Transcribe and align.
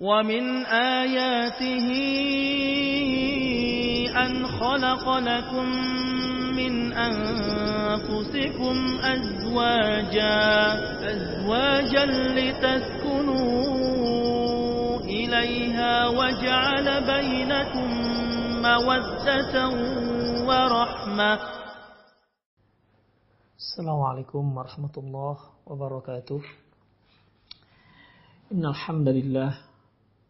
ومن 0.00 0.66
آياته 0.66 1.88
أن 4.12 4.46
خلق 4.46 5.18
لكم 5.18 5.66
من 6.56 6.92
أنفسكم 6.92 8.76
أزواجا 9.00 10.36
أزواجا 11.12 12.04
لتسكنوا 12.36 13.46
إليها 15.00 16.08
وجعل 16.08 16.86
بينكم 17.06 17.88
مودة 18.62 19.54
ورحمة. 20.48 21.40
السلام 23.56 24.00
عليكم 24.00 24.56
ورحمة 24.56 24.94
الله 24.96 25.36
وبركاته. 25.66 26.40
إن 28.52 28.66
الحمد 28.66 29.08
لله 29.08 29.65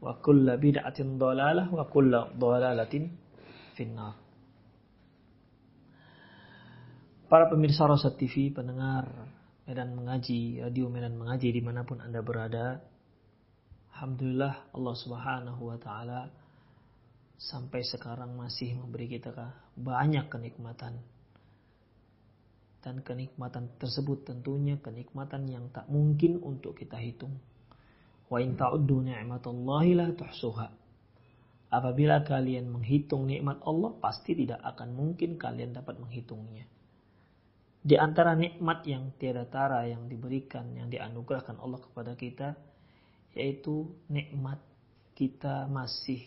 wa 0.00 0.16
kulla 0.16 0.56
bid'atin 0.56 1.20
dolalah 1.20 1.68
wa 1.68 1.84
kulla 1.86 2.32
dolalatin 2.32 3.12
finnar. 3.76 4.16
Para 7.30 7.46
pemirsa 7.46 7.86
Rosat 7.86 8.18
TV, 8.18 8.50
pendengar 8.50 9.06
Medan 9.62 9.94
Mengaji, 9.94 10.58
Radio 10.66 10.90
Medan 10.90 11.14
Mengaji 11.14 11.54
di 11.54 11.62
mana 11.62 11.86
pun 11.86 12.02
Anda 12.02 12.26
berada, 12.26 12.82
Alhamdulillah 13.94 14.74
Allah 14.74 14.96
Subhanahu 14.98 15.62
wa 15.62 15.78
Ta'ala 15.78 16.26
sampai 17.38 17.86
sekarang 17.86 18.34
masih 18.34 18.74
memberi 18.74 19.06
kita 19.06 19.30
banyak 19.78 20.26
kenikmatan. 20.26 20.98
Dan 22.80 23.04
kenikmatan 23.04 23.78
tersebut 23.78 24.26
tentunya 24.26 24.80
kenikmatan 24.80 25.46
yang 25.46 25.68
tak 25.70 25.86
mungkin 25.86 26.40
untuk 26.42 26.74
kita 26.74 26.98
hitung 26.98 27.38
Wa 28.30 28.38
in 28.38 28.54
ta'uddu 28.54 29.02
ni'matallahi 29.02 29.98
la 29.98 30.08
tuhsuha. 30.14 30.68
Apabila 31.70 32.22
kalian 32.22 32.70
menghitung 32.70 33.26
nikmat 33.26 33.62
Allah, 33.66 33.94
pasti 33.98 34.38
tidak 34.38 34.62
akan 34.62 34.94
mungkin 34.94 35.38
kalian 35.38 35.74
dapat 35.74 35.98
menghitungnya. 35.98 36.66
Di 37.80 37.96
antara 37.96 38.34
nikmat 38.34 38.86
yang 38.86 39.14
tiada 39.18 39.46
tara 39.46 39.86
yang 39.86 40.06
diberikan, 40.06 40.70
yang 40.74 40.90
dianugerahkan 40.90 41.58
Allah 41.58 41.80
kepada 41.82 42.12
kita, 42.18 42.58
yaitu 43.34 43.88
nikmat 44.10 44.58
kita 45.14 45.70
masih 45.70 46.22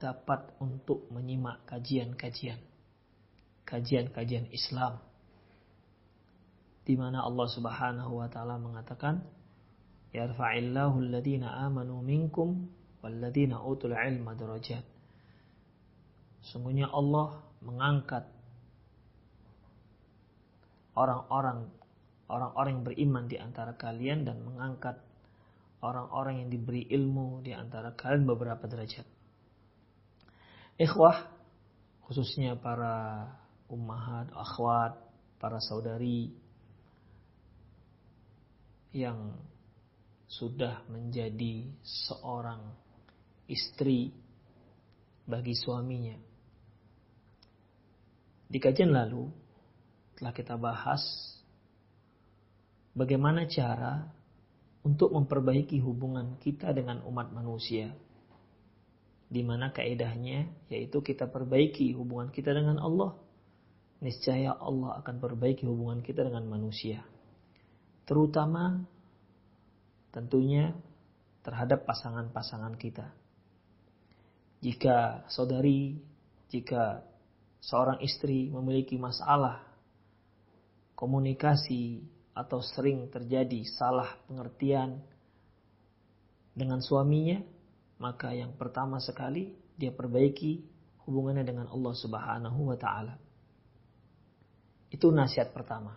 dapat 0.00 0.48
untuk 0.60 1.08
menyimak 1.12 1.64
kajian-kajian. 1.68 2.60
Kajian-kajian 3.64 4.48
Islam. 4.52 5.00
Di 6.86 6.94
mana 6.94 7.20
Allah 7.20 7.48
Subhanahu 7.50 8.22
wa 8.22 8.28
taala 8.30 8.56
mengatakan, 8.58 9.22
"Yarfa'illahu 10.14 11.02
alladhina 11.02 11.66
amanu 11.66 12.02
minkum 12.02 12.70
walladhina 13.02 13.62
utul 13.62 13.94
ilma 13.94 14.34
darajat." 14.34 14.84
Sungguhnya 16.46 16.86
Allah 16.92 17.42
mengangkat 17.62 18.26
orang-orang 20.94 21.66
orang-orang 22.26 22.70
yang 22.80 22.84
beriman 22.86 23.24
di 23.30 23.36
antara 23.38 23.74
kalian 23.74 24.26
dan 24.26 24.42
mengangkat 24.42 24.98
orang-orang 25.82 26.42
yang 26.42 26.48
diberi 26.50 26.82
ilmu 26.90 27.44
di 27.44 27.54
antara 27.54 27.94
kalian 27.94 28.26
beberapa 28.26 28.66
derajat. 28.66 29.06
Ikhwah, 30.76 31.30
khususnya 32.04 32.58
para 32.58 33.26
ummahat, 33.70 34.28
akhwat, 34.34 34.98
para 35.38 35.62
saudari 35.62 36.34
yang 38.92 39.36
sudah 40.26 40.82
menjadi 40.90 41.70
seorang 41.82 42.60
istri 43.46 44.10
bagi 45.26 45.54
suaminya. 45.54 46.18
Di 48.46 48.58
kajian 48.62 48.94
lalu 48.94 49.26
telah 50.18 50.30
kita 50.30 50.54
bahas 50.54 51.02
bagaimana 52.94 53.46
cara 53.50 54.06
untuk 54.86 55.10
memperbaiki 55.10 55.82
hubungan 55.82 56.38
kita 56.38 56.70
dengan 56.70 57.02
umat 57.06 57.34
manusia. 57.34 57.90
Di 59.26 59.42
mana 59.42 59.74
kaedahnya 59.74 60.70
yaitu 60.70 61.02
kita 61.02 61.26
perbaiki 61.26 61.90
hubungan 61.98 62.30
kita 62.30 62.54
dengan 62.54 62.78
Allah. 62.78 63.18
Niscaya 63.98 64.54
Allah 64.54 65.02
akan 65.02 65.18
perbaiki 65.18 65.66
hubungan 65.66 65.98
kita 66.06 66.22
dengan 66.22 66.46
manusia. 66.46 67.02
Terutama 68.06 68.86
tentunya 70.16 70.72
terhadap 71.44 71.84
pasangan-pasangan 71.84 72.72
kita. 72.80 73.12
Jika 74.64 75.28
saudari, 75.28 76.00
jika 76.48 77.04
seorang 77.60 78.00
istri 78.00 78.48
memiliki 78.48 78.96
masalah 78.96 79.60
komunikasi 80.96 82.00
atau 82.32 82.64
sering 82.64 83.12
terjadi 83.12 83.60
salah 83.76 84.16
pengertian 84.24 85.04
dengan 86.56 86.80
suaminya, 86.80 87.44
maka 88.00 88.32
yang 88.32 88.56
pertama 88.56 88.96
sekali 88.96 89.52
dia 89.76 89.92
perbaiki 89.92 90.64
hubungannya 91.04 91.44
dengan 91.44 91.68
Allah 91.68 91.92
Subhanahu 91.92 92.72
wa 92.72 92.76
taala. 92.80 93.20
Itu 94.88 95.12
nasihat 95.12 95.52
pertama. 95.52 95.92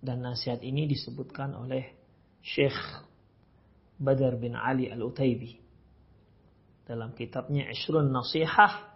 Dan 0.00 0.24
nasihat 0.24 0.64
ini 0.64 0.88
disebutkan 0.88 1.52
oleh 1.52 1.99
Syekh 2.40 2.76
Badar 4.00 4.40
bin 4.40 4.56
Ali 4.56 4.88
Al-Utaibi 4.88 5.60
dalam 6.88 7.12
kitabnya 7.14 7.68
Ishrun 7.68 8.10
Nasihah 8.10 8.90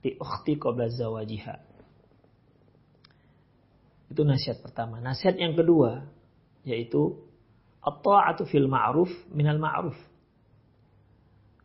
di 0.00 0.16
Ukhti 0.16 0.56
Qabla 0.56 0.88
Zawajiha. 0.88 1.56
Itu 4.10 4.26
nasihat 4.26 4.64
pertama. 4.64 4.98
Nasihat 4.98 5.38
yang 5.38 5.54
kedua 5.54 6.08
yaitu 6.66 7.20
at-ta'atu 7.80 8.48
fil 8.48 8.66
ma'ruf 8.66 9.12
minal 9.30 9.60
ma'ruf. 9.60 9.96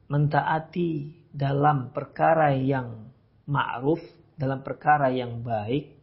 Mentaati 0.06 1.18
dalam 1.34 1.90
perkara 1.90 2.54
yang 2.54 3.10
ma'ruf, 3.50 4.00
dalam 4.38 4.62
perkara 4.62 5.10
yang 5.10 5.42
baik 5.42 5.98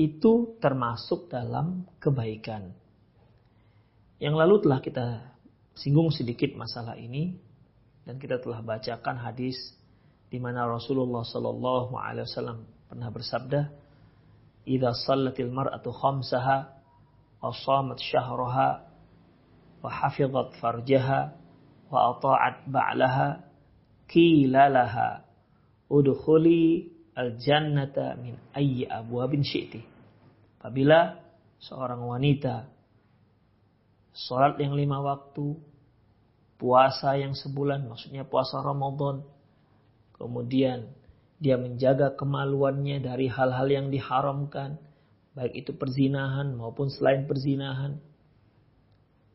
itu 0.00 0.56
termasuk 0.62 1.28
dalam 1.28 1.84
kebaikan. 2.00 2.72
Yang 4.16 4.34
lalu 4.40 4.54
telah 4.64 4.80
kita 4.80 5.06
singgung 5.76 6.08
sedikit 6.08 6.56
masalah 6.56 6.96
ini 6.96 7.36
dan 8.08 8.16
kita 8.16 8.40
telah 8.40 8.64
bacakan 8.64 9.20
hadis 9.20 9.56
di 10.32 10.40
mana 10.40 10.64
Rasulullah 10.64 11.20
Shallallahu 11.20 11.92
alaihi 12.00 12.24
wasallam 12.24 12.64
pernah 12.88 13.12
bersabda, 13.12 13.60
"Idza 14.64 14.90
shallatil 15.04 15.52
mar'atu 15.52 15.92
khamsaha 15.92 16.58
wa 17.44 17.52
shamat 17.52 18.00
syahraha 18.00 18.88
wa 19.84 19.90
hafizat 19.92 20.56
farjaha 20.64 21.36
wa 21.92 22.16
ata'at 22.16 22.66
ba'laha 22.72 23.28
qila 24.08 24.72
laha 24.72 25.22
udkhuli 25.92 26.88
al-jannata 27.12 28.16
min 28.16 28.40
ayyi 28.56 28.88
abwabin 28.88 29.44
syi'ti." 29.44 29.84
Apabila 30.56 31.20
seorang 31.60 32.00
wanita 32.00 32.75
sholat 34.16 34.56
yang 34.56 34.72
lima 34.72 35.04
waktu, 35.04 35.60
puasa 36.56 37.20
yang 37.20 37.36
sebulan, 37.36 37.84
maksudnya 37.84 38.24
puasa 38.24 38.64
Ramadan, 38.64 39.20
kemudian 40.16 40.88
dia 41.36 41.60
menjaga 41.60 42.16
kemaluannya 42.16 43.04
dari 43.04 43.28
hal-hal 43.28 43.68
yang 43.68 43.86
diharamkan, 43.92 44.80
baik 45.36 45.52
itu 45.52 45.76
perzinahan 45.76 46.56
maupun 46.56 46.88
selain 46.88 47.28
perzinahan. 47.28 48.00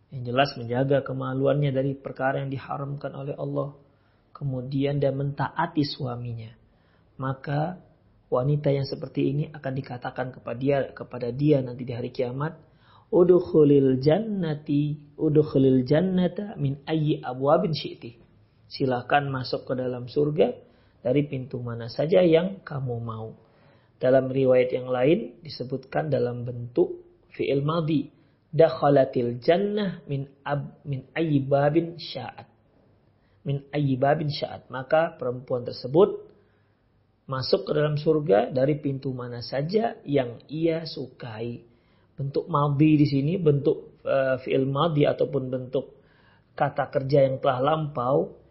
Yang 0.10 0.24
jelas 0.33 0.50
menjaga 0.57 1.06
kemaluannya 1.06 1.72
dari 1.72 1.95
perkara 1.95 2.44
yang 2.44 2.51
diharamkan 2.51 3.16
oleh 3.16 3.38
Allah. 3.38 3.77
Kemudian 4.36 5.00
dia 5.00 5.13
mentaati 5.13 5.88
suaminya. 5.88 6.51
Maka 7.16 7.80
wanita 8.27 8.74
yang 8.74 8.84
seperti 8.84 9.31
ini 9.31 9.44
akan 9.54 9.72
dikatakan 9.72 10.27
kepada 10.36 10.57
dia 10.57 10.77
kepada 10.92 11.30
dia 11.31 11.63
nanti 11.63 11.86
di 11.88 11.94
hari 11.95 12.10
kiamat, 12.12 12.57
"Udkhulil 13.12 14.00
jannati, 14.00 15.13
udkhulil 15.19 15.84
jannata 15.84 16.56
min 16.56 16.80
ayyi 16.88 17.19
abwabin 17.19 17.75
syi'ti." 17.75 18.18
Silakan 18.72 19.28
masuk 19.28 19.68
ke 19.68 19.74
dalam 19.75 20.08
surga 20.08 20.56
dari 21.04 21.28
pintu 21.28 21.60
mana 21.60 21.92
saja 21.92 22.24
yang 22.24 22.63
kamu 22.63 23.04
mau. 23.04 23.36
Dalam 24.00 24.31
riwayat 24.31 24.72
yang 24.72 24.88
lain 24.88 25.44
disebutkan 25.44 26.08
dalam 26.08 26.48
bentuk 26.48 27.04
fi'il 27.36 27.62
madhi. 27.62 28.10
Dakhalatil 28.52 29.40
jannah 29.40 30.04
min 30.08 30.28
ab 30.44 30.80
min 30.84 31.08
ayyibabin 31.16 32.00
sya'at. 32.00 32.48
Min 33.48 33.63
ayyibabin 33.75 34.31
sya'at. 34.31 34.68
Maka 34.72 35.16
perempuan 35.19 35.63
tersebut 35.63 36.31
masuk 37.28 37.68
ke 37.68 37.72
dalam 37.72 37.96
surga 37.96 38.52
dari 38.52 38.75
pintu 38.80 39.16
mana 39.16 39.40
saja 39.40 40.00
yang 40.04 40.40
ia 40.52 40.84
sukai. 40.84 41.63
Bentuk 42.16 42.48
madhi 42.52 43.00
di 43.00 43.08
sini 43.08 43.40
bentuk 43.40 44.02
uh, 44.04 44.38
fi'il 44.42 44.68
madhi 44.68 45.08
ataupun 45.08 45.48
bentuk 45.48 46.00
kata 46.56 46.92
kerja 46.92 47.25
yang 47.25 47.40
telah 47.40 47.60
lampau 47.63 48.42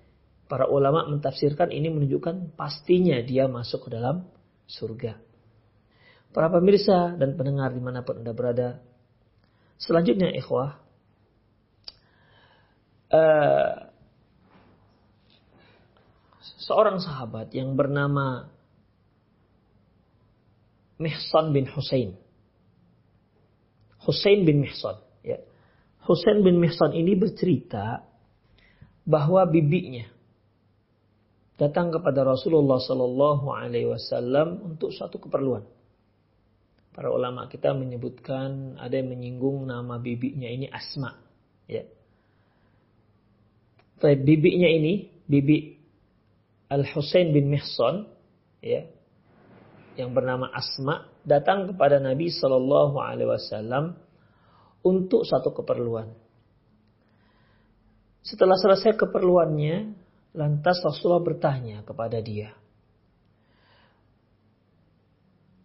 Para 0.51 0.67
ulama 0.67 1.07
mentafsirkan 1.07 1.71
ini 1.71 1.95
menunjukkan 1.95 2.59
pastinya 2.59 3.23
dia 3.23 3.47
masuk 3.47 3.87
ke 3.87 3.95
dalam 3.95 4.27
surga. 4.67 5.15
Para 6.35 6.51
pemirsa 6.51 7.15
dan 7.15 7.39
pendengar 7.39 7.71
di 7.71 7.79
mana 7.79 8.03
pun 8.03 8.19
Anda 8.19 8.35
berada. 8.35 8.83
Selanjutnya 9.79 10.35
ikhwah. 10.35 10.83
Uh, 13.15 13.95
seorang 16.67 16.99
sahabat 16.99 17.55
yang 17.55 17.79
bernama 17.79 18.51
Mihsan 20.99 21.55
bin 21.55 21.71
Husain. 21.71 22.19
Husain 24.11 24.43
bin 24.43 24.67
Mihsan. 24.67 24.99
Ya. 25.23 25.39
Husain 26.03 26.43
bin 26.43 26.59
Mihsan 26.59 26.91
ini 26.99 27.15
bercerita 27.15 28.03
bahwa 29.07 29.47
bibinya 29.47 30.11
datang 31.55 31.95
kepada 31.95 32.27
Rasulullah 32.27 32.83
Sallallahu 32.83 33.55
Alaihi 33.55 33.87
Wasallam 33.87 34.75
untuk 34.75 34.91
suatu 34.91 35.23
keperluan. 35.23 35.63
Para 36.91 37.07
ulama 37.15 37.47
kita 37.47 37.71
menyebutkan 37.71 38.75
ada 38.75 38.99
yang 38.99 39.15
menyinggung 39.15 39.63
nama 39.63 40.03
bibinya 40.03 40.51
ini 40.51 40.67
Asma. 40.67 41.15
Ya. 41.71 41.87
Baik, 44.03 44.27
bibinya 44.27 44.67
ini, 44.67 45.13
bibi 45.29 45.79
Al 46.67 46.83
Husain 46.89 47.31
bin 47.31 47.53
Mihsan, 47.53 48.11
ya, 48.65 48.89
yang 50.01 50.17
bernama 50.17 50.49
Asma, 50.51 51.10
datang 51.25 51.71
kepada 51.71 52.01
Nabi 52.01 52.33
Sallallahu 52.33 52.97
Alaihi 53.01 53.29
Wasallam 53.29 53.97
untuk 54.85 55.29
satu 55.29 55.53
keperluan. 55.53 56.13
Setelah 58.21 58.57
selesai 58.61 58.97
keperluannya, 59.01 60.01
Lantas 60.31 60.79
Rasulullah 60.87 61.27
bertanya 61.27 61.83
kepada 61.83 62.23
dia, 62.23 62.55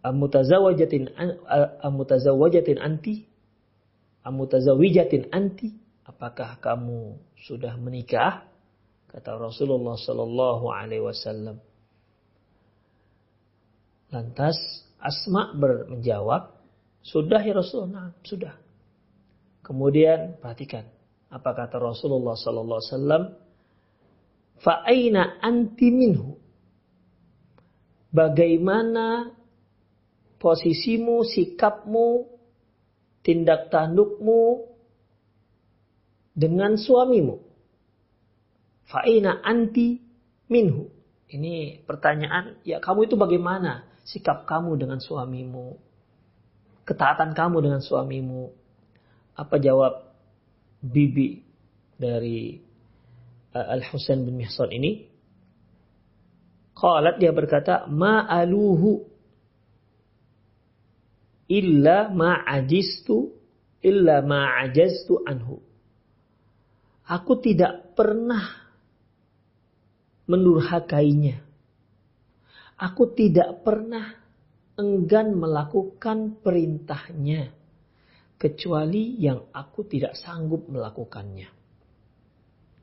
Amutazawajatin 0.06 1.10
amutazawajatin 1.82 2.78
anti? 2.78 3.26
Amutazawijatin 4.22 5.34
anti? 5.34 5.74
Apakah 6.06 6.62
kamu 6.62 7.18
sudah 7.42 7.74
menikah? 7.74 8.46
Kata 9.10 9.34
Rasulullah 9.34 9.98
sallallahu 9.98 10.70
alaihi 10.70 11.02
wasallam. 11.02 11.58
Lantas 14.14 14.54
Asma 15.06 15.54
menjawab, 15.54 16.50
"Sudah 17.06 17.38
ya 17.38 17.54
Rasulullah, 17.54 18.10
nah, 18.10 18.10
sudah." 18.26 18.58
Kemudian 19.62 20.42
perhatikan 20.42 20.90
apa 21.30 21.54
kata 21.54 21.78
Rasulullah 21.78 22.34
sallallahu 22.34 22.78
alaihi 22.82 22.90
wasallam 22.90 23.24
Fa'aina 24.56 25.36
anti 25.44 25.88
minhu. 25.92 26.40
Bagaimana 28.08 29.28
posisimu, 30.40 31.20
sikapmu, 31.28 32.24
tindak 33.20 33.68
tandukmu 33.68 34.64
dengan 36.32 36.80
suamimu. 36.80 37.36
Fa'aina 38.88 39.44
anti 39.44 40.00
minhu. 40.48 40.88
Ini 41.26 41.84
pertanyaan, 41.84 42.62
ya 42.62 42.78
kamu 42.80 43.10
itu 43.10 43.18
bagaimana 43.18 43.84
sikap 44.06 44.46
kamu 44.46 44.78
dengan 44.78 45.02
suamimu? 45.02 45.74
Ketaatan 46.86 47.34
kamu 47.34 47.58
dengan 47.66 47.82
suamimu? 47.82 48.54
Apa 49.34 49.58
jawab 49.58 50.06
bibi 50.80 51.42
dari 51.98 52.62
Al-Husain 53.52 54.22
bin 54.22 54.38
Mihsan 54.38 54.70
ini 54.70 55.16
Qalat 56.76 57.16
dia 57.16 57.32
berkata 57.32 57.88
ma'aluhu 57.88 59.00
illa 61.48 62.12
ma'ajistu 62.12 63.32
illa 63.80 64.20
ma'ajaztu 64.20 65.24
anhu. 65.24 65.64
Aku 67.08 67.40
tidak 67.40 67.96
pernah 67.96 68.44
mendurhakainya. 70.28 71.45
Aku 72.76 73.16
tidak 73.16 73.64
pernah 73.64 74.12
enggan 74.76 75.32
melakukan 75.32 76.40
perintahnya 76.44 77.48
kecuali 78.36 79.16
yang 79.16 79.48
aku 79.56 79.88
tidak 79.88 80.12
sanggup 80.12 80.68
melakukannya 80.68 81.56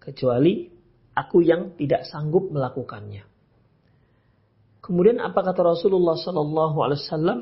kecuali 0.03 0.67
aku 1.15 1.39
yang 1.39 1.79
tidak 1.79 2.03
sanggup 2.03 2.51
melakukannya. 2.51 3.23
Kemudian 4.83 5.23
apa 5.23 5.39
kata 5.39 5.63
Rasulullah 5.63 6.19
sallallahu 6.19 6.77
alaihi 6.83 7.01
wasallam? 7.07 7.39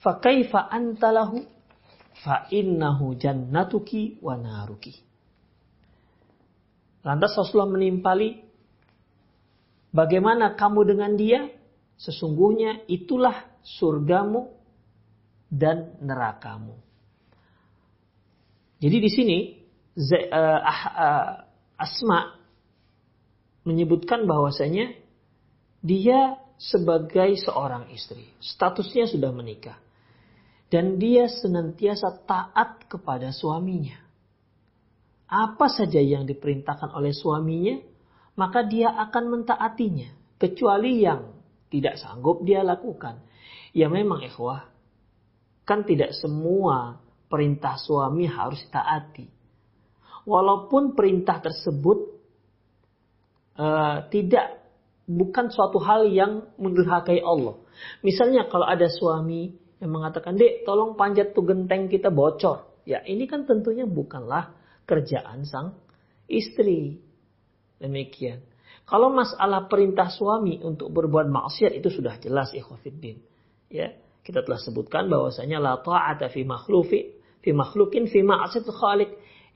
Fa 0.00 0.16
kaifa 0.24 0.72
antalahu 0.72 1.44
fa 2.24 2.48
innahu 2.48 3.12
jannatuki 3.20 4.24
wa 4.24 4.40
naruki. 4.40 4.96
Lantas 7.04 7.36
Rasulullah 7.36 7.68
menimpali 7.68 8.40
bagaimana 9.94 10.58
kamu 10.58 10.80
dengan 10.84 11.14
dia? 11.14 11.46
Sesungguhnya 11.94 12.82
itulah 12.90 13.46
surgamu 13.62 14.50
dan 15.46 15.94
nerakamu. 16.02 16.74
Jadi 18.82 18.96
di 18.98 19.10
sini 19.10 19.38
uh, 19.94 20.60
uh, 20.60 21.30
Asma 21.78 22.36
menyebutkan 23.64 24.28
bahwasanya 24.28 24.92
dia 25.80 26.36
sebagai 26.60 27.34
seorang 27.40 27.88
istri, 27.94 28.24
statusnya 28.42 29.08
sudah 29.08 29.30
menikah. 29.30 29.78
Dan 30.68 30.98
dia 30.98 31.30
senantiasa 31.30 32.24
taat 32.26 32.90
kepada 32.90 33.30
suaminya. 33.30 33.94
Apa 35.30 35.70
saja 35.70 36.02
yang 36.02 36.26
diperintahkan 36.26 36.90
oleh 36.92 37.14
suaminya, 37.14 37.78
maka 38.34 38.66
dia 38.66 38.90
akan 38.90 39.24
mentaatinya. 39.40 40.10
Kecuali 40.38 41.02
yang 41.02 41.30
tidak 41.70 41.96
sanggup 41.96 42.42
dia 42.42 42.60
lakukan. 42.66 43.22
Ya 43.74 43.90
memang 43.90 44.22
ikhwah, 44.22 44.70
kan 45.66 45.82
tidak 45.82 46.14
semua 46.14 47.02
perintah 47.26 47.74
suami 47.78 48.28
harus 48.30 48.62
ditaati 48.66 49.34
walaupun 50.28 50.96
perintah 50.96 51.40
tersebut 51.40 51.98
uh, 53.60 54.08
tidak 54.08 54.64
bukan 55.04 55.52
suatu 55.52 55.76
hal 55.80 56.08
yang 56.08 56.48
mendurhakai 56.56 57.20
Allah. 57.20 57.60
Misalnya 58.00 58.48
kalau 58.48 58.64
ada 58.64 58.88
suami 58.88 59.52
yang 59.78 59.92
mengatakan, 59.92 60.40
"Dek, 60.40 60.64
tolong 60.64 60.96
panjat 60.96 61.36
tuh 61.36 61.44
genteng 61.44 61.92
kita 61.92 62.08
bocor." 62.08 62.84
Ya, 62.88 63.00
ini 63.04 63.24
kan 63.28 63.48
tentunya 63.48 63.84
bukanlah 63.88 64.52
kerjaan 64.88 65.44
sang 65.48 65.76
istri. 66.28 67.00
Demikian. 67.84 68.40
Kalau 68.88 69.12
masalah 69.12 69.68
perintah 69.68 70.08
suami 70.08 70.56
untuk 70.64 70.88
berbuat 70.88 71.28
maksiat 71.28 71.76
itu 71.76 71.92
sudah 71.92 72.16
jelas 72.16 72.52
ikhwafiddin. 72.56 73.20
Ya, 73.68 73.92
kita 74.24 74.40
telah 74.40 74.56
sebutkan 74.56 75.12
bahwasanya 75.12 75.60
la 75.60 75.76
ta'ata 75.84 76.32
fi 76.32 76.48
makhlufi 76.48 77.12
fi 77.44 77.50
makhlukin 77.52 78.08
fi 78.08 78.24
ma'asiyatil 78.24 78.72
khaliq. 78.72 79.10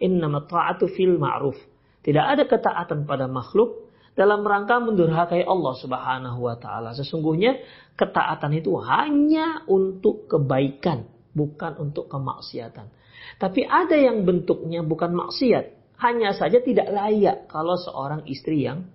Innama 0.05 0.45
ta'atu 0.45 0.93
fil 0.93 1.17
ma'ruf. 1.17 1.57
Tidak 2.05 2.25
ada 2.25 2.45
ketaatan 2.45 3.09
pada 3.09 3.27
makhluk 3.27 3.89
dalam 4.19 4.43
rangka 4.43 4.83
mendurhakai 4.83 5.47
Allah 5.47 5.75
Subhanahu 5.79 6.39
wa 6.43 6.57
taala. 6.59 6.91
Sesungguhnya 6.95 7.59
ketaatan 7.95 8.51
itu 8.59 8.75
hanya 8.83 9.63
untuk 9.71 10.27
kebaikan, 10.31 11.09
bukan 11.35 11.79
untuk 11.79 12.11
kemaksiatan. 12.11 12.91
Tapi 13.39 13.61
ada 13.67 13.95
yang 13.95 14.27
bentuknya 14.27 14.83
bukan 14.83 15.15
maksiat, 15.15 15.78
hanya 15.99 16.31
saja 16.35 16.63
tidak 16.63 16.89
layak 16.91 17.51
kalau 17.51 17.75
seorang 17.75 18.27
istri 18.31 18.67
yang 18.67 18.87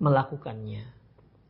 melakukannya. 0.00 0.84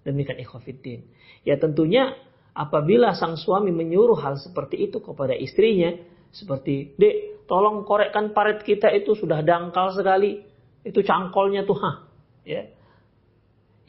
Demikian 0.07 0.39
ikhwafiddin. 0.43 1.07
Ya 1.43 1.59
tentunya 1.59 2.15
apabila 2.55 3.15
sang 3.15 3.35
suami 3.35 3.75
menyuruh 3.75 4.19
hal 4.23 4.39
seperti 4.39 4.91
itu 4.91 5.03
kepada 5.03 5.35
istrinya, 5.35 5.93
seperti, 6.31 6.95
dek, 6.95 7.47
tolong 7.51 7.83
korekkan 7.83 8.31
paret 8.31 8.63
kita 8.63 8.91
itu 8.95 9.19
sudah 9.19 9.43
dangkal 9.43 9.91
sekali, 9.93 10.47
itu 10.87 11.01
cangkolnya 11.03 11.67
tuh, 11.67 11.79
ha, 11.83 11.93
ya 12.47 12.63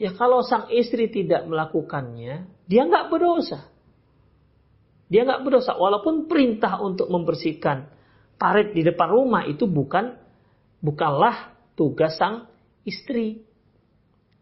Ya 0.02 0.10
kalau 0.18 0.42
sang 0.42 0.66
istri 0.74 1.06
tidak 1.14 1.46
melakukannya, 1.46 2.50
dia 2.66 2.82
nggak 2.82 3.06
berdosa. 3.06 3.70
Dia 5.06 5.22
nggak 5.22 5.46
berdosa. 5.46 5.78
Walaupun 5.78 6.26
perintah 6.26 6.82
untuk 6.82 7.06
membersihkan 7.06 7.86
parit 8.34 8.74
di 8.74 8.82
depan 8.82 9.14
rumah 9.14 9.46
itu 9.46 9.70
bukan 9.70 10.18
bukanlah 10.82 11.54
tugas 11.78 12.18
sang 12.18 12.50
istri. 12.82 13.46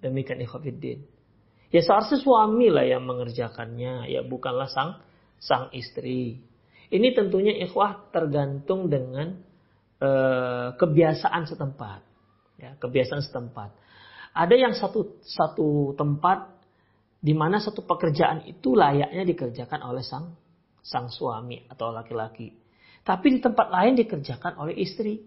Demikian 0.01 0.41
ikhwafiddin. 0.41 1.05
Ya 1.71 1.85
seharusnya 1.87 2.19
suami 2.19 2.67
lah 2.67 2.83
yang 2.83 3.07
mengerjakannya, 3.07 4.11
ya 4.11 4.27
bukanlah 4.27 4.67
sang 4.67 4.99
sang 5.39 5.71
istri. 5.71 6.43
Ini 6.91 7.15
tentunya 7.15 7.55
ikhwah 7.63 8.11
tergantung 8.11 8.91
dengan 8.91 9.39
uh, 10.03 10.75
kebiasaan 10.75 11.47
setempat. 11.47 12.01
Ya, 12.59 12.75
kebiasaan 12.75 13.23
setempat. 13.23 13.71
Ada 14.35 14.55
yang 14.59 14.75
satu 14.75 15.23
satu 15.23 15.95
tempat 15.95 16.51
di 17.23 17.37
mana 17.37 17.63
satu 17.63 17.87
pekerjaan 17.87 18.43
itu 18.51 18.75
layaknya 18.75 19.23
dikerjakan 19.23 19.81
oleh 19.87 20.03
sang 20.03 20.35
sang 20.83 21.07
suami 21.07 21.63
atau 21.71 21.95
laki-laki. 21.95 22.51
Tapi 23.07 23.27
di 23.33 23.39
tempat 23.39 23.71
lain 23.71 23.95
dikerjakan 23.95 24.59
oleh 24.59 24.75
istri. 24.81 25.23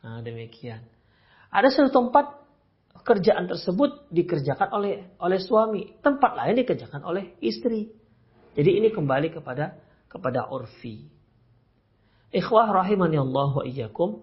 Nah, 0.00 0.24
demikian. 0.24 0.80
Ada 1.50 1.68
satu 1.68 1.90
tempat 1.90 2.40
kerjaan 3.02 3.48
tersebut 3.48 4.08
dikerjakan 4.12 4.68
oleh 4.70 4.94
oleh 5.18 5.40
suami, 5.40 5.98
tempat 6.00 6.36
lain 6.36 6.60
dikerjakan 6.62 7.02
oleh 7.04 7.36
istri. 7.42 7.90
Jadi 8.54 8.70
ini 8.82 8.88
kembali 8.90 9.34
kepada 9.34 9.78
kepada 10.10 10.50
urfi. 10.50 11.06
Ikhwah 12.30 12.70
rahimani 12.70 13.18
Allah 13.18 13.50
wa 13.50 13.64
iyyakum. 13.66 14.22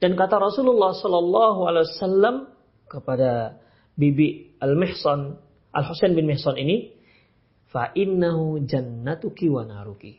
Dan 0.00 0.16
kata 0.16 0.40
Rasulullah 0.40 0.96
Sallallahu 0.96 1.60
Alaihi 1.68 1.86
Wasallam 1.92 2.36
kepada 2.88 3.60
Bibi 4.00 4.56
Al 4.56 4.72
Mihsan 4.80 5.36
Al 5.70 5.84
Husain 5.86 6.16
bin 6.16 6.26
Mihsan 6.26 6.56
ini, 6.56 6.96
fa 7.70 7.92
innahu 7.94 8.64
jannatuki 8.64 9.46
wa 9.46 9.62
naruki. 9.62 10.18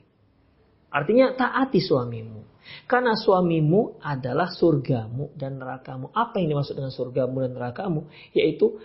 Artinya 0.92 1.36
taati 1.36 1.82
suamimu. 1.82 2.51
Karena 2.86 3.18
suamimu 3.18 4.02
adalah 4.02 4.50
surgamu 4.50 5.34
dan 5.34 5.58
nerakamu. 5.58 6.14
Apa 6.14 6.40
yang 6.40 6.58
dimaksud 6.58 6.78
dengan 6.78 6.94
surgamu 6.94 7.44
dan 7.46 7.52
nerakamu? 7.58 8.08
Yaitu 8.32 8.80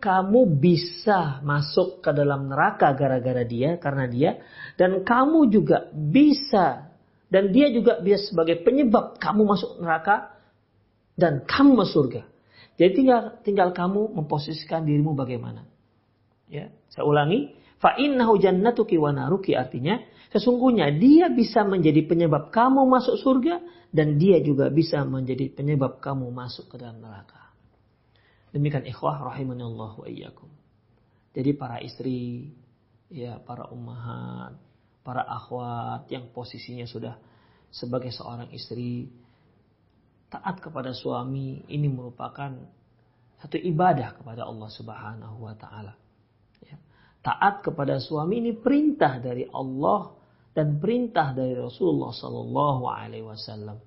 kamu 0.00 0.40
bisa 0.56 1.44
masuk 1.44 2.00
ke 2.00 2.10
dalam 2.16 2.48
neraka 2.48 2.96
gara-gara 2.96 3.44
dia, 3.44 3.76
karena 3.76 4.04
dia. 4.08 4.30
Dan 4.76 5.04
kamu 5.04 5.52
juga 5.52 5.88
bisa 5.92 6.90
dan 7.30 7.54
dia 7.54 7.70
juga 7.70 8.02
bisa 8.02 8.26
sebagai 8.26 8.58
penyebab 8.66 9.16
kamu 9.22 9.46
masuk 9.46 9.78
neraka 9.78 10.34
dan 11.14 11.46
kamu 11.46 11.78
masuk 11.78 12.10
surga. 12.10 12.22
Jadi 12.74 12.90
tinggal 12.96 13.38
tinggal 13.46 13.68
kamu 13.70 14.10
memposisikan 14.18 14.82
dirimu 14.82 15.14
bagaimana. 15.14 15.62
Ya, 16.50 16.74
saya 16.90 17.06
ulangi, 17.06 17.54
fa 17.78 17.94
innahu 17.94 18.34
jannatuki 18.42 18.98
wa 18.98 19.14
naruki 19.14 19.54
artinya 19.54 20.02
sesungguhnya 20.30 20.94
dia 20.94 21.28
bisa 21.30 21.66
menjadi 21.66 22.06
penyebab 22.06 22.54
kamu 22.54 22.86
masuk 22.86 23.18
surga 23.18 23.58
dan 23.90 24.16
dia 24.16 24.38
juga 24.38 24.70
bisa 24.70 25.02
menjadi 25.02 25.50
penyebab 25.50 25.98
kamu 25.98 26.30
masuk 26.30 26.70
ke 26.70 26.76
dalam 26.78 27.02
neraka. 27.02 27.50
Demikian 28.50 28.86
ikhwah 28.86 29.30
rahimanallahu 29.34 30.06
wa 30.06 30.08
iyyakum. 30.10 30.50
Jadi 31.30 31.50
para 31.54 31.78
istri, 31.82 32.50
ya 33.10 33.38
para 33.42 33.70
ummahat, 33.70 34.58
para 35.06 35.22
akhwat 35.22 36.10
yang 36.10 36.30
posisinya 36.34 36.86
sudah 36.86 37.18
sebagai 37.70 38.10
seorang 38.10 38.50
istri 38.50 39.10
taat 40.30 40.62
kepada 40.62 40.94
suami 40.94 41.66
ini 41.70 41.86
merupakan 41.90 42.54
satu 43.42 43.56
ibadah 43.58 44.18
kepada 44.18 44.46
Allah 44.46 44.70
Subhanahu 44.70 45.36
wa 45.46 45.54
taala. 45.54 45.94
Ya. 46.66 46.78
Taat 47.22 47.62
kepada 47.66 47.98
suami 47.98 48.42
ini 48.42 48.52
perintah 48.54 49.18
dari 49.18 49.46
Allah 49.50 50.19
dan 50.50 50.82
perintah 50.82 51.30
dari 51.30 51.54
Rasulullah 51.54 52.10
sallallahu 52.10 52.82
alaihi 52.90 53.26
wasallam. 53.26 53.78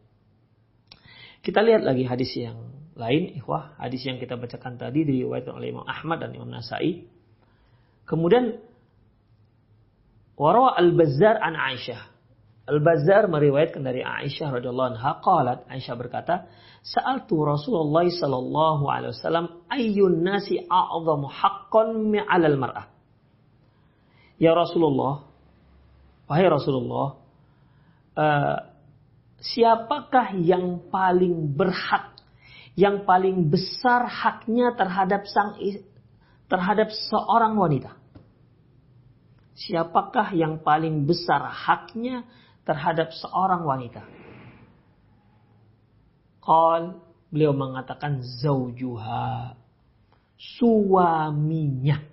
Kita 1.43 1.60
lihat 1.60 1.84
lagi 1.84 2.08
hadis 2.08 2.32
yang 2.39 2.55
lain, 2.96 3.36
ikhwah, 3.36 3.75
hadis 3.82 4.05
yang 4.08 4.15
kita 4.15 4.39
bacakan 4.39 4.79
tadi 4.79 5.03
diriwayatkan 5.03 5.53
oleh 5.60 5.75
Imam 5.75 5.84
Ahmad 5.84 6.24
dan 6.24 6.32
Imam 6.32 6.48
Nasai. 6.48 7.03
Kemudian 8.08 8.63
Warawa 10.39 10.79
Al-Bazzar 10.79 11.36
an 11.43 11.60
Aisyah. 11.60 12.01
Al-Bazzar 12.63 13.27
meriwayatkan 13.27 13.84
dari 13.84 14.00
Aisyah 14.08 14.55
radhiyallahu 14.55 14.96
anha 14.96 15.20
qalat 15.20 15.67
Aisyah 15.67 15.96
berkata, 16.00 16.48
"Sa'altu 16.79 17.43
Rasulullah 17.43 18.08
sallallahu 18.08 18.88
alaihi 18.88 19.12
wasallam 19.12 19.46
ayyun 19.67 20.24
nasi 20.24 20.63
a'zamu 20.63 21.27
haqqan 21.27 22.15
'alal 22.24 22.55
mar'ah?" 22.55 22.88
Ya 24.39 24.55
Rasulullah, 24.55 25.27
wahai 26.25 26.48
Rasulullah, 26.48 27.20
uh, 28.15 28.58
siapakah 29.42 30.36
yang 30.39 30.80
paling 30.88 31.53
berhak, 31.53 32.15
yang 32.74 33.03
paling 33.03 33.50
besar 33.51 34.08
haknya 34.08 34.74
terhadap 34.74 35.27
sang 35.30 35.60
terhadap 36.48 36.89
seorang 36.89 37.58
wanita? 37.58 38.03
siapakah 39.53 40.34
yang 40.34 40.62
paling 40.62 41.06
besar 41.06 41.46
haknya 41.46 42.25
terhadap 42.65 43.13
seorang 43.13 43.62
wanita? 43.63 44.01
Qal 46.44 47.00
beliau 47.32 47.56
mengatakan 47.56 48.20
zaujuha 48.44 49.56
suaminya. 50.36 52.03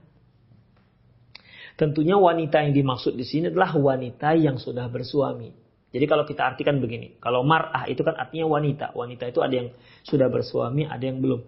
Tentunya 1.80 2.20
wanita 2.20 2.60
yang 2.60 2.76
dimaksud 2.76 3.16
di 3.16 3.24
sini 3.24 3.48
adalah 3.48 3.72
wanita 3.72 4.36
yang 4.36 4.60
sudah 4.60 4.84
bersuami. 4.92 5.48
Jadi 5.88 6.04
kalau 6.04 6.28
kita 6.28 6.44
artikan 6.44 6.76
begini, 6.76 7.16
kalau 7.24 7.40
mar'ah 7.40 7.88
itu 7.88 8.04
kan 8.04 8.20
artinya 8.20 8.52
wanita. 8.52 8.92
Wanita 8.92 9.32
itu 9.32 9.40
ada 9.40 9.54
yang 9.56 9.68
sudah 10.04 10.28
bersuami, 10.28 10.84
ada 10.84 11.00
yang 11.00 11.24
belum. 11.24 11.40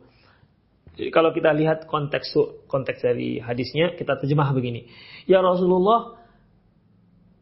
Jadi 0.97 1.12
kalau 1.12 1.37
kita 1.37 1.53
lihat 1.53 1.85
konteks 1.85 2.33
konteks 2.65 3.05
dari 3.05 3.45
hadisnya, 3.45 3.93
kita 3.93 4.17
terjemah 4.25 4.57
begini. 4.57 4.89
Ya 5.29 5.45
Rasulullah, 5.45 6.17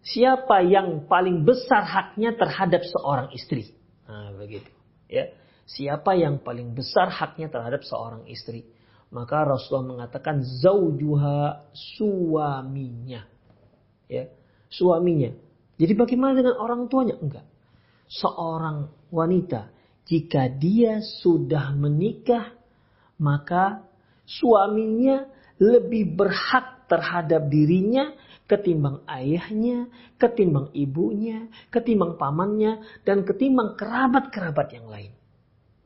siapa 0.03 0.67
yang 0.67 1.07
paling 1.07 1.47
besar 1.47 1.87
haknya 1.87 2.35
terhadap 2.35 2.83
seorang 2.91 3.31
istri? 3.39 3.71
Nah, 4.11 4.35
begitu. 4.35 4.67
Ya. 5.07 5.31
Siapa 5.71 6.19
yang 6.19 6.43
paling 6.43 6.75
besar 6.75 7.07
haknya 7.07 7.47
terhadap 7.47 7.87
seorang 7.87 8.27
istri? 8.27 8.67
Maka 9.11 9.43
Rasulullah 9.43 10.07
mengatakan 10.07 10.43
zaujuha 10.43 11.71
suaminya. 11.75 13.27
Ya, 14.07 14.31
suaminya. 14.71 15.35
Jadi 15.79 15.93
bagaimana 15.99 16.39
dengan 16.39 16.57
orang 16.59 16.87
tuanya? 16.87 17.19
Enggak. 17.19 17.47
Seorang 18.11 18.91
wanita 19.11 19.71
jika 20.07 20.51
dia 20.51 21.03
sudah 21.23 21.71
menikah 21.75 22.55
maka 23.21 23.87
suaminya 24.27 25.29
lebih 25.61 26.17
berhak 26.17 26.89
terhadap 26.89 27.47
dirinya 27.53 28.11
ketimbang 28.51 29.07
ayahnya, 29.07 29.87
ketimbang 30.19 30.75
ibunya, 30.75 31.47
ketimbang 31.71 32.19
pamannya, 32.19 32.83
dan 33.07 33.23
ketimbang 33.23 33.79
kerabat-kerabat 33.79 34.75
yang 34.75 34.91
lain. 34.91 35.15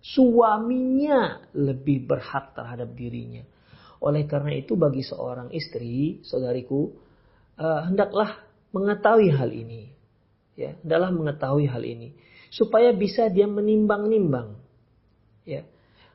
Suaminya 0.05 1.49
lebih 1.57 2.05
berhak 2.05 2.53
terhadap 2.53 2.93
dirinya. 2.93 3.41
Oleh 4.05 4.29
karena 4.29 4.53
itu 4.53 4.77
bagi 4.77 5.01
seorang 5.01 5.49
istri, 5.57 6.21
saudariku, 6.21 6.93
uh, 7.57 7.89
hendaklah 7.89 8.45
mengetahui 8.77 9.33
hal 9.33 9.49
ini. 9.49 9.97
Ya, 10.55 10.77
hendaklah 10.85 11.11
mengetahui 11.11 11.67
hal 11.67 11.83
ini 11.83 12.13
supaya 12.55 12.95
bisa 12.95 13.27
dia 13.27 13.51
menimbang-nimbang. 13.51 14.55
Ya. 15.43 15.67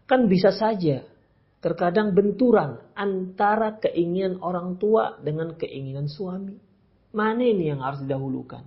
Kan 0.07 0.31
bisa 0.31 0.55
saja 0.55 1.03
terkadang 1.59 2.15
benturan 2.15 2.79
antara 2.95 3.75
keinginan 3.83 4.39
orang 4.39 4.79
tua 4.79 5.19
dengan 5.19 5.59
keinginan 5.59 6.07
suami. 6.07 6.55
Mana 7.11 7.43
ini 7.43 7.67
yang 7.67 7.83
harus 7.83 7.99
didahulukan? 7.99 8.63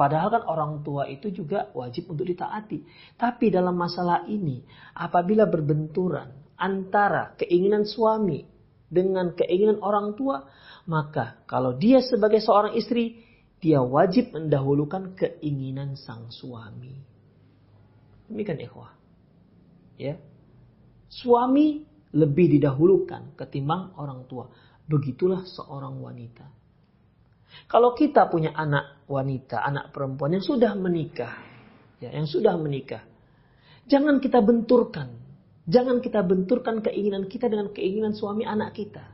Padahal 0.00 0.32
kan 0.32 0.44
orang 0.48 0.72
tua 0.80 1.04
itu 1.12 1.28
juga 1.28 1.68
wajib 1.76 2.08
untuk 2.08 2.24
ditaati. 2.24 2.88
Tapi 3.20 3.52
dalam 3.52 3.76
masalah 3.76 4.24
ini, 4.24 4.64
apabila 4.96 5.44
berbenturan 5.44 6.56
antara 6.56 7.36
keinginan 7.36 7.84
suami 7.84 8.40
dengan 8.88 9.36
keinginan 9.36 9.76
orang 9.84 10.16
tua, 10.16 10.48
maka 10.88 11.44
kalau 11.44 11.76
dia 11.76 12.00
sebagai 12.00 12.40
seorang 12.40 12.80
istri, 12.80 13.20
dia 13.60 13.84
wajib 13.84 14.32
mendahulukan 14.32 15.12
keinginan 15.12 16.00
sang 16.00 16.32
suami. 16.32 16.96
Demikian 18.24 18.56
ikhwah. 18.56 18.96
Ya. 20.00 20.16
Suami 21.12 21.84
lebih 22.16 22.56
didahulukan 22.56 23.36
ketimbang 23.36 23.92
orang 24.00 24.24
tua. 24.24 24.48
Begitulah 24.88 25.44
seorang 25.44 26.00
wanita. 26.00 26.59
Kalau 27.70 27.94
kita 27.94 28.26
punya 28.26 28.50
anak 28.50 29.06
wanita, 29.06 29.62
anak 29.62 29.94
perempuan 29.94 30.34
yang 30.34 30.42
sudah 30.42 30.74
menikah, 30.74 31.38
ya, 32.02 32.10
yang 32.10 32.26
sudah 32.26 32.58
menikah, 32.58 33.06
jangan 33.86 34.18
kita 34.18 34.42
benturkan, 34.42 35.14
jangan 35.70 36.02
kita 36.02 36.26
benturkan 36.26 36.82
keinginan 36.82 37.30
kita 37.30 37.46
dengan 37.46 37.70
keinginan 37.70 38.10
suami 38.10 38.42
anak 38.42 38.74
kita. 38.74 39.06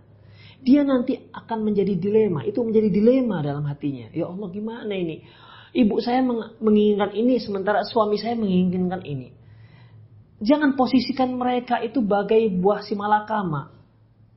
Dia 0.64 0.88
nanti 0.88 1.20
akan 1.36 1.68
menjadi 1.68 2.00
dilema, 2.00 2.48
itu 2.48 2.64
menjadi 2.64 2.88
dilema 2.88 3.44
dalam 3.44 3.68
hatinya. 3.68 4.08
Ya 4.16 4.24
Allah 4.24 4.48
gimana 4.48 4.92
ini? 4.96 5.20
Ibu 5.76 6.00
saya 6.00 6.24
menginginkan 6.56 7.12
ini 7.12 7.36
sementara 7.36 7.84
suami 7.84 8.16
saya 8.16 8.40
menginginkan 8.40 9.04
ini. 9.04 9.36
Jangan 10.40 10.80
posisikan 10.80 11.36
mereka 11.36 11.84
itu 11.84 12.00
bagai 12.00 12.48
buah 12.56 12.80
si 12.80 12.96
malakama. 12.96 13.68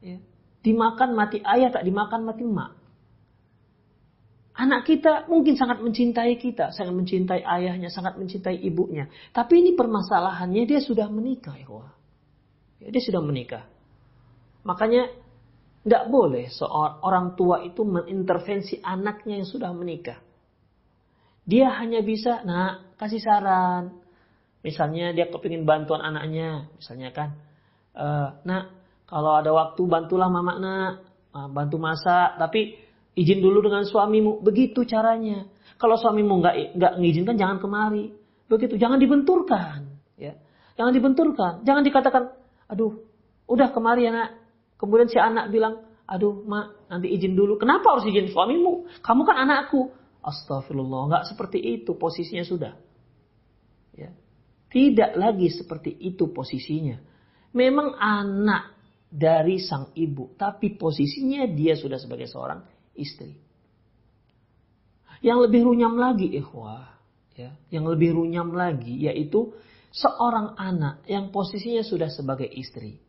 Ya. 0.04 0.20
Dimakan 0.60 1.16
mati 1.16 1.40
ayah, 1.40 1.72
tak 1.72 1.88
dimakan 1.88 2.28
mati 2.28 2.44
emak. 2.44 2.79
Anak 4.60 4.84
kita 4.84 5.24
mungkin 5.32 5.56
sangat 5.56 5.80
mencintai 5.80 6.36
kita, 6.36 6.76
sangat 6.76 6.92
mencintai 6.92 7.48
ayahnya, 7.48 7.88
sangat 7.88 8.20
mencintai 8.20 8.60
ibunya. 8.60 9.08
Tapi 9.32 9.64
ini 9.64 9.72
permasalahannya 9.72 10.68
dia 10.68 10.84
sudah 10.84 11.08
menikah, 11.08 11.56
ya. 11.56 11.88
ya 12.84 12.88
dia 12.92 13.00
sudah 13.00 13.24
menikah. 13.24 13.64
Makanya 14.68 15.08
tidak 15.88 16.12
boleh 16.12 16.52
seorang 16.52 17.00
orang 17.08 17.28
tua 17.40 17.64
itu 17.64 17.88
mengintervensi 17.88 18.84
anaknya 18.84 19.40
yang 19.40 19.48
sudah 19.48 19.72
menikah. 19.72 20.20
Dia 21.48 21.72
hanya 21.80 22.04
bisa, 22.04 22.44
nah 22.44 22.84
kasih 23.00 23.24
saran. 23.24 23.96
Misalnya 24.60 25.16
dia 25.16 25.32
kepingin 25.32 25.64
bantuan 25.64 26.04
anaknya, 26.04 26.68
misalnya 26.76 27.16
kan, 27.16 27.40
e, 27.96 28.08
nak 28.44 28.76
kalau 29.08 29.40
ada 29.40 29.56
waktu 29.56 29.82
bantulah 29.88 30.28
mama 30.28 30.60
nak, 30.60 30.94
bantu 31.56 31.80
masak. 31.80 32.36
Tapi 32.36 32.89
Izin 33.20 33.44
dulu 33.44 33.60
dengan 33.60 33.84
suamimu. 33.84 34.40
Begitu 34.40 34.88
caranya. 34.88 35.44
Kalau 35.76 36.00
suamimu 36.00 36.40
nggak 36.40 36.56
nggak 36.80 36.94
mengizinkan, 36.96 37.36
jangan 37.36 37.60
kemari. 37.60 38.16
Begitu. 38.48 38.80
Jangan 38.80 38.96
dibenturkan. 38.96 40.00
Ya. 40.16 40.40
Jangan 40.80 40.96
dibenturkan. 40.96 41.54
Jangan 41.68 41.84
dikatakan, 41.84 42.24
aduh, 42.72 43.04
udah 43.52 43.76
kemari 43.76 44.08
ya 44.08 44.16
nak. 44.16 44.40
Kemudian 44.80 45.12
si 45.12 45.20
anak 45.20 45.52
bilang, 45.52 45.84
aduh 46.08 46.48
mak, 46.48 46.88
nanti 46.88 47.12
izin 47.12 47.36
dulu. 47.36 47.60
Kenapa 47.60 48.00
harus 48.00 48.08
izin 48.08 48.32
suamimu? 48.32 48.88
Kamu 49.04 49.28
kan 49.28 49.36
anakku. 49.44 49.92
Astagfirullah, 50.24 51.12
nggak 51.12 51.24
seperti 51.28 51.60
itu 51.60 52.00
posisinya 52.00 52.48
sudah. 52.48 52.74
Ya. 54.00 54.16
Tidak 54.72 55.20
lagi 55.20 55.52
seperti 55.52 55.92
itu 55.92 56.32
posisinya. 56.32 56.96
Memang 57.52 58.00
anak 58.00 58.80
dari 59.12 59.60
sang 59.60 59.92
ibu, 59.98 60.38
tapi 60.40 60.80
posisinya 60.80 61.44
dia 61.52 61.76
sudah 61.76 62.00
sebagai 62.00 62.30
seorang 62.30 62.79
istri. 63.00 63.40
Yang 65.20 65.50
lebih 65.50 65.68
runyam 65.68 66.00
lagi 66.00 66.32
ikhwah, 66.32 66.96
ya, 67.36 67.56
yang 67.72 67.88
lebih 67.88 68.16
runyam 68.16 68.56
lagi 68.56 68.96
yaitu 69.04 69.52
seorang 69.92 70.56
anak 70.56 71.04
yang 71.08 71.32
posisinya 71.34 71.84
sudah 71.84 72.08
sebagai 72.12 72.48
istri. 72.48 73.00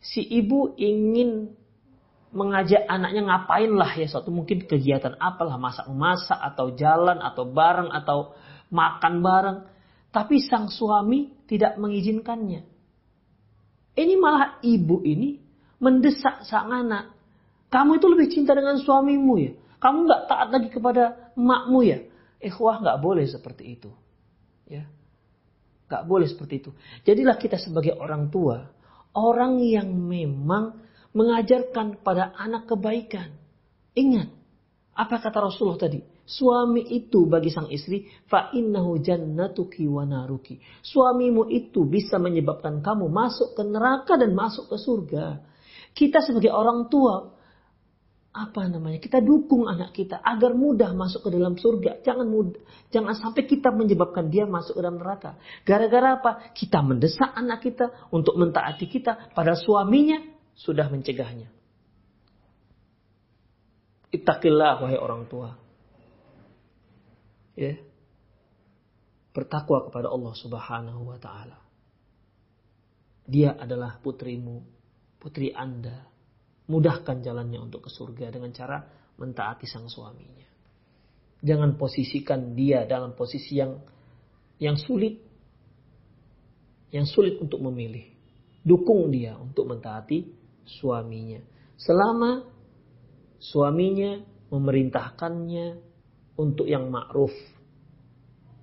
Si 0.00 0.24
ibu 0.24 0.72
ingin 0.80 1.60
mengajak 2.30 2.86
anaknya 2.86 3.26
ngapain 3.26 3.72
lah 3.74 3.90
ya 3.98 4.06
suatu 4.06 4.30
mungkin 4.30 4.62
kegiatan 4.62 5.18
apalah 5.18 5.58
masak 5.58 5.90
masak 5.90 6.38
atau 6.38 6.70
jalan 6.78 7.18
atau 7.18 7.42
bareng 7.50 7.90
atau 7.90 8.38
makan 8.70 9.18
bareng 9.18 9.58
tapi 10.14 10.38
sang 10.38 10.70
suami 10.70 11.34
tidak 11.50 11.74
mengizinkannya 11.74 12.62
ini 13.98 14.14
malah 14.14 14.62
ibu 14.62 15.02
ini 15.02 15.42
mendesak 15.82 16.46
sang 16.46 16.70
anak 16.70 17.10
kamu 17.70 18.02
itu 18.02 18.06
lebih 18.10 18.28
cinta 18.34 18.52
dengan 18.52 18.74
suamimu 18.82 19.34
ya. 19.38 19.52
Kamu 19.78 19.98
nggak 20.04 20.22
taat 20.26 20.48
lagi 20.50 20.68
kepada 20.68 21.32
emakmu 21.38 21.80
ya. 21.86 21.98
Ikhwah 22.42 22.82
nggak 22.82 22.98
boleh 22.98 23.24
seperti 23.30 23.78
itu. 23.78 23.90
Ya. 24.66 24.90
Nggak 25.86 26.04
boleh 26.04 26.26
seperti 26.26 26.66
itu. 26.66 26.70
Jadilah 27.06 27.38
kita 27.38 27.56
sebagai 27.62 27.94
orang 27.94 28.28
tua. 28.28 28.68
Orang 29.14 29.62
yang 29.62 29.90
memang 29.90 30.82
mengajarkan 31.14 32.02
pada 32.02 32.34
anak 32.34 32.66
kebaikan. 32.66 33.38
Ingat. 33.94 34.30
Apa 34.94 35.22
kata 35.22 35.38
Rasulullah 35.38 35.80
tadi? 35.80 36.02
Suami 36.26 36.86
itu 36.94 37.26
bagi 37.26 37.50
sang 37.50 37.66
istri 37.74 38.06
fa 38.30 38.54
innahu 38.54 39.02
jannatuki 39.02 39.86
wa 39.90 40.06
naruki. 40.06 40.62
Suamimu 40.82 41.50
itu 41.50 41.86
bisa 41.86 42.22
menyebabkan 42.22 42.82
kamu 42.82 43.10
masuk 43.10 43.58
ke 43.58 43.62
neraka 43.66 44.14
dan 44.14 44.30
masuk 44.34 44.70
ke 44.70 44.76
surga. 44.78 45.42
Kita 45.90 46.22
sebagai 46.22 46.54
orang 46.54 46.86
tua 46.86 47.39
apa 48.30 48.70
namanya? 48.70 49.02
Kita 49.02 49.18
dukung 49.18 49.66
anak 49.66 49.90
kita 49.90 50.22
agar 50.22 50.54
mudah 50.54 50.94
masuk 50.94 51.26
ke 51.26 51.30
dalam 51.34 51.58
surga. 51.58 51.98
Jangan 52.06 52.26
mudah 52.30 52.62
jangan 52.94 53.14
sampai 53.18 53.42
kita 53.42 53.74
menyebabkan 53.74 54.30
dia 54.30 54.46
masuk 54.46 54.78
ke 54.78 54.80
dalam 54.82 55.02
neraka. 55.02 55.34
Gara-gara 55.66 56.22
apa? 56.22 56.54
Kita 56.54 56.78
mendesak 56.78 57.34
anak 57.34 57.66
kita 57.66 58.10
untuk 58.14 58.38
mentaati 58.38 58.86
kita 58.86 59.34
pada 59.34 59.58
suaminya 59.58 60.22
sudah 60.54 60.86
mencegahnya. 60.86 61.50
Ittaqillah 64.14 64.78
wahai 64.78 64.98
orang 64.98 65.26
tua. 65.26 65.58
Ya. 67.58 67.78
Bertakwa 69.34 69.90
kepada 69.90 70.10
Allah 70.10 70.34
Subhanahu 70.38 71.02
wa 71.06 71.18
taala. 71.18 71.58
Dia 73.26 73.54
adalah 73.58 73.98
putrimu 74.02 74.66
putri 75.22 75.54
Anda 75.54 76.09
mudahkan 76.70 77.18
jalannya 77.18 77.58
untuk 77.58 77.86
ke 77.86 77.90
surga 77.90 78.30
dengan 78.30 78.54
cara 78.54 78.78
mentaati 79.18 79.66
sang 79.66 79.90
suaminya. 79.90 80.46
Jangan 81.42 81.74
posisikan 81.74 82.54
dia 82.54 82.86
dalam 82.86 83.18
posisi 83.18 83.58
yang 83.58 83.74
yang 84.62 84.78
sulit 84.78 85.18
yang 86.94 87.06
sulit 87.10 87.42
untuk 87.42 87.58
memilih. 87.58 88.06
Dukung 88.62 89.10
dia 89.10 89.34
untuk 89.34 89.66
mentaati 89.66 90.30
suaminya. 90.68 91.42
Selama 91.80 92.44
suaminya 93.40 94.20
memerintahkannya 94.52 95.66
untuk 96.36 96.68
yang 96.68 96.92
ma'ruf 96.92 97.32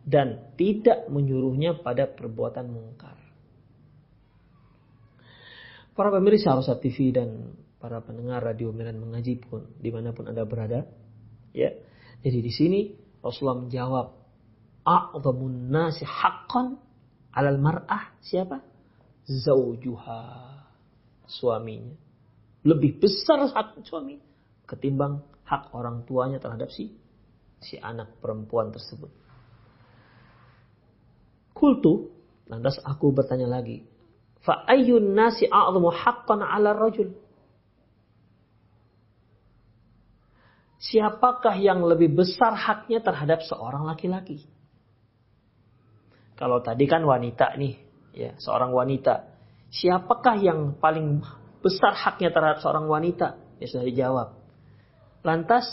dan 0.08 0.54
tidak 0.56 1.10
menyuruhnya 1.12 1.82
pada 1.82 2.06
perbuatan 2.08 2.68
mungkar. 2.70 3.18
Para 5.98 6.14
pemirsa 6.14 6.54
Rosa 6.54 6.78
TV 6.78 7.10
dan 7.10 7.58
para 7.88 8.04
pendengar 8.04 8.44
radio 8.44 8.76
Miran 8.76 9.00
mengaji 9.00 9.40
pun 9.40 9.64
di 9.80 9.88
mana 9.96 10.12
pun 10.12 10.28
anda 10.28 10.44
berada 10.44 10.84
ya. 11.56 11.72
Jadi 12.20 12.44
di 12.44 12.52
sini 12.52 12.80
Rasulullah 13.24 13.64
menjawab 13.64 14.08
a'zamun 14.84 15.72
nasi 15.72 16.04
haqqan 16.04 16.76
alal 17.32 17.56
mar'ah. 17.64 18.12
Siapa? 18.20 18.60
Zaujuha 19.24 20.20
suaminya. 21.32 21.96
Lebih 22.68 23.00
besar 23.00 23.48
hak 23.48 23.80
suami 23.88 24.20
ketimbang 24.68 25.24
hak 25.48 25.72
orang 25.72 26.04
tuanya 26.04 26.44
terhadap 26.44 26.68
si 26.68 26.92
si 27.64 27.80
anak 27.80 28.20
perempuan 28.20 28.76
tersebut. 28.76 29.16
Kultu 31.56 32.12
lantas 32.52 32.84
aku 32.84 33.16
bertanya 33.16 33.48
lagi 33.48 33.88
fa 34.44 34.68
ayyun 34.68 35.16
nasi 35.16 35.48
a'zamu 35.48 35.88
haqqan 35.88 36.44
'ala 36.44 36.76
rajul 36.76 37.16
siapakah 40.78 41.58
yang 41.58 41.82
lebih 41.86 42.14
besar 42.14 42.54
haknya 42.54 43.02
terhadap 43.02 43.42
seorang 43.46 43.86
laki-laki? 43.86 44.46
Kalau 46.38 46.62
tadi 46.62 46.86
kan 46.86 47.02
wanita 47.02 47.58
nih, 47.58 47.76
ya, 48.14 48.38
seorang 48.38 48.70
wanita. 48.70 49.34
Siapakah 49.74 50.38
yang 50.38 50.60
paling 50.78 51.26
besar 51.66 51.98
haknya 51.98 52.30
terhadap 52.30 52.62
seorang 52.62 52.86
wanita? 52.86 53.42
Ya 53.58 53.66
sudah 53.66 53.86
dijawab. 53.90 54.28
Lantas 55.26 55.66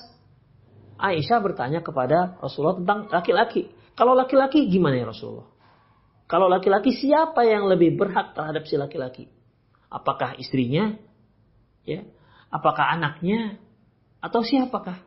Aisyah 0.96 1.38
bertanya 1.44 1.84
kepada 1.84 2.40
Rasulullah 2.40 2.80
tentang 2.80 2.98
laki-laki. 3.12 3.70
Kalau 3.94 4.16
laki-laki 4.16 4.66
gimana 4.66 4.98
ya 4.98 5.06
Rasulullah? 5.06 5.46
Kalau 6.24 6.48
laki-laki 6.48 6.96
siapa 6.96 7.44
yang 7.44 7.68
lebih 7.68 8.00
berhak 8.00 8.32
terhadap 8.32 8.64
si 8.64 8.74
laki-laki? 8.80 9.28
Apakah 9.92 10.34
istrinya? 10.40 10.96
Ya. 11.84 12.08
Apakah 12.48 12.96
anaknya? 12.96 13.60
Atau 14.24 14.40
siapakah? 14.40 15.04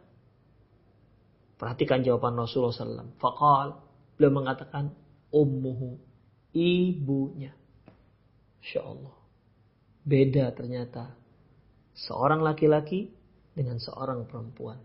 Perhatikan 1.57 2.05
jawaban 2.05 2.37
Rasulullah 2.37 2.69
SAW. 2.69 3.17
Fakal. 3.17 3.81
Beliau 4.13 4.33
mengatakan 4.37 4.93
ummuhu. 5.33 5.97
Ibunya. 6.53 7.57
Insya 8.61 8.85
Allah. 8.85 9.17
Beda 10.05 10.53
ternyata. 10.53 11.17
Seorang 11.97 12.45
laki-laki 12.45 13.09
dengan 13.57 13.81
seorang 13.81 14.29
perempuan. 14.29 14.77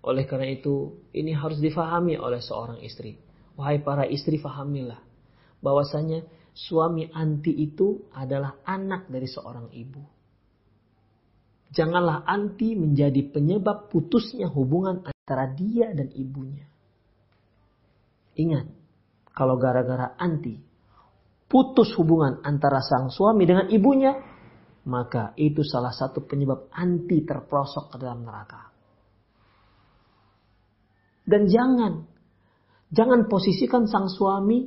Oleh 0.00 0.24
karena 0.24 0.48
itu, 0.48 1.04
ini 1.12 1.36
harus 1.36 1.60
difahami 1.60 2.16
oleh 2.16 2.40
seorang 2.40 2.80
istri. 2.80 3.20
Wahai 3.60 3.84
para 3.84 4.08
istri, 4.08 4.40
fahamilah. 4.40 5.04
bahwasanya 5.58 6.22
suami 6.54 7.10
anti 7.10 7.50
itu 7.50 8.06
adalah 8.14 8.62
anak 8.62 9.10
dari 9.10 9.26
seorang 9.26 9.70
ibu. 9.74 10.17
Janganlah 11.68 12.24
anti 12.24 12.72
menjadi 12.72 13.28
penyebab 13.28 13.92
putusnya 13.92 14.48
hubungan 14.48 15.04
antara 15.04 15.52
dia 15.52 15.92
dan 15.92 16.08
ibunya. 16.16 16.64
Ingat, 18.38 18.66
kalau 19.36 19.60
gara-gara 19.60 20.16
anti 20.16 20.68
putus 21.48 21.96
hubungan 21.96 22.44
antara 22.44 22.84
sang 22.84 23.08
suami 23.08 23.48
dengan 23.48 23.66
ibunya, 23.72 24.12
maka 24.84 25.32
itu 25.40 25.64
salah 25.64 25.90
satu 25.90 26.22
penyebab 26.28 26.68
anti 26.76 27.24
terprosok 27.24 27.92
ke 27.92 27.96
dalam 27.96 28.22
neraka. 28.22 28.68
Dan 31.28 31.48
jangan, 31.48 32.08
jangan 32.92 33.28
posisikan 33.28 33.84
sang 33.88 34.08
suami 34.08 34.64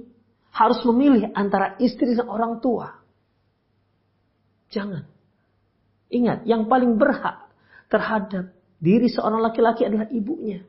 harus 0.52 0.82
memilih 0.86 1.34
antara 1.34 1.78
istri 1.82 2.14
dan 2.14 2.30
orang 2.30 2.62
tua. 2.62 2.90
Jangan. 4.70 5.11
Ingat, 6.12 6.43
yang 6.43 6.67
paling 6.67 7.00
berhak 7.00 7.47
terhadap 7.88 8.52
diri 8.84 9.08
seorang 9.08 9.39
laki-laki 9.39 9.88
adalah 9.88 10.12
ibunya. 10.12 10.67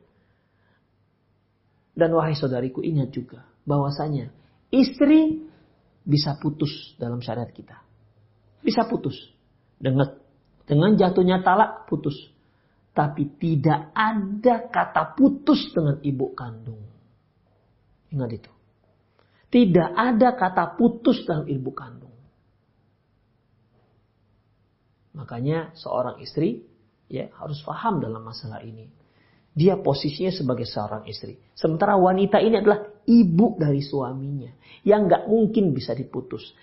Dan 1.93 2.15
wahai 2.15 2.33
saudariku 2.33 2.81
ingat 2.81 3.13
juga 3.13 3.45
bahwasanya 3.69 4.33
istri 4.73 5.45
bisa 6.01 6.35
putus 6.41 6.95
dalam 6.97 7.21
syariat 7.21 7.51
kita. 7.51 7.77
Bisa 8.63 8.87
putus. 8.89 9.15
Dengan 9.77 10.09
dengan 10.63 10.95
jatuhnya 10.97 11.43
talak 11.45 11.85
putus. 11.85 12.15
Tapi 12.93 13.37
tidak 13.37 13.93
ada 13.93 14.69
kata 14.69 15.13
putus 15.17 15.69
dengan 15.73 16.01
ibu 16.01 16.33
kandung. 16.33 16.81
Ingat 18.13 18.29
itu. 18.31 18.51
Tidak 19.53 19.89
ada 19.93 20.33
kata 20.33 20.73
putus 20.77 21.25
dalam 21.29 21.45
ibu 21.45 21.69
kandung. 21.73 22.02
Makanya 25.13 25.73
seorang 25.77 26.17
istri 26.21 26.65
ya 27.09 27.29
harus 27.37 27.61
paham 27.61 28.01
dalam 28.01 28.25
masalah 28.25 28.65
ini. 28.65 28.89
Dia 29.53 29.77
posisinya 29.77 30.33
sebagai 30.33 30.65
seorang 30.65 31.05
istri. 31.05 31.37
Sementara 31.53 31.93
wanita 31.93 32.41
ini 32.41 32.57
adalah 32.57 32.89
ibu 33.05 33.53
dari 33.53 33.85
suaminya. 33.85 34.49
Yang 34.81 35.01
nggak 35.05 35.23
mungkin 35.29 35.77
bisa 35.77 35.93
diputus. 35.93 36.57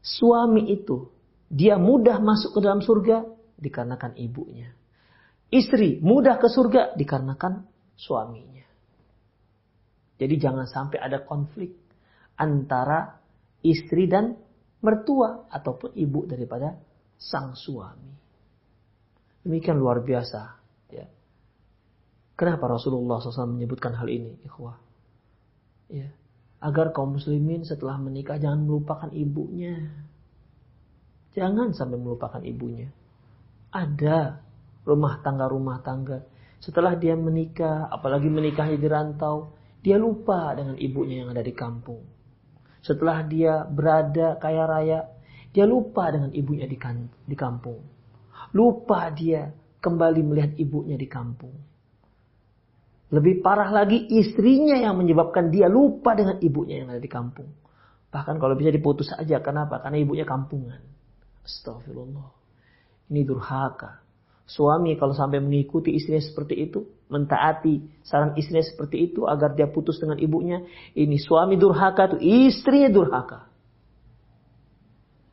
Suami 0.00 0.72
itu, 0.72 1.04
dia 1.52 1.76
mudah 1.76 2.16
masuk 2.16 2.56
ke 2.56 2.60
dalam 2.64 2.80
surga 2.80 3.28
dikarenakan 3.60 4.16
ibunya. 4.16 4.72
Istri 5.52 6.00
mudah 6.00 6.40
ke 6.40 6.48
surga 6.48 6.96
dikarenakan 6.96 7.68
suaminya. 8.00 8.64
Jadi 10.16 10.34
jangan 10.40 10.64
sampai 10.64 10.96
ada 10.96 11.20
konflik 11.20 11.76
antara 12.40 13.20
istri 13.60 14.08
dan 14.08 14.36
mertua 14.80 15.44
ataupun 15.52 15.92
ibu 15.92 16.24
daripada 16.24 16.72
sang 17.20 17.52
suami. 17.52 18.16
Demikian 19.44 19.76
luar 19.76 20.00
biasa. 20.00 20.40
Ya. 20.88 21.06
Kenapa 22.34 22.72
Rasulullah 22.72 23.20
SAW 23.20 23.52
menyebutkan 23.52 23.92
hal 23.92 24.08
ini, 24.08 24.40
ikhwah? 24.48 24.80
Ya. 25.92 26.08
Agar 26.60 26.92
kaum 26.96 27.20
muslimin 27.20 27.64
setelah 27.64 28.00
menikah 28.00 28.40
jangan 28.40 28.64
melupakan 28.64 29.12
ibunya. 29.12 29.76
Jangan 31.36 31.76
sampai 31.76 32.00
melupakan 32.00 32.40
ibunya. 32.40 32.88
Ada 33.70 34.40
rumah 34.84 35.20
tangga-rumah 35.20 35.84
tangga. 35.84 36.24
Setelah 36.60 36.96
dia 36.96 37.16
menikah, 37.16 37.88
apalagi 37.88 38.28
menikahnya 38.28 38.76
di 38.76 38.88
rantau, 38.88 39.56
dia 39.80 39.96
lupa 39.96 40.52
dengan 40.52 40.76
ibunya 40.76 41.24
yang 41.24 41.32
ada 41.32 41.40
di 41.40 41.56
kampung. 41.56 42.04
Setelah 42.84 43.24
dia 43.24 43.64
berada 43.64 44.36
kaya 44.36 44.64
raya, 44.68 45.00
dia 45.50 45.66
lupa 45.66 46.06
dengan 46.14 46.30
ibunya 46.30 46.66
di, 46.70 46.78
kan, 46.78 47.10
di 47.26 47.34
kampung. 47.34 47.82
Lupa 48.54 49.10
dia 49.10 49.50
kembali 49.82 50.20
melihat 50.22 50.52
ibunya 50.54 50.94
di 50.94 51.10
kampung. 51.10 51.54
Lebih 53.10 53.42
parah 53.42 53.74
lagi 53.74 54.06
istrinya 54.14 54.78
yang 54.78 54.94
menyebabkan 54.94 55.50
dia 55.50 55.66
lupa 55.66 56.14
dengan 56.14 56.38
ibunya 56.38 56.86
yang 56.86 56.94
ada 56.94 57.02
di 57.02 57.10
kampung. 57.10 57.50
Bahkan 58.14 58.38
kalau 58.38 58.54
bisa 58.54 58.70
diputus 58.70 59.10
saja. 59.10 59.42
Kenapa? 59.42 59.82
Karena 59.82 59.98
ibunya 59.98 60.22
kampungan. 60.22 60.78
Astagfirullah. 61.42 62.30
Ini 63.10 63.26
durhaka. 63.26 64.06
Suami 64.46 64.94
kalau 64.94 65.14
sampai 65.14 65.42
mengikuti 65.42 65.90
istrinya 65.90 66.22
seperti 66.22 66.70
itu. 66.70 66.86
Mentaati 67.10 68.06
saran 68.06 68.38
istrinya 68.38 68.62
seperti 68.62 69.10
itu. 69.10 69.26
Agar 69.26 69.58
dia 69.58 69.66
putus 69.66 69.98
dengan 69.98 70.14
ibunya. 70.22 70.62
Ini 70.94 71.18
suami 71.18 71.58
durhaka 71.58 72.14
tuh 72.14 72.22
istrinya 72.22 72.94
durhaka 72.94 73.49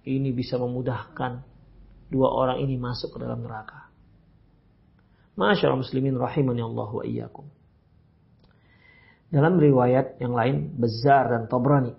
ini 0.07 0.31
bisa 0.31 0.55
memudahkan 0.55 1.43
dua 2.07 2.31
orang 2.31 2.63
ini 2.63 2.79
masuk 2.79 3.15
ke 3.15 3.17
dalam 3.19 3.43
neraka. 3.43 3.91
Masyaallah 5.35 5.83
muslimin 5.83 6.15
rahimani 6.15 6.63
Allah 6.63 6.89
wa 6.89 7.03
iyyakum. 7.03 7.45
Dalam 9.27 9.59
riwayat 9.59 10.23
yang 10.23 10.31
lain 10.31 10.71
Bezar 10.79 11.29
dan 11.29 11.51
Tobrani 11.51 11.91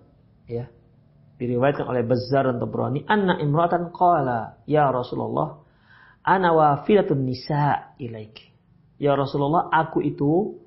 ya. 0.48 0.66
Diriwayatkan 1.38 1.86
oleh 1.86 2.02
Bezar 2.02 2.50
dan 2.50 2.58
Tobrani, 2.58 3.06
anna 3.06 3.38
imratan 3.38 3.94
qala 3.94 4.58
ya 4.66 4.90
Rasulullah 4.90 5.62
ana 6.28 6.50
wafilatun 6.50 7.22
nisa 7.22 7.94
ilaik. 7.96 8.42
Ya 8.98 9.14
Rasulullah, 9.14 9.70
aku 9.70 10.02
itu 10.02 10.58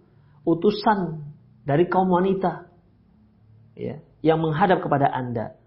utusan 0.47 1.27
dari 1.67 1.85
kaum 1.91 2.09
wanita 2.09 2.71
ya, 3.77 4.01
yang 4.25 4.41
menghadap 4.41 4.81
kepada 4.81 5.11
Anda. 5.11 5.60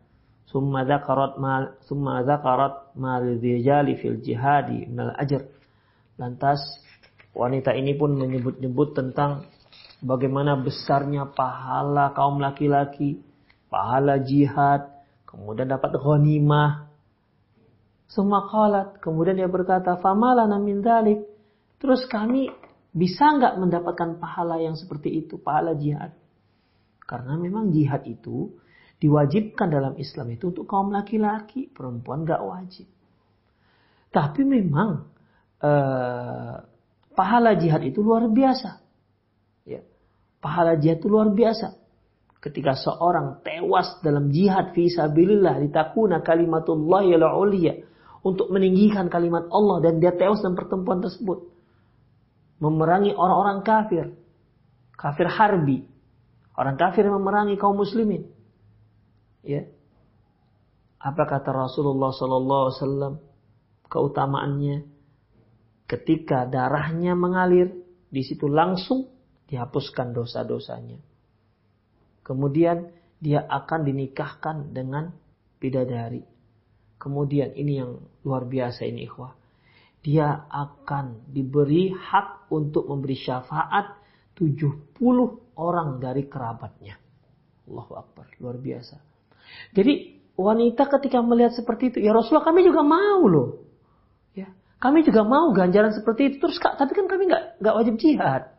Summa 0.44 0.84
dzakarat 0.84 1.40
mal 1.40 1.80
summa 1.88 2.20
dzakarat 2.20 2.94
mal 3.00 3.24
rijali 3.40 3.96
fil 3.98 4.20
jihadi 4.20 4.86
minal. 4.86 5.16
Lantas 6.14 6.62
wanita 7.34 7.74
ini 7.74 7.98
pun 7.98 8.14
menyebut-nyebut 8.14 8.94
tentang 8.94 9.50
bagaimana 9.98 10.54
besarnya 10.54 11.26
pahala 11.32 12.14
kaum 12.14 12.38
laki-laki, 12.38 13.18
pahala 13.66 14.22
jihad, 14.22 14.86
kemudian 15.26 15.66
dapat 15.66 15.98
ghanimah. 15.98 16.86
Semua 18.06 18.46
qalat, 18.46 19.02
kemudian 19.02 19.34
dia 19.34 19.50
berkata, 19.50 19.98
"Famalana 19.98 20.60
min 20.62 20.84
dalik." 20.84 21.26
Terus 21.82 22.06
kami 22.06 22.46
bisa 22.94 23.34
nggak 23.34 23.58
mendapatkan 23.58 24.22
pahala 24.22 24.62
yang 24.62 24.78
seperti 24.78 25.26
itu, 25.26 25.34
pahala 25.42 25.74
jihad? 25.74 26.14
Karena 27.02 27.34
memang 27.34 27.74
jihad 27.74 28.06
itu 28.06 28.54
diwajibkan 28.98 29.68
dalam 29.68 29.94
Islam 29.98 30.32
itu 30.32 30.50
untuk 30.54 30.64
kaum 30.64 30.94
laki-laki, 30.94 31.68
perempuan 31.68 32.24
gak 32.24 32.40
wajib. 32.40 32.86
Tapi 34.14 34.42
memang 34.46 35.10
eh, 35.58 36.54
pahala 37.14 37.58
jihad 37.58 37.82
itu 37.82 38.02
luar 38.02 38.30
biasa. 38.30 38.70
Ya, 39.66 39.82
pahala 40.38 40.78
jihad 40.78 41.02
itu 41.02 41.08
luar 41.10 41.34
biasa. 41.34 41.74
Ketika 42.38 42.76
seorang 42.76 43.40
tewas 43.40 43.98
dalam 44.04 44.28
jihad 44.28 44.76
fi 44.76 44.92
sabilillah 44.92 45.64
litakuna 45.64 46.20
kalimatullah 46.20 47.00
ya 47.56 47.74
untuk 48.20 48.52
meninggikan 48.52 49.08
kalimat 49.08 49.48
Allah 49.48 49.80
dan 49.80 49.96
dia 49.96 50.12
tewas 50.12 50.44
dalam 50.44 50.52
pertempuran 50.52 51.00
tersebut. 51.00 51.48
Memerangi 52.60 53.16
orang-orang 53.16 53.64
kafir. 53.64 54.12
Kafir 54.94 55.26
harbi. 55.28 55.88
Orang 56.54 56.76
kafir 56.78 57.08
memerangi 57.08 57.56
kaum 57.56 57.80
muslimin. 57.80 58.33
Ya. 59.44 59.68
Apa 61.04 61.28
kata 61.28 61.52
Rasulullah 61.52 62.10
sallallahu 62.16 62.62
alaihi 62.64 62.78
wasallam 62.80 63.14
keutamaannya 63.92 64.76
ketika 65.84 66.48
darahnya 66.48 67.12
mengalir 67.12 67.76
di 68.08 68.24
situ 68.24 68.48
langsung 68.48 69.12
dihapuskan 69.52 70.16
dosa-dosanya. 70.16 70.96
Kemudian 72.24 72.88
dia 73.20 73.44
akan 73.44 73.84
dinikahkan 73.84 74.72
dengan 74.72 75.12
bidadari. 75.60 76.24
Kemudian 76.96 77.52
ini 77.52 77.84
yang 77.84 78.00
luar 78.24 78.48
biasa 78.48 78.88
ini 78.88 79.04
ikhwah. 79.04 79.36
Dia 80.00 80.48
akan 80.48 81.28
diberi 81.32 81.92
hak 81.92 82.48
untuk 82.48 82.88
memberi 82.88 83.16
syafaat 83.16 84.00
70 84.36 84.96
orang 85.60 86.00
dari 86.00 86.24
kerabatnya. 86.28 86.96
Allahu 87.68 87.92
Akbar, 87.96 88.28
luar 88.40 88.56
biasa. 88.60 89.13
Jadi 89.74 90.22
wanita 90.34 90.86
ketika 90.98 91.22
melihat 91.22 91.54
seperti 91.54 91.94
itu, 91.94 91.98
ya 92.02 92.14
Rasulullah 92.14 92.46
kami 92.46 92.66
juga 92.66 92.82
mau 92.82 93.22
loh. 93.26 93.48
Ya, 94.34 94.50
kami 94.82 95.06
juga 95.06 95.22
mau 95.22 95.50
ganjaran 95.54 95.94
seperti 95.94 96.34
itu. 96.34 96.36
Terus 96.42 96.58
tapi 96.58 96.92
kan 96.94 97.06
kami 97.06 97.30
nggak 97.30 97.62
nggak 97.62 97.74
wajib 97.74 97.94
jihad. 97.98 98.54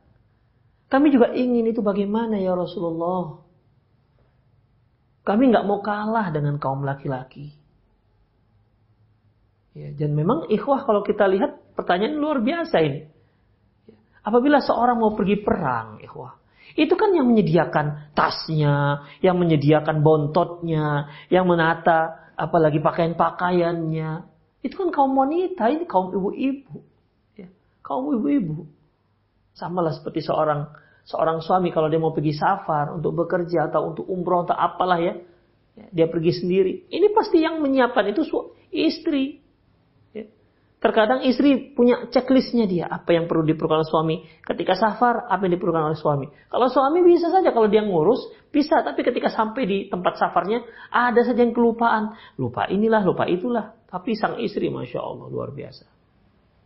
Kami 0.85 1.09
juga 1.09 1.33
ingin 1.33 1.65
itu 1.65 1.81
bagaimana 1.81 2.37
ya 2.37 2.53
Rasulullah. 2.53 3.41
Kami 5.25 5.43
nggak 5.49 5.65
mau 5.65 5.81
kalah 5.81 6.29
dengan 6.29 6.61
kaum 6.61 6.85
laki-laki. 6.85 7.57
Ya, 9.75 9.91
dan 9.91 10.15
memang 10.15 10.47
ikhwah 10.47 10.87
kalau 10.87 11.03
kita 11.03 11.27
lihat 11.27 11.75
pertanyaan 11.75 12.15
luar 12.15 12.39
biasa 12.39 12.79
ini. 12.79 13.01
Apabila 14.23 14.63
seorang 14.63 14.97
mau 14.97 15.13
pergi 15.13 15.37
perang, 15.43 15.99
ikhwah, 15.99 16.33
itu 16.75 16.91
kan 16.99 17.15
yang 17.15 17.31
menyediakan 17.31 18.11
tasnya, 18.11 19.07
yang 19.23 19.39
menyediakan 19.39 20.03
bontotnya, 20.03 21.07
yang 21.31 21.47
menata 21.47 22.31
apalagi 22.35 22.83
pakaian-pakaiannya. 22.83 24.27
Itu 24.59 24.75
kan 24.83 24.91
kaum 24.91 25.15
wanita, 25.15 25.71
ini 25.71 25.87
kaum 25.87 26.11
ibu-ibu. 26.11 26.83
Ya, 27.39 27.47
kaum 27.79 28.11
ibu-ibu. 28.11 28.67
Sama 29.55 29.79
lah 29.79 29.95
seperti 29.95 30.19
seorang 30.19 30.67
seorang 31.07 31.39
suami 31.39 31.71
kalau 31.71 31.87
dia 31.87 32.01
mau 32.01 32.11
pergi 32.11 32.35
safar 32.35 32.91
untuk 32.91 33.23
bekerja 33.23 33.71
atau 33.71 33.95
untuk 33.95 34.05
umroh 34.09 34.43
atau 34.43 34.57
apalah 34.57 34.99
ya, 34.99 35.15
ya 35.79 35.85
dia 35.95 36.07
pergi 36.11 36.43
sendiri. 36.43 36.91
Ini 36.91 37.15
pasti 37.15 37.39
yang 37.39 37.63
menyiapkan 37.63 38.11
itu 38.11 38.27
istri. 38.75 39.44
Terkadang 40.75 41.25
istri 41.25 41.73
punya 41.73 42.11
checklistnya 42.11 42.69
dia 42.69 42.85
apa 42.85 43.15
yang 43.15 43.25
perlu 43.25 43.47
diperlukan 43.47 43.81
oleh 43.81 43.89
suami 43.89 44.15
ketika 44.43 44.77
safar 44.77 45.25
apa 45.25 45.41
yang 45.47 45.57
diperlukan 45.57 45.87
oleh 45.89 45.97
suami. 45.97 46.27
Kalau 46.51 46.67
suami 46.69 47.01
bisa 47.01 47.31
saja 47.31 47.55
kalau 47.55 47.71
dia 47.71 47.81
ngurus 47.81 48.21
bisa, 48.51 48.83
tapi 48.85 49.01
ketika 49.01 49.31
sampai 49.31 49.63
di 49.65 49.77
tempat 49.89 50.19
safarnya 50.19 50.61
ada 50.93 51.25
saja 51.25 51.41
yang 51.41 51.55
kelupaan, 51.55 52.13
lupa 52.37 52.69
inilah 52.69 53.01
lupa 53.01 53.25
itulah. 53.25 53.73
Tapi 53.89 54.13
sang 54.13 54.37
istri 54.43 54.67
masya 54.69 54.99
Allah 54.99 55.25
luar 55.31 55.55
biasa. 55.55 55.87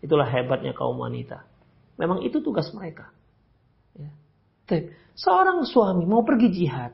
Itulah 0.04 0.28
hebatnya 0.28 0.74
kaum 0.76 1.00
wanita. 1.00 1.46
Memang 1.96 2.26
itu 2.26 2.44
tugas 2.44 2.68
mereka. 2.76 3.14
Ya. 3.96 4.10
Seorang 5.16 5.64
suami 5.64 6.04
mau 6.04 6.28
pergi 6.28 6.50
jihad. 6.50 6.92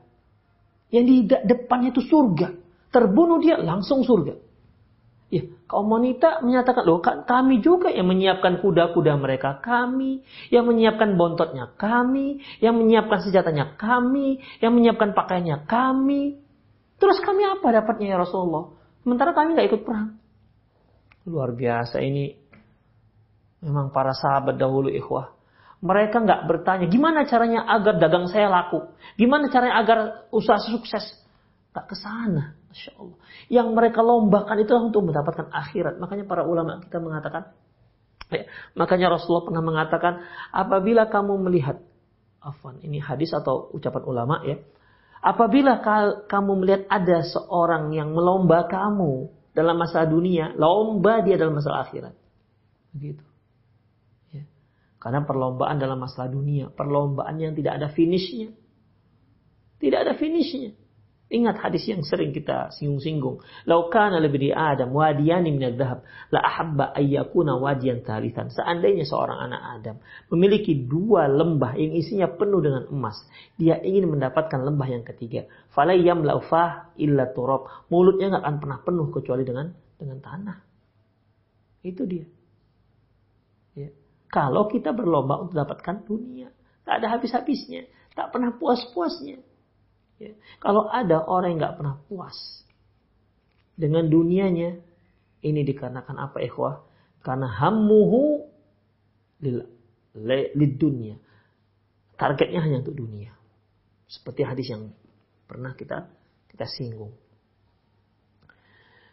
Yang 0.94 1.04
di 1.04 1.16
depannya 1.26 1.90
itu 1.90 2.06
surga. 2.06 2.54
Terbunuh 2.94 3.42
dia 3.42 3.58
langsung 3.58 4.06
surga. 4.06 4.45
Kaum 5.66 5.90
wanita 5.90 6.46
menyatakan, 6.46 6.86
loh 6.86 7.02
kami 7.02 7.58
juga 7.58 7.90
yang 7.90 8.06
menyiapkan 8.06 8.62
kuda-kuda 8.62 9.18
mereka. 9.18 9.58
Kami 9.58 10.22
yang 10.54 10.66
menyiapkan 10.70 11.18
bontotnya. 11.18 11.74
Kami 11.74 12.38
yang 12.62 12.78
menyiapkan 12.78 13.26
senjatanya. 13.26 13.74
Kami 13.74 14.38
yang 14.62 14.78
menyiapkan 14.78 15.10
pakaiannya. 15.10 15.66
Kami. 15.66 16.38
Terus 17.02 17.18
kami 17.18 17.42
apa 17.44 17.66
dapatnya 17.82 18.14
ya 18.14 18.16
Rasulullah? 18.22 18.72
Sementara 19.02 19.34
kami 19.34 19.58
nggak 19.58 19.68
ikut 19.74 19.82
perang. 19.82 20.14
Luar 21.26 21.50
biasa 21.50 21.98
ini. 21.98 22.30
Memang 23.66 23.90
para 23.90 24.14
sahabat 24.14 24.54
dahulu 24.54 24.86
ikhwah 24.86 25.36
mereka 25.86 26.24
nggak 26.24 26.42
bertanya, 26.48 26.86
gimana 26.88 27.28
caranya 27.28 27.68
agar 27.68 28.00
dagang 28.00 28.26
saya 28.32 28.48
laku? 28.48 28.80
Gimana 29.20 29.52
caranya 29.52 29.76
agar 29.78 29.98
usaha 30.32 30.56
sukses? 30.58 31.04
Tak 31.76 31.92
ke 31.92 31.96
sana. 31.96 32.55
Masya 32.76 32.92
Allah. 33.00 33.18
Yang 33.48 33.68
mereka 33.72 34.04
lombakan 34.04 34.56
itu 34.60 34.72
untuk 34.76 35.08
mendapatkan 35.08 35.48
akhirat. 35.48 35.96
Makanya 35.96 36.28
para 36.28 36.44
ulama 36.44 36.84
kita 36.84 37.00
mengatakan, 37.00 37.56
ya, 38.28 38.44
makanya 38.76 39.16
Rasulullah 39.16 39.48
pernah 39.48 39.64
mengatakan, 39.64 40.20
apabila 40.52 41.08
kamu 41.08 41.40
melihat, 41.40 41.80
afwan, 42.44 42.76
ini 42.84 43.00
hadis 43.00 43.32
atau 43.32 43.72
ucapan 43.72 44.02
ulama 44.04 44.44
ya, 44.44 44.60
apabila 45.24 45.80
kamu 46.28 46.52
melihat 46.60 46.82
ada 46.92 47.24
seorang 47.24 47.96
yang 47.96 48.12
melomba 48.12 48.68
kamu 48.68 49.32
dalam 49.56 49.80
masalah 49.80 50.04
dunia, 50.04 50.52
lomba 50.60 51.24
dia 51.24 51.40
dalam 51.40 51.56
masalah 51.56 51.88
akhirat. 51.88 52.12
Begitu. 52.92 53.24
Karena 54.96 55.22
perlombaan 55.22 55.78
dalam 55.78 56.02
masalah 56.02 56.26
dunia, 56.26 56.66
perlombaan 56.74 57.38
yang 57.38 57.54
tidak 57.54 57.78
ada 57.78 57.88
finishnya. 57.94 58.50
Tidak 59.78 60.02
ada 60.02 60.18
finishnya. 60.18 60.74
Ingat 61.26 61.58
hadis 61.58 61.82
yang 61.90 62.06
sering 62.06 62.30
kita 62.30 62.70
singgung-singgung. 62.78 63.42
Laukana 63.66 64.22
lebih 64.22 64.46
di 64.46 64.50
Adam 64.54 64.94
wadiyani 64.94 65.50
minad 65.50 65.74
dhahab 65.74 66.06
la 66.30 66.38
ahabba 66.38 66.94
ayyakuna 66.94 67.58
wadiyan 67.58 68.06
talithan. 68.06 68.46
Seandainya 68.54 69.02
seorang 69.02 69.50
anak 69.50 69.62
Adam 69.74 69.96
memiliki 70.30 70.86
dua 70.86 71.26
lembah 71.26 71.74
yang 71.74 71.98
isinya 71.98 72.30
penuh 72.30 72.62
dengan 72.62 72.86
emas, 72.94 73.18
dia 73.58 73.74
ingin 73.82 74.06
mendapatkan 74.06 74.62
lembah 74.62 74.86
yang 74.86 75.02
ketiga. 75.02 75.50
Falayyam 75.74 76.22
laufah 76.22 76.94
illa 76.94 77.26
turab. 77.34 77.90
Mulutnya 77.90 78.30
nggak 78.30 78.44
akan 78.46 78.56
pernah 78.62 78.78
penuh 78.86 79.06
kecuali 79.10 79.42
dengan 79.42 79.66
dengan 79.98 80.22
tanah. 80.22 80.58
Itu 81.82 82.06
dia. 82.06 82.26
Ya. 83.74 83.90
Kalau 84.30 84.70
kita 84.70 84.94
berlomba 84.94 85.42
untuk 85.42 85.58
dapatkan 85.58 86.06
dunia. 86.06 86.54
Tak 86.86 87.02
ada 87.02 87.18
habis-habisnya. 87.18 87.90
Tak 88.14 88.30
pernah 88.30 88.54
puas-puasnya. 88.54 89.42
Ya. 90.16 90.32
Kalau 90.64 90.88
ada 90.88 91.20
orang 91.24 91.56
yang 91.56 91.60
gak 91.60 91.76
pernah 91.80 91.96
puas 92.08 92.36
dengan 93.76 94.08
dunianya, 94.08 94.80
ini 95.44 95.60
dikarenakan 95.62 96.16
apa 96.16 96.40
ikhwah? 96.40 96.82
Karena 97.20 97.50
hammuhu 97.50 98.48
lid 99.42 100.72
dunia. 100.80 101.20
Targetnya 102.16 102.64
hanya 102.64 102.80
untuk 102.80 102.96
dunia. 102.96 103.36
Seperti 104.08 104.40
hadis 104.46 104.72
yang 104.72 104.88
pernah 105.44 105.76
kita 105.76 106.08
kita 106.48 106.64
singgung. 106.64 107.12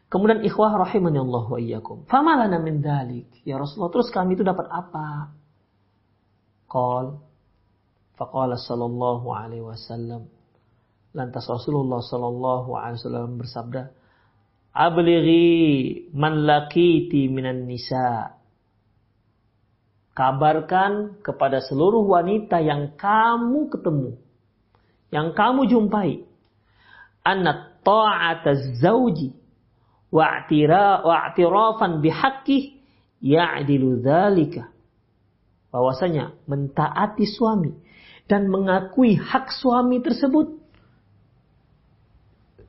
Kemudian 0.08 0.46
ikhwah 0.46 0.78
rahimani 0.78 1.20
Allah 1.20 1.46
wa 1.50 1.60
iyyakum. 1.60 2.06
Famalana 2.06 2.62
min 2.62 2.86
dalik. 2.86 3.28
Ya 3.44 3.58
Rasulullah, 3.58 3.92
terus 3.92 4.14
kami 4.14 4.38
itu 4.38 4.46
dapat 4.46 4.70
apa? 4.70 5.34
Qal 6.70 7.18
faqala 8.16 8.62
sallallahu 8.62 9.28
alaihi 9.34 9.66
wasallam. 9.66 10.30
Lantas 11.14 11.46
Rasulullah 11.46 12.02
sallallahu 12.02 12.74
alaihi 12.74 12.98
wasallam 12.98 13.38
bersabda, 13.38 13.94
"Ablighi 14.74 16.10
man 16.10 16.42
laqiti 16.42 17.30
minan 17.30 17.70
nisa." 17.70 18.34
Kabarkan 20.18 21.22
kepada 21.22 21.62
seluruh 21.62 22.06
wanita 22.06 22.62
yang 22.66 22.98
kamu 22.98 23.70
ketemu, 23.70 24.18
yang 25.14 25.38
kamu 25.38 25.70
jumpai, 25.70 26.26
anna 27.22 27.78
ta'ata 27.86 28.82
zauji 28.82 29.38
wa'tirafan 30.10 32.02
bihaqqih 32.02 32.78
ya'dilu 33.22 34.02
dzalika. 34.02 34.74
Bahwasanya 35.70 36.38
mentaati 36.50 37.26
suami 37.26 37.74
dan 38.26 38.50
mengakui 38.50 39.18
hak 39.18 39.50
suami 39.50 40.02
tersebut 40.02 40.63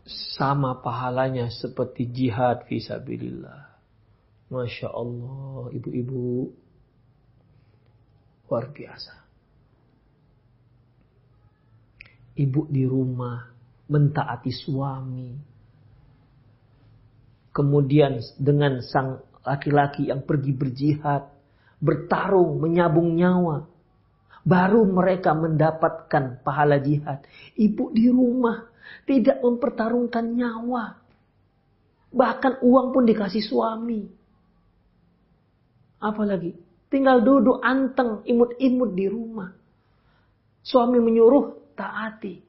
sama 0.06 0.80
pahalanya 0.84 1.48
seperti 1.48 2.08
jihad 2.08 2.68
fisabilillah. 2.68 3.72
Masya 4.52 4.88
Allah, 4.92 5.72
ibu-ibu 5.72 6.52
luar 8.46 8.70
biasa. 8.70 9.14
Ibu 12.34 12.70
di 12.70 12.84
rumah 12.84 13.50
mentaati 13.88 14.52
suami, 14.52 15.54
Kemudian 17.54 18.18
dengan 18.34 18.82
sang 18.82 19.22
laki-laki 19.46 20.10
yang 20.10 20.26
pergi 20.26 20.50
berjihad, 20.50 21.30
bertarung, 21.78 22.58
menyabung 22.58 23.14
nyawa. 23.14 23.70
Baru 24.44 24.84
mereka 24.84 25.32
mendapatkan 25.32 26.44
pahala 26.44 26.76
jihad. 26.76 27.24
Ibu 27.56 27.96
di 27.96 28.12
rumah 28.12 28.68
tidak 29.08 29.40
mempertarungkan 29.40 30.36
nyawa. 30.36 31.00
Bahkan 32.12 32.60
uang 32.60 32.92
pun 32.92 33.08
dikasih 33.08 33.40
suami. 33.40 34.04
Apalagi 35.96 36.52
tinggal 36.92 37.24
duduk 37.24 37.64
anteng, 37.64 38.20
imut-imut 38.28 38.92
di 38.92 39.06
rumah. 39.08 39.50
Suami 40.60 41.00
menyuruh 41.00 41.72
taati. 41.72 42.44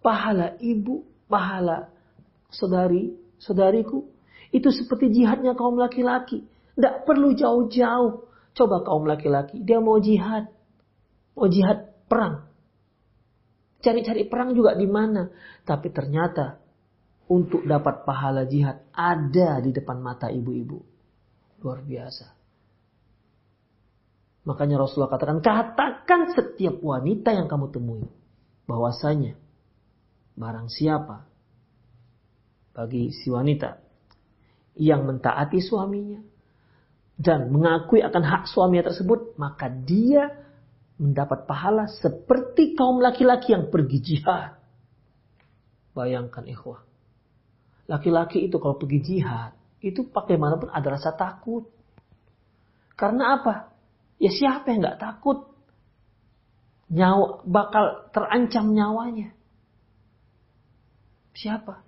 Pahala 0.00 0.56
ibu, 0.62 1.04
pahala 1.26 1.90
saudari, 2.48 3.12
saudariku 3.36 4.06
itu 4.50 4.70
seperti 4.70 5.14
jihadnya 5.14 5.54
kaum 5.58 5.78
laki-laki. 5.78 6.46
Tidak 6.74 7.06
perlu 7.06 7.34
jauh-jauh. 7.34 8.26
Coba 8.50 8.82
kaum 8.82 9.06
laki-laki, 9.06 9.62
dia 9.62 9.78
mau 9.78 9.98
jihad. 10.02 10.50
Mau 11.36 11.46
jihad 11.46 12.06
perang. 12.10 12.50
Cari-cari 13.80 14.28
perang 14.28 14.52
juga 14.52 14.76
di 14.76 14.84
mana. 14.84 15.30
Tapi 15.64 15.88
ternyata 15.88 16.60
untuk 17.30 17.62
dapat 17.62 18.02
pahala 18.02 18.44
jihad 18.44 18.90
ada 18.90 19.62
di 19.62 19.70
depan 19.70 20.02
mata 20.02 20.28
ibu-ibu. 20.28 20.78
Luar 21.62 21.80
biasa. 21.86 22.40
Makanya 24.50 24.80
Rasulullah 24.80 25.12
katakan, 25.12 25.38
katakan 25.44 26.32
setiap 26.32 26.80
wanita 26.80 27.30
yang 27.36 27.46
kamu 27.46 27.70
temui. 27.70 28.08
Bahwasanya, 28.64 29.36
barang 30.34 30.68
siapa 30.72 31.28
bagi 32.70 33.12
si 33.12 33.28
wanita 33.28 33.82
yang 34.78 35.04
mentaati 35.04 35.60
suaminya 35.60 36.22
dan 37.20 37.52
mengakui 37.52 38.00
akan 38.00 38.22
hak 38.24 38.42
suaminya 38.48 38.88
tersebut, 38.88 39.36
maka 39.36 39.68
dia 39.68 40.32
mendapat 41.00 41.48
pahala 41.48 41.88
seperti 41.88 42.76
kaum 42.76 43.00
laki-laki 43.00 43.56
yang 43.56 43.72
pergi 43.72 43.98
jihad. 44.04 44.60
Bayangkan 45.96 46.44
ikhwah. 46.44 46.84
Laki-laki 47.88 48.44
itu 48.44 48.60
kalau 48.60 48.76
pergi 48.76 49.00
jihad, 49.00 49.56
itu 49.80 50.04
pakai 50.06 50.36
pun 50.36 50.68
ada 50.68 50.88
rasa 50.92 51.16
takut. 51.16 51.66
Karena 52.94 53.40
apa? 53.40 53.72
Ya 54.20 54.28
siapa 54.28 54.68
yang 54.68 54.84
nggak 54.84 55.00
takut? 55.00 55.48
Nyawa 56.92 57.42
bakal 57.48 58.12
terancam 58.12 58.76
nyawanya. 58.76 59.32
Siapa? 61.32 61.80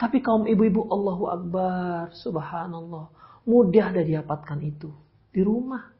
Tapi 0.00 0.18
kaum 0.18 0.50
ibu-ibu 0.50 0.90
Allahu 0.90 1.24
Akbar, 1.30 2.10
subhanallah. 2.16 3.12
Mudah 3.46 3.86
dah 3.94 4.02
didapatkan 4.02 4.58
itu. 4.64 4.90
Di 5.30 5.46
rumah. 5.46 5.94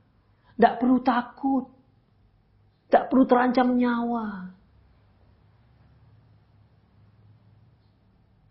Tidak 0.56 0.74
perlu 0.80 0.98
takut. 1.04 1.79
Tak 2.90 3.06
perlu 3.08 3.24
terancam 3.24 3.78
nyawa. 3.78 4.50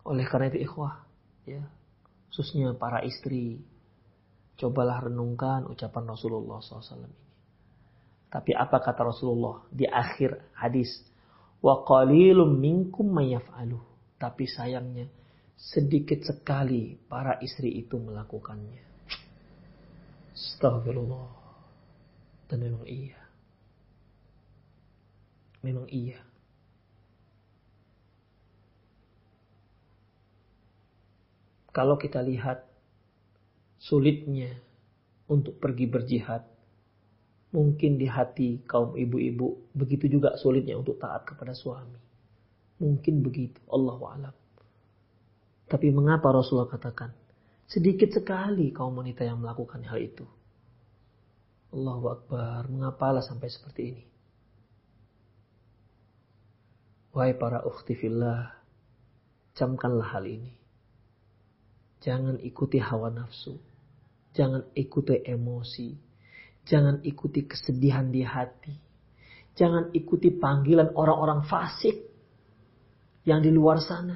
Oleh 0.07 0.25
karena 0.25 0.49
itu 0.49 0.65
ikhwah, 0.65 1.05
ya, 1.45 1.61
khususnya 2.31 2.73
para 2.73 3.05
istri, 3.05 3.61
cobalah 4.57 5.05
renungkan 5.05 5.69
ucapan 5.69 6.09
Rasulullah 6.09 6.57
SAW 6.63 7.05
ini. 7.05 7.19
Tapi 8.29 8.53
apa 8.53 8.77
kata 8.81 9.05
Rasulullah 9.05 9.65
di 9.69 9.85
akhir 9.85 10.53
hadis? 10.57 10.89
Wa 11.61 11.81
qalilum 11.85 12.57
minkum 12.57 13.09
mayaf'alu. 13.09 13.77
Tapi 14.17 14.45
sayangnya 14.45 15.09
sedikit 15.59 16.23
sekali 16.23 16.95
para 17.09 17.37
istri 17.41 17.73
itu 17.77 17.97
melakukannya. 17.97 18.81
Astagfirullah. 20.33 21.29
Dan 22.49 22.57
memang 22.65 22.85
iya. 22.85 23.28
Memang 25.59 25.87
iya. 25.91 26.19
Kalau 31.69 31.95
kita 31.95 32.19
lihat 32.25 32.65
sulitnya 33.77 34.51
untuk 35.29 35.61
pergi 35.61 35.85
berjihad, 35.85 36.43
mungkin 37.53 38.01
di 38.01 38.09
hati 38.09 38.65
kaum 38.65 38.97
ibu-ibu 38.97 39.73
begitu 39.77 40.09
juga 40.09 40.35
sulitnya 40.35 40.75
untuk 40.75 40.97
taat 40.97 41.29
kepada 41.29 41.53
suami. 41.53 41.99
Mungkin 42.79 43.21
begitu, 43.21 43.59
Allah 43.69 43.99
alam. 43.99 44.35
Tapi 45.69 45.93
mengapa 45.93 46.33
Rasulullah 46.33 46.71
katakan, 46.71 47.13
sedikit 47.69 48.09
sekali 48.09 48.73
kaum 48.73 48.97
wanita 48.97 49.21
yang 49.21 49.37
melakukan 49.43 49.85
hal 49.85 50.01
itu. 50.01 50.25
Allahu 51.69 52.05
Akbar, 52.09 52.65
mengapalah 52.65 53.21
sampai 53.21 53.53
seperti 53.53 53.81
ini? 53.93 54.08
Wahai 57.09 57.33
para 57.33 57.65
ukhti 57.65 57.97
fillah, 57.97 58.53
camkanlah 59.57 60.13
hal 60.13 60.29
ini. 60.29 60.53
Jangan 61.99 62.39
ikuti 62.39 62.79
hawa 62.79 63.11
nafsu. 63.11 63.59
Jangan 64.31 64.71
ikuti 64.77 65.19
emosi. 65.25 65.89
Jangan 66.69 67.01
ikuti 67.01 67.49
kesedihan 67.49 68.07
di 68.13 68.21
hati. 68.21 68.71
Jangan 69.57 69.91
ikuti 69.91 70.31
panggilan 70.31 70.95
orang-orang 70.95 71.43
fasik 71.43 71.97
yang 73.27 73.43
di 73.43 73.51
luar 73.51 73.81
sana. 73.83 74.15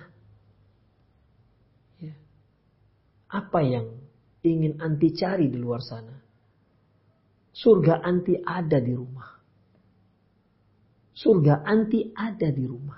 Ya. 1.99 2.15
Apa 3.27 3.60
yang 3.65 3.99
ingin 4.45 4.79
anti 4.79 5.12
cari 5.12 5.51
di 5.51 5.60
luar 5.60 5.84
sana? 5.84 6.15
Surga 7.51 7.99
anti 8.06 8.39
ada 8.39 8.79
di 8.79 8.93
rumah. 8.95 9.33
Surga 11.13 11.62
anti 11.62 12.10
ada 12.10 12.49
di 12.49 12.65
rumah. 12.65 12.97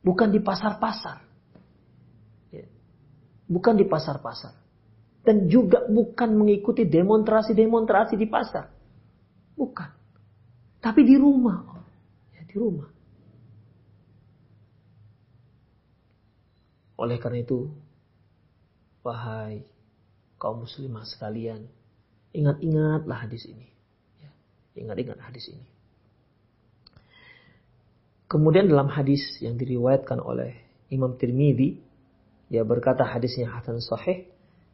Bukan 0.00 0.32
di 0.32 0.40
pasar-pasar. 0.40 1.18
Ya. 2.48 2.64
Bukan 3.44 3.76
di 3.76 3.84
pasar-pasar. 3.84 4.56
Dan 5.20 5.50
juga 5.50 5.84
bukan 5.84 6.32
mengikuti 6.32 6.88
demonstrasi-demonstrasi 6.88 8.14
di 8.16 8.26
pasar. 8.30 8.72
Bukan. 9.52 9.90
Tapi 10.80 11.00
di 11.02 11.18
rumah. 11.18 11.60
Ya, 12.32 12.46
di 12.46 12.56
rumah. 12.56 12.88
Oleh 16.96 17.20
karena 17.20 17.44
itu, 17.44 17.68
wahai 19.04 19.60
kaum 20.40 20.64
muslimah 20.64 21.04
sekalian, 21.04 21.68
ingat-ingatlah 22.32 23.28
hadis 23.28 23.44
ini. 23.44 23.68
Ya, 24.22 24.30
ingat-ingat 24.80 25.20
hadis 25.20 25.52
ini. 25.52 25.75
Kemudian 28.26 28.66
dalam 28.66 28.90
hadis 28.90 29.22
yang 29.38 29.54
diriwayatkan 29.54 30.18
oleh 30.18 30.58
Imam 30.90 31.14
Tirmidzi, 31.14 31.78
dia 32.50 32.66
berkata 32.66 33.06
hadisnya 33.06 33.50
hasan 33.54 33.78
sahih 33.78 34.26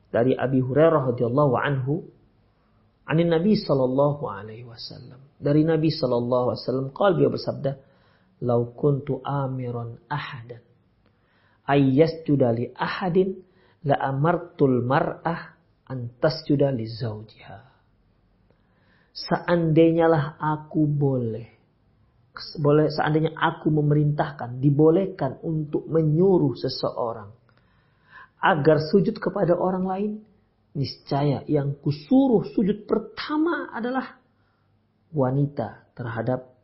dari 0.09 0.33
Abi 0.37 0.61
Hurairah 0.65 1.13
radhiyallahu 1.13 1.55
anhu, 1.57 2.05
anin 3.05 3.29
Nabi 3.29 3.57
sallallahu 3.57 4.25
alaihi 4.25 4.65
wasallam. 4.65 5.21
Dari 5.37 5.69
Nabi 5.69 5.93
sallallahu 5.93 6.53
alaihi 6.53 6.63
wasallam 6.65 6.89
qala 6.97 7.13
dia 7.17 7.29
bersabda, 7.29 7.73
"Lau 8.45 8.73
kuntu 8.73 9.21
amiran 9.21 10.01
ahadan 10.09 10.65
ayyasjuda 11.69 12.49
li 12.57 12.73
ahadin 12.73 13.37
la 13.85 14.01
amartul 14.01 14.81
mar'ah 14.81 15.61
an 15.93 16.09
tasjuda 16.21 16.73
li 16.73 16.89
zawjiha." 16.89 17.61
Seandainya 19.13 20.09
lah 20.09 20.41
aku 20.41 20.89
boleh 20.89 21.52
boleh 22.33 22.89
seandainya 22.89 23.37
aku 23.37 23.69
memerintahkan, 23.69 24.57
dibolehkan 24.57 25.37
untuk 25.45 25.85
menyuruh 25.89 26.57
seseorang 26.57 27.29
agar 28.43 28.83
sujud 28.83 29.21
kepada 29.21 29.55
orang 29.55 29.85
lain, 29.85 30.13
niscaya 30.73 31.45
yang 31.47 31.77
kusuruh 31.79 32.49
sujud 32.57 32.89
pertama 32.89 33.71
adalah 33.71 34.19
wanita 35.13 35.93
terhadap 35.93 36.57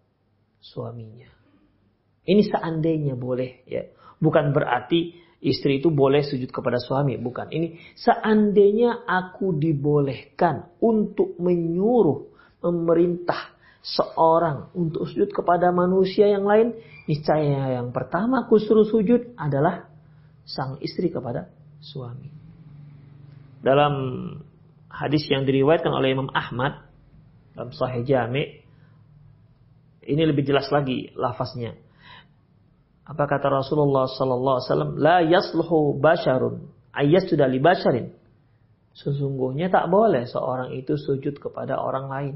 suaminya. 0.59 1.29
Ini 2.25 2.43
seandainya 2.45 3.15
boleh 3.15 3.65
ya. 3.69 3.85
Bukan 4.19 4.51
berarti 4.51 5.15
istri 5.39 5.79
itu 5.79 5.95
boleh 5.95 6.27
sujud 6.27 6.51
kepada 6.51 6.83
suami, 6.83 7.15
bukan. 7.21 7.49
Ini 7.53 7.95
seandainya 7.95 9.07
aku 9.07 9.55
dibolehkan 9.55 10.75
untuk 10.83 11.39
menyuruh, 11.39 12.27
memerintah 12.65 13.58
seorang 13.83 14.75
untuk 14.75 15.07
sujud 15.07 15.31
kepada 15.31 15.71
manusia 15.71 16.29
yang 16.29 16.45
lain, 16.45 16.75
niscaya 17.07 17.79
yang 17.79 17.95
pertama 17.95 18.45
aku 18.45 18.59
suruh 18.59 18.85
sujud 18.85 19.39
adalah 19.39 19.89
sang 20.45 20.81
istri 20.83 21.09
kepada 21.09 21.53
suami. 21.79 22.31
Dalam 23.63 23.95
hadis 24.91 25.27
yang 25.31 25.47
diriwayatkan 25.47 25.91
oleh 25.91 26.15
Imam 26.15 26.31
Ahmad 26.35 26.89
dalam 27.55 27.71
Sahih 27.75 28.07
Jami' 28.07 28.65
ini 30.09 30.23
lebih 30.25 30.47
jelas 30.47 30.73
lagi 30.73 31.13
lafaznya. 31.13 31.77
Apa 33.09 33.25
kata 33.25 33.49
Rasulullah 33.49 34.09
sallallahu 34.09 34.57
alaihi 34.57 34.69
wasallam? 34.69 34.93
La 35.01 35.19
yasluhu 35.25 35.97
basharun 36.01 36.73
ayyasjuda 36.93 37.45
li 37.49 37.61
basharin. 37.61 38.07
Sesungguhnya 38.97 39.71
tak 39.71 39.89
boleh 39.93 40.27
seorang 40.27 40.75
itu 40.75 40.97
sujud 40.97 41.39
kepada 41.39 41.79
orang 41.79 42.07
lain 42.09 42.35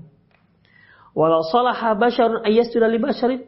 Walau 1.13 1.45
salaha 1.45 1.93
basyarun 1.97 2.45
ayyasjuda 2.45 2.89
li 2.89 2.99
basyarin. 3.01 3.43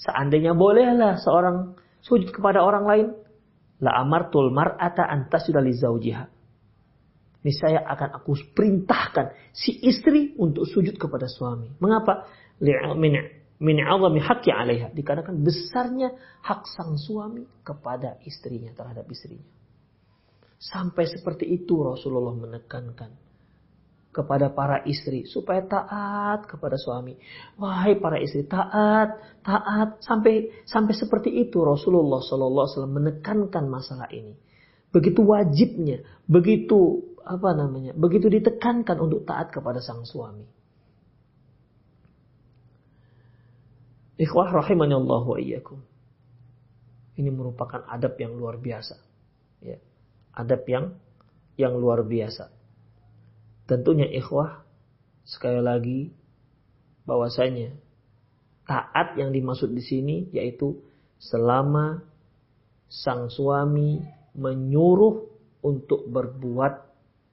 Seandainya 0.00 0.56
bolehlah 0.56 1.20
seorang 1.20 1.76
sujud 2.00 2.32
kepada 2.32 2.64
orang 2.64 2.84
lain. 2.88 3.06
La 3.82 3.98
amartul 4.00 4.54
mar'ata 4.54 5.04
antasjuda 5.04 5.60
li 5.60 5.74
zaujiha. 5.76 6.24
Niscaya 7.42 7.82
akan 7.82 8.22
aku 8.22 8.54
perintahkan 8.54 9.34
si 9.50 9.74
istri 9.82 10.38
untuk 10.38 10.64
sujud 10.64 10.94
kepada 10.94 11.26
suami. 11.26 11.74
Mengapa? 11.82 12.30
Min 12.94 13.18
min 13.58 13.76
azami 13.82 14.22
haqqi 14.22 14.54
'alaiha. 14.54 14.94
Dikarenakan 14.94 15.42
besarnya 15.42 16.14
hak 16.46 16.66
sang 16.70 16.94
suami 16.94 17.42
kepada 17.66 18.22
istrinya 18.22 18.70
terhadap 18.74 19.06
istrinya. 19.10 19.46
Sampai 20.62 21.10
seperti 21.10 21.50
itu 21.50 21.82
Rasulullah 21.82 22.38
menekankan 22.38 23.21
kepada 24.12 24.52
para 24.52 24.84
istri 24.84 25.24
supaya 25.24 25.64
taat 25.64 26.44
kepada 26.44 26.76
suami. 26.76 27.16
Wahai 27.56 27.96
para 27.96 28.20
istri, 28.20 28.44
taat, 28.44 29.16
taat 29.40 30.04
sampai 30.04 30.52
sampai 30.68 30.92
seperti 30.92 31.32
itu 31.32 31.64
Rasulullah 31.64 32.20
Shallallahu 32.20 32.64
Alaihi 32.68 32.74
Wasallam 32.76 32.96
menekankan 33.00 33.64
masalah 33.72 34.08
ini. 34.12 34.36
Begitu 34.92 35.24
wajibnya, 35.24 36.04
begitu 36.28 37.08
apa 37.24 37.56
namanya, 37.56 37.96
begitu 37.96 38.28
ditekankan 38.28 39.00
untuk 39.00 39.24
taat 39.24 39.48
kepada 39.48 39.80
sang 39.80 40.04
suami. 40.04 40.44
Ikhwah 44.20 44.52
rahimani 44.52 44.92
Allah 44.92 45.24
wa 45.24 45.38
iyyakum. 45.40 45.80
Ini 47.16 47.32
merupakan 47.32 47.80
adab 47.88 48.20
yang 48.20 48.36
luar 48.36 48.60
biasa. 48.60 49.00
Ya. 49.64 49.80
Adab 50.36 50.68
yang 50.68 51.00
yang 51.56 51.76
luar 51.80 52.04
biasa. 52.04 52.61
Tentunya 53.72 54.04
ikhwah 54.04 54.68
sekali 55.24 55.64
lagi 55.64 56.12
bahwasanya 57.08 57.72
taat 58.68 59.16
yang 59.16 59.32
dimaksud 59.32 59.72
di 59.72 59.80
sini 59.80 60.16
yaitu 60.28 60.76
selama 61.16 62.04
sang 62.92 63.32
suami 63.32 63.96
menyuruh 64.36 65.24
untuk 65.64 66.04
berbuat 66.04 66.84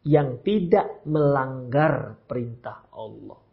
yang 0.08 0.40
tidak 0.40 1.04
melanggar 1.04 2.16
perintah 2.24 2.88
Allah. 2.96 3.44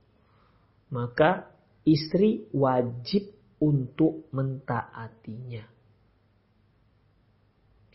Maka 0.95 1.51
istri 1.82 2.47
wajib 2.55 3.34
untuk 3.59 4.30
mentaatinya. 4.30 5.66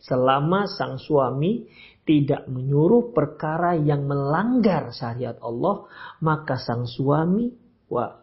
Selama 0.03 0.67
sang 0.67 0.99
suami 0.99 1.63
tidak 2.11 2.43
menyuruh 2.51 3.15
perkara 3.15 3.79
yang 3.79 4.03
melanggar 4.03 4.91
syariat 4.91 5.39
Allah, 5.39 5.87
maka 6.19 6.59
sang 6.59 6.83
suami, 6.83 7.47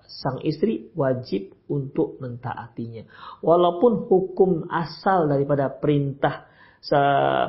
sang 0.05 0.45
istri 0.45 0.93
wajib 0.93 1.57
untuk 1.73 2.21
mentaatinya. 2.21 3.09
Walaupun 3.41 4.05
hukum 4.05 4.69
asal 4.69 5.33
daripada 5.33 5.73
perintah 5.73 6.45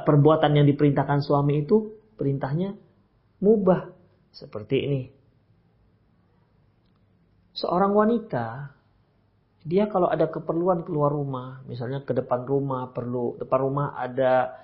perbuatan 0.07 0.55
yang 0.55 0.63
diperintahkan 0.63 1.19
suami 1.27 1.67
itu 1.67 1.91
perintahnya 2.15 2.71
mubah 3.43 3.91
seperti 4.31 4.75
ini. 4.87 5.01
Seorang 7.51 7.91
wanita 7.91 8.79
dia 9.67 9.91
kalau 9.91 10.07
ada 10.07 10.31
keperluan 10.31 10.87
keluar 10.87 11.11
rumah, 11.11 11.59
misalnya 11.67 11.99
ke 12.07 12.15
depan 12.15 12.47
rumah 12.47 12.95
perlu 12.95 13.35
depan 13.35 13.59
rumah 13.59 13.91
ada 13.99 14.55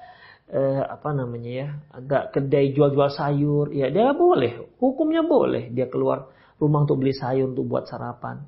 eh, 0.49 0.83
apa 0.83 1.09
namanya 1.13 1.51
ya, 1.51 1.67
ada 1.93 2.29
kedai 2.29 2.73
jual-jual 2.75 3.09
sayur, 3.13 3.71
ya 3.73 3.89
dia 3.89 4.13
boleh, 4.13 4.77
hukumnya 4.81 5.25
boleh 5.25 5.69
dia 5.73 5.89
keluar 5.89 6.29
rumah 6.61 6.85
untuk 6.85 7.01
beli 7.01 7.13
sayur 7.13 7.51
untuk 7.51 7.65
buat 7.65 7.89
sarapan, 7.89 8.43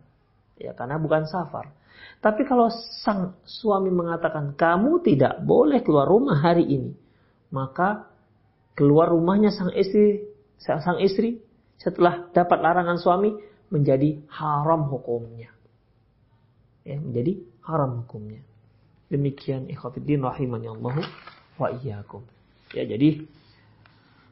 ya 0.58 0.74
karena 0.78 1.02
bukan 1.02 1.26
safar. 1.26 1.74
Tapi 2.18 2.46
kalau 2.46 2.70
sang 3.06 3.38
suami 3.46 3.90
mengatakan 3.94 4.54
kamu 4.58 5.02
tidak 5.06 5.42
boleh 5.42 5.82
keluar 5.82 6.10
rumah 6.10 6.42
hari 6.42 6.66
ini, 6.66 6.92
maka 7.54 8.10
keluar 8.78 9.10
rumahnya 9.10 9.50
sang 9.54 9.74
istri, 9.74 10.26
sang 10.58 11.02
istri 11.02 11.42
setelah 11.78 12.30
dapat 12.34 12.58
larangan 12.62 12.98
suami 12.98 13.34
menjadi 13.70 14.18
haram 14.34 14.90
hukumnya 14.90 15.54
ya, 16.88 16.98
menjadi 17.04 17.44
haram 17.68 18.04
hukumnya. 18.04 18.42
Demikian 19.12 19.68
ikhwatiddin 19.72 20.24
rahimani 20.24 20.68
Allah 20.72 21.04
wa 21.58 21.74
iyyakum. 21.74 22.24
Ya, 22.74 22.86
jadi 22.86 23.26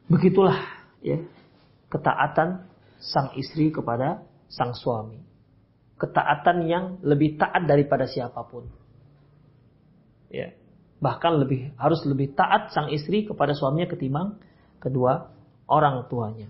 begitulah 0.06 0.56
ya 1.02 1.22
ketaatan 1.90 2.66
sang 3.02 3.34
istri 3.38 3.70
kepada 3.70 4.24
sang 4.50 4.72
suami. 4.72 5.20
Ketaatan 5.96 6.68
yang 6.68 6.84
lebih 7.00 7.40
taat 7.40 7.64
daripada 7.64 8.04
siapa 8.04 8.44
pun. 8.46 8.68
Ya. 10.28 10.52
Bahkan 10.96 11.32
lebih 11.44 11.76
harus 11.76 12.00
lebih 12.08 12.32
taat 12.32 12.72
sang 12.72 12.88
istri 12.88 13.28
kepada 13.28 13.52
suaminya 13.52 13.88
ketimbang 13.88 14.40
kedua 14.80 15.28
orang 15.68 16.08
tuanya. 16.08 16.48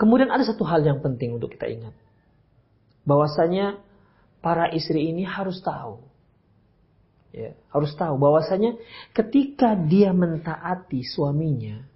Kemudian 0.00 0.32
ada 0.32 0.40
satu 0.46 0.64
hal 0.64 0.80
yang 0.80 1.04
penting 1.04 1.36
untuk 1.36 1.52
kita 1.52 1.68
ingat. 1.68 1.92
Bahwasanya 3.04 3.82
para 4.40 4.72
istri 4.72 5.12
ini 5.12 5.28
harus 5.28 5.60
tahu. 5.60 6.09
Ya, 7.30 7.54
harus 7.70 7.94
tahu 7.94 8.18
bahwasanya 8.18 8.74
ketika 9.14 9.78
dia 9.78 10.10
mentaati 10.10 11.06
suaminya, 11.06 11.86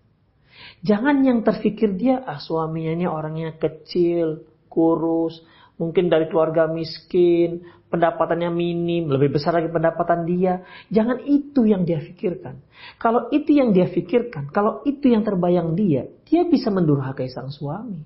jangan 0.87 1.26
yang 1.26 1.43
terfikir 1.43 1.91
dia 1.99 2.22
ah 2.22 2.39
suaminya 2.39 2.95
ini 2.95 3.07
orangnya 3.11 3.59
kecil, 3.59 4.47
kurus, 4.70 5.43
mungkin 5.74 6.07
dari 6.07 6.30
keluarga 6.30 6.70
miskin, 6.70 7.66
pendapatannya 7.91 8.51
minim, 8.51 9.11
lebih 9.11 9.39
besar 9.39 9.55
lagi 9.59 9.70
pendapatan 9.70 10.26
dia. 10.26 10.66
Jangan 10.91 11.22
itu 11.26 11.66
yang 11.66 11.87
dia 11.87 12.03
pikirkan. 12.03 12.59
Kalau 12.99 13.30
itu 13.30 13.55
yang 13.55 13.70
dia 13.70 13.87
pikirkan, 13.87 14.51
kalau 14.51 14.82
itu 14.82 15.11
yang 15.11 15.22
terbayang 15.22 15.78
dia, 15.78 16.11
dia 16.26 16.43
bisa 16.47 16.74
mendurhakai 16.74 17.30
sang 17.30 17.55
suami. 17.55 18.03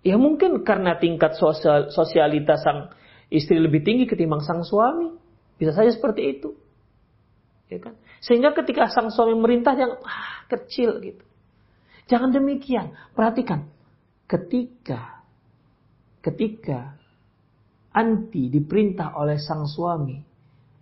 Ya 0.00 0.16
mungkin 0.16 0.64
karena 0.64 0.96
tingkat 0.96 1.36
sosial, 1.36 1.92
sosialitas 1.92 2.64
sang 2.64 2.88
istri 3.28 3.60
lebih 3.60 3.84
tinggi 3.84 4.08
ketimbang 4.08 4.40
sang 4.40 4.64
suami. 4.64 5.19
Bisa 5.60 5.76
saja 5.76 5.92
seperti 5.92 6.40
itu. 6.40 6.56
Ya 7.68 7.78
kan? 7.84 8.00
Sehingga 8.24 8.56
ketika 8.56 8.88
sang 8.88 9.12
suami 9.12 9.36
merintah 9.36 9.76
yang 9.76 10.00
ah, 10.00 10.48
kecil 10.48 11.04
gitu. 11.04 11.20
Jangan 12.08 12.32
demikian. 12.32 12.96
Perhatikan. 13.12 13.68
Ketika 14.24 15.20
ketika 16.24 16.96
anti 17.92 18.48
diperintah 18.48 19.14
oleh 19.20 19.36
sang 19.36 19.68
suami, 19.68 20.16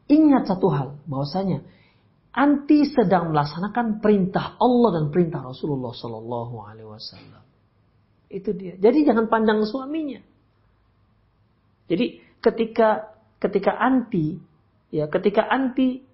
ingat 0.07 0.47
satu 0.47 0.69
hal 0.71 0.89
bahwasanya 1.11 1.67
anti 2.33 2.87
sedang 2.87 3.35
melaksanakan 3.35 3.99
perintah 3.99 4.55
Allah 4.63 5.03
dan 5.03 5.05
perintah 5.11 5.43
Rasulullah 5.43 5.91
Shallallahu 5.91 6.55
Alaihi 6.63 6.89
Wasallam. 6.89 7.43
Itu 8.31 8.55
dia. 8.55 8.79
Jadi 8.79 9.09
jangan 9.09 9.27
pandang 9.27 9.65
suaminya. 9.67 10.21
Jadi 11.89 12.21
ketika 12.39 13.17
ketika 13.41 13.73
anti 13.75 14.48
ya 14.89 15.09
ketika 15.09 15.45
anti 15.47 16.05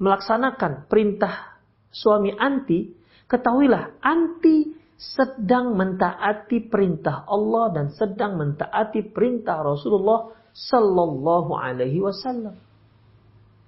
melaksanakan 0.00 0.88
perintah 0.88 1.60
suami 1.92 2.32
anti 2.32 2.88
ketahuilah 3.28 4.00
anti 4.00 4.80
sedang 5.00 5.80
mentaati 5.80 6.68
perintah 6.68 7.24
Allah 7.24 7.72
dan 7.72 7.86
sedang 7.96 8.36
mentaati 8.36 9.00
perintah 9.08 9.64
Rasulullah 9.64 10.28
sallallahu 10.52 11.56
alaihi 11.56 12.04
wasallam. 12.04 12.52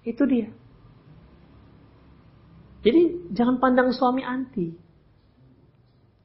Itu 0.04 0.28
dia. 0.28 0.52
Jadi 2.84 3.32
jangan 3.32 3.56
pandang 3.62 3.96
suami 3.96 4.20
anti. 4.20 4.76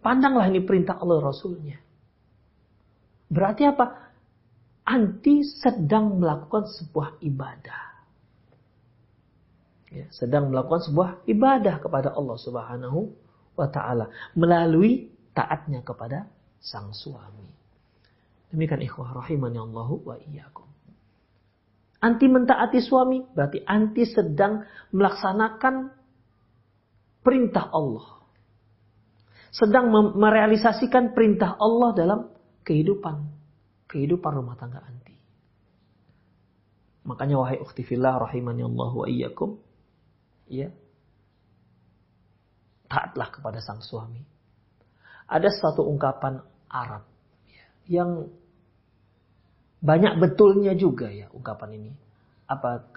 Pandanglah 0.03 0.51
ini 0.51 0.60
perintah 0.66 0.99
Allah 0.99 1.24
Rasulnya. 1.24 1.80
Berarti 3.32 3.64
apa? 3.64 4.12
Anti 4.88 5.43
sedang 5.43 6.20
melakukan 6.20 6.68
sebuah 6.68 7.24
ibadah. 7.24 7.86
Ya, 9.88 10.07
sedang 10.11 10.51
melakukan 10.51 10.83
sebuah 10.83 11.09
ibadah 11.31 11.79
kepada 11.79 12.11
Allah 12.11 12.35
Subhanahu 12.35 13.07
wa 13.55 13.67
taala 13.71 14.11
melalui 14.35 15.07
taatnya 15.31 15.79
kepada 15.79 16.27
sang 16.59 16.91
suami. 16.91 17.47
Demikian 18.51 18.83
ikhwah 18.83 19.15
rahimani 19.15 19.59
Allah 19.59 19.89
wa 19.91 20.15
iyyakum. 20.19 20.67
Anti 21.97 22.27
mentaati 22.29 22.83
suami 22.83 23.23
berarti 23.31 23.63
anti 23.63 24.03
sedang 24.05 24.67
melaksanakan 24.91 25.89
perintah 27.23 27.71
Allah. 27.71 28.27
Sedang 29.49 29.89
merealisasikan 29.91 31.15
perintah 31.15 31.57
Allah 31.57 31.89
dalam 31.95 32.19
kehidupan 32.67 33.38
kehidupan 33.88 34.31
rumah 34.35 34.59
tangga 34.59 34.83
anti. 34.83 35.15
Makanya 37.07 37.39
wahai 37.39 37.57
ukhti 37.63 37.88
fillah 37.88 38.19
rahimani 38.19 38.67
Allah 38.67 38.91
wa 38.91 39.07
iyyakum. 39.07 39.66
Ya. 40.47 40.71
Taatlah 42.87 43.29
kepada 43.31 43.59
sang 43.59 43.83
suami. 43.83 44.23
Ada 45.27 45.51
satu 45.51 45.83
ungkapan 45.83 46.39
Arab 46.71 47.03
ya, 47.51 47.67
yang 47.99 48.31
banyak 49.83 50.23
betulnya 50.23 50.71
juga 50.71 51.11
ya 51.11 51.27
ungkapan 51.35 51.75
ini. 51.75 51.91
Apa 52.47 52.87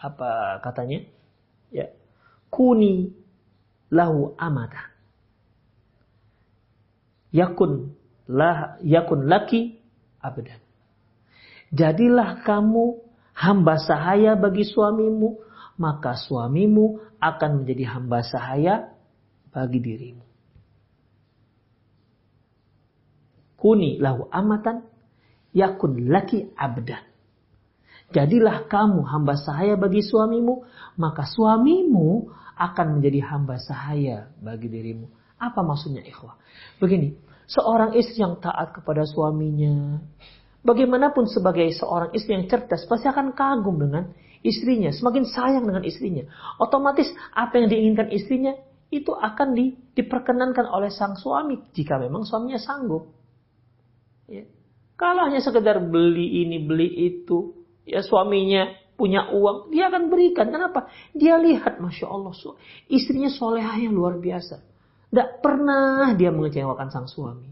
apa 0.00 0.30
katanya? 0.64 1.04
Ya. 1.68 1.92
Kuni 2.48 3.12
lahu 3.92 4.32
amada. 4.40 4.88
Yakun 7.34 7.92
lah 8.30 8.80
yakun 8.80 9.28
laki 9.28 9.76
abadan. 10.24 10.60
Jadilah 11.74 12.40
kamu 12.46 13.02
hamba 13.34 13.82
sahaya 13.82 14.38
bagi 14.38 14.62
suamimu, 14.62 15.42
maka 15.80 16.14
suamimu 16.18 17.02
akan 17.18 17.62
menjadi 17.62 17.84
hamba 17.98 18.22
sahaya 18.22 18.94
bagi 19.50 19.78
dirimu. 19.82 20.24
kuni 23.64 23.96
lahu 23.96 24.28
amatan 24.28 24.84
yakun 25.56 26.12
laki 26.12 26.52
abdan. 26.52 27.00
Jadilah 28.12 28.68
kamu 28.68 29.00
hamba 29.08 29.40
sahaya 29.40 29.80
bagi 29.80 30.04
suamimu, 30.04 30.68
maka 31.00 31.24
suamimu 31.24 32.28
akan 32.60 33.00
menjadi 33.00 33.24
hamba 33.24 33.56
sahaya 33.56 34.28
bagi 34.44 34.68
dirimu. 34.68 35.08
Apa 35.40 35.64
maksudnya 35.64 36.04
ikhwah? 36.04 36.36
Begini, 36.76 37.16
seorang 37.48 37.96
istri 37.96 38.20
yang 38.20 38.36
taat 38.38 38.76
kepada 38.76 39.08
suaminya, 39.08 39.98
bagaimanapun 40.62 41.26
sebagai 41.26 41.66
seorang 41.74 42.12
istri 42.12 42.36
yang 42.36 42.46
cerdas, 42.46 42.84
pasti 42.86 43.08
akan 43.08 43.32
kagum 43.32 43.80
dengan 43.80 44.12
istrinya, 44.44 44.92
semakin 44.92 45.24
sayang 45.24 45.64
dengan 45.64 45.82
istrinya. 45.82 46.28
Otomatis 46.60 47.08
apa 47.32 47.58
yang 47.58 47.72
diinginkan 47.72 48.12
istrinya 48.12 48.52
itu 48.92 49.10
akan 49.10 49.56
di, 49.56 49.74
diperkenankan 49.96 50.68
oleh 50.68 50.92
sang 50.92 51.16
suami 51.16 51.58
jika 51.72 51.96
memang 51.96 52.28
suaminya 52.28 52.60
sanggup. 52.60 53.10
Ya. 54.28 54.46
Kalau 54.94 55.26
hanya 55.26 55.42
sekedar 55.42 55.82
beli 55.82 56.46
ini 56.46 56.62
beli 56.62 56.86
itu, 56.86 57.66
ya 57.82 58.04
suaminya 58.04 58.70
punya 58.94 59.26
uang, 59.34 59.74
dia 59.74 59.90
akan 59.90 60.06
berikan. 60.06 60.54
Kenapa? 60.54 60.86
Dia 61.10 61.34
lihat, 61.42 61.82
masya 61.82 62.06
Allah, 62.06 62.30
istrinya 62.86 63.32
solehah 63.32 63.74
yang 63.74 63.96
luar 63.96 64.22
biasa. 64.22 64.62
Tidak 65.10 65.42
pernah 65.42 66.14
dia 66.14 66.30
mengecewakan 66.30 66.94
sang 66.94 67.10
suami. 67.10 67.50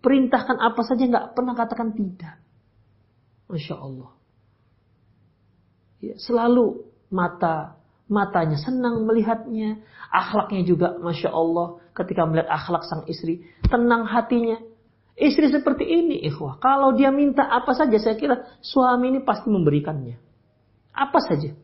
Perintahkan 0.00 0.56
apa 0.56 0.80
saja 0.86 1.04
nggak 1.04 1.36
pernah 1.36 1.52
katakan 1.52 1.92
tidak. 1.92 2.40
Masya 3.52 3.76
Allah. 3.76 4.15
Ya, 6.02 6.14
selalu 6.20 6.84
mata 7.08 7.76
matanya 8.06 8.54
senang 8.60 9.02
melihatnya, 9.02 9.82
akhlaknya 10.12 10.62
juga 10.62 10.94
masya 11.02 11.34
Allah 11.34 11.82
ketika 11.96 12.22
melihat 12.22 12.46
akhlak 12.52 12.86
sang 12.86 13.02
istri, 13.10 13.42
tenang 13.66 14.06
hatinya, 14.06 14.62
Istri 15.16 15.48
seperti 15.48 15.88
ini, 15.88 16.20
ikhwah. 16.28 16.60
Kalau 16.60 16.92
dia 16.92 17.08
minta 17.08 17.40
apa 17.48 17.72
saja, 17.72 17.96
saya 17.96 18.20
kira 18.20 18.52
suami 18.60 19.16
ini 19.16 19.24
pasti 19.24 19.48
memberikannya. 19.48 20.20
Apa 20.92 21.24
saja. 21.24 21.56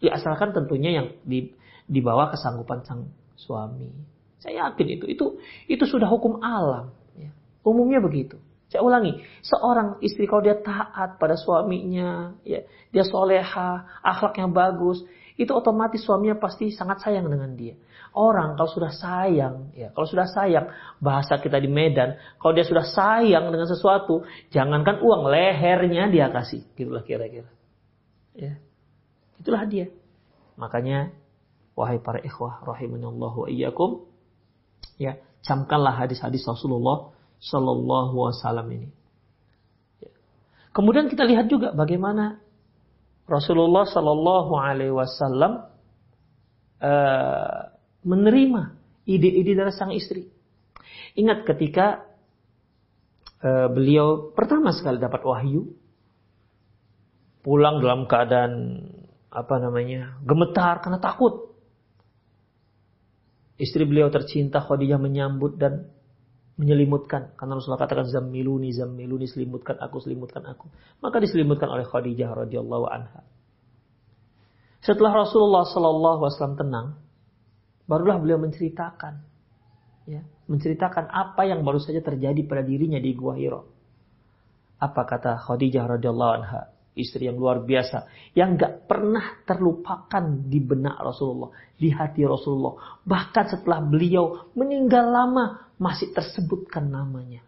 Ya 0.00 0.10
asalkan 0.16 0.56
tentunya 0.56 0.88
yang 0.88 1.06
di, 1.20 1.52
dibawa 1.84 2.32
kesanggupan 2.32 2.80
sang 2.88 3.12
suami. 3.36 3.92
Saya 4.40 4.72
yakin 4.72 4.88
itu. 4.88 5.04
Itu 5.12 5.24
itu 5.68 5.84
sudah 5.84 6.08
hukum 6.08 6.40
alam. 6.40 6.96
Ya. 7.20 7.28
Umumnya 7.60 8.00
begitu. 8.00 8.40
Saya 8.74 8.82
ulangi, 8.82 9.22
seorang 9.46 10.02
istri 10.02 10.26
kalau 10.26 10.42
dia 10.42 10.58
taat 10.58 11.14
pada 11.22 11.38
suaminya, 11.38 12.34
ya, 12.42 12.66
dia 12.90 13.06
soleha, 13.06 14.02
akhlaknya 14.02 14.50
bagus, 14.50 14.98
itu 15.38 15.54
otomatis 15.54 16.02
suaminya 16.02 16.42
pasti 16.42 16.74
sangat 16.74 16.98
sayang 17.06 17.30
dengan 17.30 17.54
dia. 17.54 17.78
Orang 18.18 18.58
kalau 18.58 18.66
sudah 18.66 18.90
sayang, 18.90 19.70
ya 19.78 19.94
kalau 19.94 20.10
sudah 20.10 20.26
sayang, 20.26 20.74
bahasa 20.98 21.38
kita 21.38 21.62
di 21.62 21.70
Medan, 21.70 22.18
kalau 22.42 22.50
dia 22.50 22.66
sudah 22.66 22.82
sayang 22.82 23.54
dengan 23.54 23.70
sesuatu, 23.70 24.26
jangankan 24.50 24.98
uang, 24.98 25.30
lehernya 25.30 26.10
dia 26.10 26.26
kasih, 26.34 26.66
gitulah 26.74 27.06
kira-kira. 27.06 27.54
Ya. 28.34 28.58
Itulah 29.38 29.70
dia. 29.70 29.86
Makanya 30.58 31.14
wahai 31.78 32.02
para 32.02 32.18
ikhwah 32.18 32.58
rahimanallahu 32.66 33.46
wa 33.46 33.48
iyyakum, 33.54 34.02
ya, 34.98 35.14
camkanlah 35.46 35.94
hadis-hadis 35.94 36.42
Rasulullah 36.42 37.13
sallallahu 37.44 38.16
wasallam 38.16 38.66
ini. 38.72 38.88
Ya. 40.00 40.10
Kemudian 40.72 41.12
kita 41.12 41.28
lihat 41.28 41.52
juga 41.52 41.76
bagaimana 41.76 42.40
Rasulullah 43.28 43.84
sallallahu 43.84 44.52
alaihi 44.56 44.92
wasallam 44.92 45.68
uh, 46.80 47.60
menerima 48.04 48.62
ide-ide 49.04 49.52
dari 49.52 49.72
sang 49.72 49.92
istri. 49.92 50.28
Ingat 51.14 51.44
ketika 51.44 52.04
uh, 53.44 53.68
beliau 53.68 54.32
pertama 54.32 54.72
sekali 54.72 54.96
dapat 55.00 55.20
wahyu, 55.24 55.72
pulang 57.44 57.84
dalam 57.84 58.08
keadaan 58.08 58.52
apa 59.28 59.54
namanya 59.60 60.16
gemetar 60.24 60.80
karena 60.80 61.00
takut. 61.00 61.52
Istri 63.54 63.86
beliau 63.86 64.10
tercinta 64.10 64.58
Khadijah 64.58 64.98
menyambut 64.98 65.54
dan 65.54 65.93
menyelimutkan. 66.60 67.34
Karena 67.34 67.58
Rasulullah 67.58 67.82
katakan 67.82 68.06
zammiluni 68.06 68.70
zammiluni 68.70 69.26
selimutkan 69.26 69.78
aku 69.80 69.98
selimutkan 70.02 70.42
aku. 70.46 70.70
Maka 71.02 71.18
diselimutkan 71.18 71.70
oleh 71.70 71.86
Khadijah 71.86 72.30
radhiyallahu 72.34 72.86
anha. 72.88 73.22
Setelah 74.84 75.24
Rasulullah 75.24 75.64
sallallahu 75.64 76.20
alaihi 76.22 76.34
wasallam 76.36 76.60
tenang 76.60 76.88
Barulah 77.84 78.16
beliau 78.16 78.40
menceritakan, 78.40 79.20
ya, 80.08 80.24
menceritakan 80.48 81.04
apa 81.04 81.44
yang 81.44 81.60
baru 81.60 81.76
saja 81.76 82.00
terjadi 82.00 82.40
pada 82.48 82.64
dirinya 82.64 82.96
di 82.96 83.12
Gua 83.12 83.36
Hiro. 83.36 83.68
Apa 84.80 85.04
kata 85.04 85.36
Khadijah 85.36 85.84
radhiyallahu 85.96 86.32
anha, 86.40 86.72
istri 86.94 87.26
yang 87.26 87.36
luar 87.36 87.62
biasa, 87.66 88.06
yang 88.38 88.54
gak 88.54 88.86
pernah 88.86 89.42
terlupakan 89.42 90.24
di 90.46 90.62
benak 90.62 90.94
Rasulullah, 91.02 91.50
di 91.74 91.90
hati 91.90 92.22
Rasulullah. 92.22 93.02
Bahkan 93.02 93.44
setelah 93.50 93.82
beliau 93.82 94.50
meninggal 94.54 95.10
lama, 95.10 95.74
masih 95.74 96.14
tersebutkan 96.14 96.86
namanya. 96.86 97.42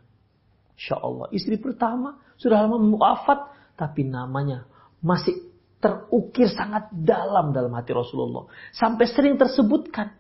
Insya 0.77 0.99
Allah, 0.99 1.31
istri 1.33 1.57
pertama 1.57 2.19
sudah 2.37 2.67
lama 2.67 2.77
wafat, 2.99 3.55
tapi 3.79 4.05
namanya 4.05 4.67
masih 5.01 5.47
terukir 5.79 6.51
sangat 6.51 6.91
dalam 6.91 7.55
dalam 7.55 7.71
hati 7.73 7.95
Rasulullah. 7.95 8.51
Sampai 8.75 9.07
sering 9.07 9.39
tersebutkan 9.39 10.13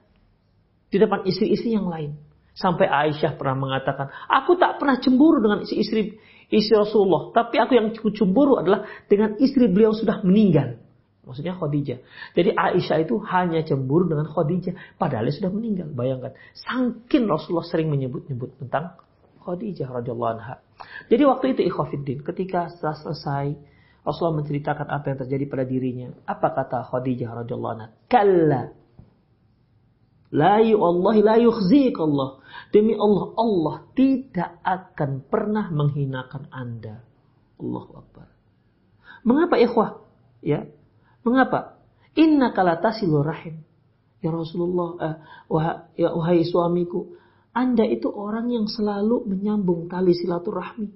di 0.86 0.96
depan 0.96 1.26
istri-istri 1.26 1.74
yang 1.74 1.90
lain. 1.90 2.14
Sampai 2.56 2.88
Aisyah 2.88 3.36
pernah 3.36 3.68
mengatakan, 3.68 4.08
aku 4.32 4.56
tak 4.56 4.80
pernah 4.80 4.96
cemburu 4.96 5.44
dengan 5.44 5.60
istri 5.60 6.16
istri 6.52 6.74
Rasulullah, 6.78 7.34
tapi 7.34 7.58
aku 7.58 7.72
yang 7.74 7.92
cemburu 7.94 8.58
adalah 8.60 8.86
dengan 9.10 9.34
istri 9.42 9.66
beliau 9.66 9.94
sudah 9.94 10.22
meninggal. 10.22 10.78
Maksudnya 11.26 11.58
Khadijah. 11.58 11.98
Jadi 12.38 12.54
Aisyah 12.54 12.98
itu 13.02 13.18
hanya 13.26 13.58
cemburu 13.66 14.06
dengan 14.06 14.30
Khadijah, 14.30 14.94
padahal 14.94 15.26
dia 15.26 15.34
sudah 15.34 15.50
meninggal. 15.50 15.90
Bayangkan, 15.90 16.38
sangkin 16.54 17.26
Rasulullah 17.26 17.66
sering 17.66 17.90
menyebut-nyebut 17.90 18.62
tentang 18.62 18.94
Khadijah 19.42 19.90
radhiyallahu 19.90 20.32
anha. 20.38 20.62
Jadi 21.10 21.22
waktu 21.26 21.58
itu 21.58 21.66
ikhwafiddin, 21.66 22.22
ketika 22.22 22.70
setelah 22.70 22.94
selesai 23.02 23.46
Rasulullah 24.06 24.38
menceritakan 24.38 24.86
apa 24.86 25.04
yang 25.10 25.18
terjadi 25.26 25.44
pada 25.50 25.64
dirinya. 25.66 26.14
Apa 26.30 26.54
kata 26.54 26.86
Khadijah 26.94 27.42
radhiyallahu 27.42 27.74
anha? 27.74 27.88
Kalla 28.06 28.70
La 30.36 30.60
Allah 30.60 31.16
la 31.24 31.36
yukhzik 31.40 31.96
Allah. 31.96 32.44
Demi 32.68 32.92
Allah, 32.92 33.32
Allah 33.40 33.76
tidak 33.96 34.60
akan 34.60 35.24
pernah 35.32 35.72
menghinakan 35.72 36.52
Anda. 36.52 37.00
Allahu 37.56 38.04
Akbar. 38.04 38.28
Mengapa 39.24 39.56
ikhwah? 39.56 40.04
Ya. 40.44 40.68
Mengapa? 41.24 41.80
Inna 42.20 42.52
kalatasilu 42.52 43.24
rahim. 43.24 43.64
Ya 44.20 44.28
Rasulullah, 44.28 44.88
eh, 45.00 45.16
wah, 45.48 45.88
ya, 45.96 46.12
wahai 46.12 46.44
suamiku, 46.44 47.16
Anda 47.56 47.88
itu 47.88 48.12
orang 48.12 48.52
yang 48.52 48.68
selalu 48.68 49.24
menyambung 49.24 49.88
tali 49.88 50.12
silaturahmi. 50.12 50.92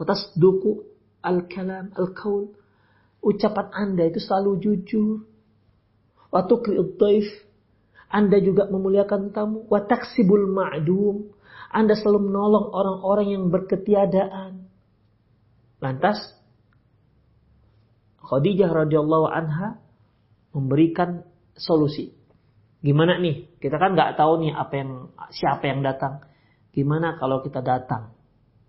Atas 0.00 0.34
duku 0.34 0.82
al-kalam, 1.22 1.94
al-kaul. 1.94 2.50
Ucapan 3.20 3.68
Anda 3.70 4.10
itu 4.10 4.18
selalu 4.18 4.58
jujur. 4.58 5.22
Waktu 6.34 6.54
kri'ud 6.64 6.98
anda 8.10 8.42
juga 8.42 8.66
memuliakan 8.66 9.30
tamu. 9.30 9.70
Wataksibul 9.70 10.50
ma'dum. 10.50 11.30
Anda 11.70 11.94
selalu 11.94 12.26
menolong 12.26 12.66
orang-orang 12.74 13.26
yang 13.30 13.44
berketiadaan. 13.54 14.66
Lantas, 15.78 16.18
Khadijah 18.18 18.66
radhiyallahu 18.66 19.30
anha 19.30 19.78
memberikan 20.50 21.22
solusi. 21.54 22.10
Gimana 22.82 23.22
nih? 23.22 23.46
Kita 23.62 23.78
kan 23.78 23.94
nggak 23.94 24.18
tahu 24.18 24.42
nih 24.42 24.52
apa 24.58 24.74
yang 24.74 24.90
siapa 25.30 25.70
yang 25.70 25.86
datang. 25.86 26.26
Gimana 26.74 27.14
kalau 27.22 27.46
kita 27.46 27.62
datang 27.62 28.10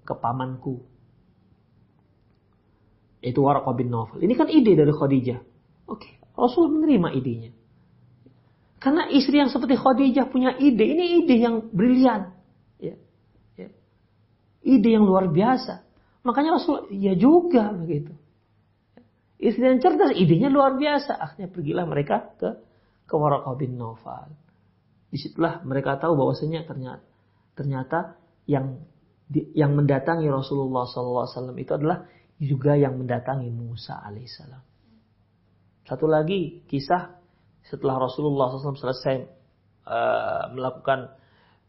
ke 0.06 0.14
pamanku? 0.14 0.86
Itu 3.26 3.42
Waraqah 3.42 3.74
bin 3.74 3.90
Nawfal. 3.90 4.22
Ini 4.22 4.34
kan 4.38 4.50
ide 4.54 4.78
dari 4.78 4.94
Khadijah. 4.94 5.42
Oke, 5.90 6.22
Rasul 6.38 6.70
menerima 6.70 7.10
idenya. 7.18 7.52
Karena 8.82 9.06
istri 9.14 9.38
yang 9.38 9.54
seperti 9.54 9.78
Khadijah 9.78 10.26
punya 10.34 10.58
ide, 10.58 10.82
ini 10.82 11.22
ide 11.22 11.36
yang 11.38 11.70
brilian. 11.70 12.34
Ya. 12.82 12.98
Ya. 13.54 13.70
Ide 14.66 14.90
yang 14.90 15.06
luar 15.06 15.30
biasa. 15.30 15.86
Makanya 16.26 16.58
Rasul, 16.58 16.90
ya 16.90 17.14
juga 17.14 17.70
begitu. 17.78 18.18
Istri 19.42 19.78
yang 19.78 19.82
cerdas, 19.82 20.14
idenya 20.18 20.50
luar 20.50 20.78
biasa. 20.78 21.18
Akhirnya 21.18 21.50
pergilah 21.50 21.86
mereka 21.86 22.34
ke 22.38 22.50
ke 23.06 23.14
Waraqah 23.14 23.54
bin 23.58 23.78
Nawfal. 23.78 24.34
Di 25.14 25.18
situlah 25.18 25.62
mereka 25.62 25.98
tahu 26.02 26.18
bahwasanya 26.18 26.66
ternyata 26.66 27.04
ternyata 27.54 28.16
yang 28.48 28.82
yang 29.54 29.76
mendatangi 29.76 30.28
Rasulullah 30.32 30.88
SAW 30.88 31.54
itu 31.60 31.72
adalah 31.76 32.08
juga 32.42 32.80
yang 32.80 32.98
mendatangi 32.98 33.52
Musa 33.54 34.00
alaihissalam. 34.02 34.64
Satu 35.86 36.06
lagi 36.08 36.64
kisah 36.66 37.21
setelah 37.68 38.02
Rasulullah 38.02 38.50
SAW 38.50 38.78
selesai 38.78 39.16
uh, 39.86 40.52
melakukan 40.54 41.14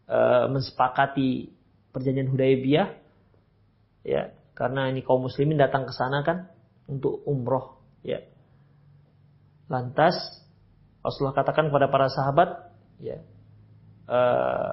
uh, 0.09 0.47
mensepakati 0.49 1.53
perjanjian 1.93 2.33
Hudaybiyah 2.33 2.89
ya 4.03 4.33
karena 4.53 4.93
ini 4.93 5.01
kaum 5.01 5.25
muslimin 5.25 5.57
datang 5.57 5.89
ke 5.89 5.93
sana 5.95 6.21
kan 6.27 6.53
untuk 6.89 7.25
umroh 7.25 7.81
ya. 8.05 8.21
Lantas 9.71 10.15
Rasulullah 11.01 11.37
katakan 11.37 11.73
kepada 11.73 11.89
para 11.89 12.07
sahabat 12.13 12.49
ya 13.01 13.19
eh, 14.07 14.73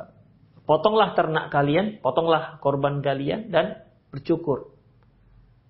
potonglah 0.68 1.16
ternak 1.16 1.50
kalian 1.50 2.04
potonglah 2.04 2.60
korban 2.60 3.00
kalian 3.00 3.50
dan 3.50 3.82
bercukur. 4.12 4.76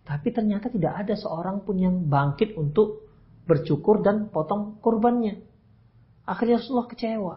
Tapi 0.03 0.33
ternyata 0.33 0.73
tidak 0.73 1.05
ada 1.05 1.13
seorang 1.13 1.61
pun 1.61 1.77
yang 1.77 2.09
bangkit 2.09 2.57
untuk 2.57 3.08
bercukur 3.49 4.05
dan 4.05 4.29
potong 4.29 4.77
korbannya 4.77 5.41
akhirnya 6.29 6.61
Rasulullah 6.61 6.89
kecewa 6.93 7.35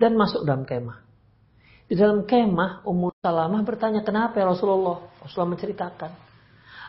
dan 0.00 0.16
masuk 0.16 0.48
dalam 0.48 0.64
kemah 0.64 1.08
di 1.88 1.96
dalam 1.96 2.28
kemah, 2.28 2.84
Ummu 2.84 3.16
Salamah 3.24 3.64
bertanya, 3.64 4.04
kenapa 4.04 4.36
ya 4.36 4.52
Rasulullah? 4.52 5.08
Rasulullah 5.24 5.56
menceritakan. 5.56 6.10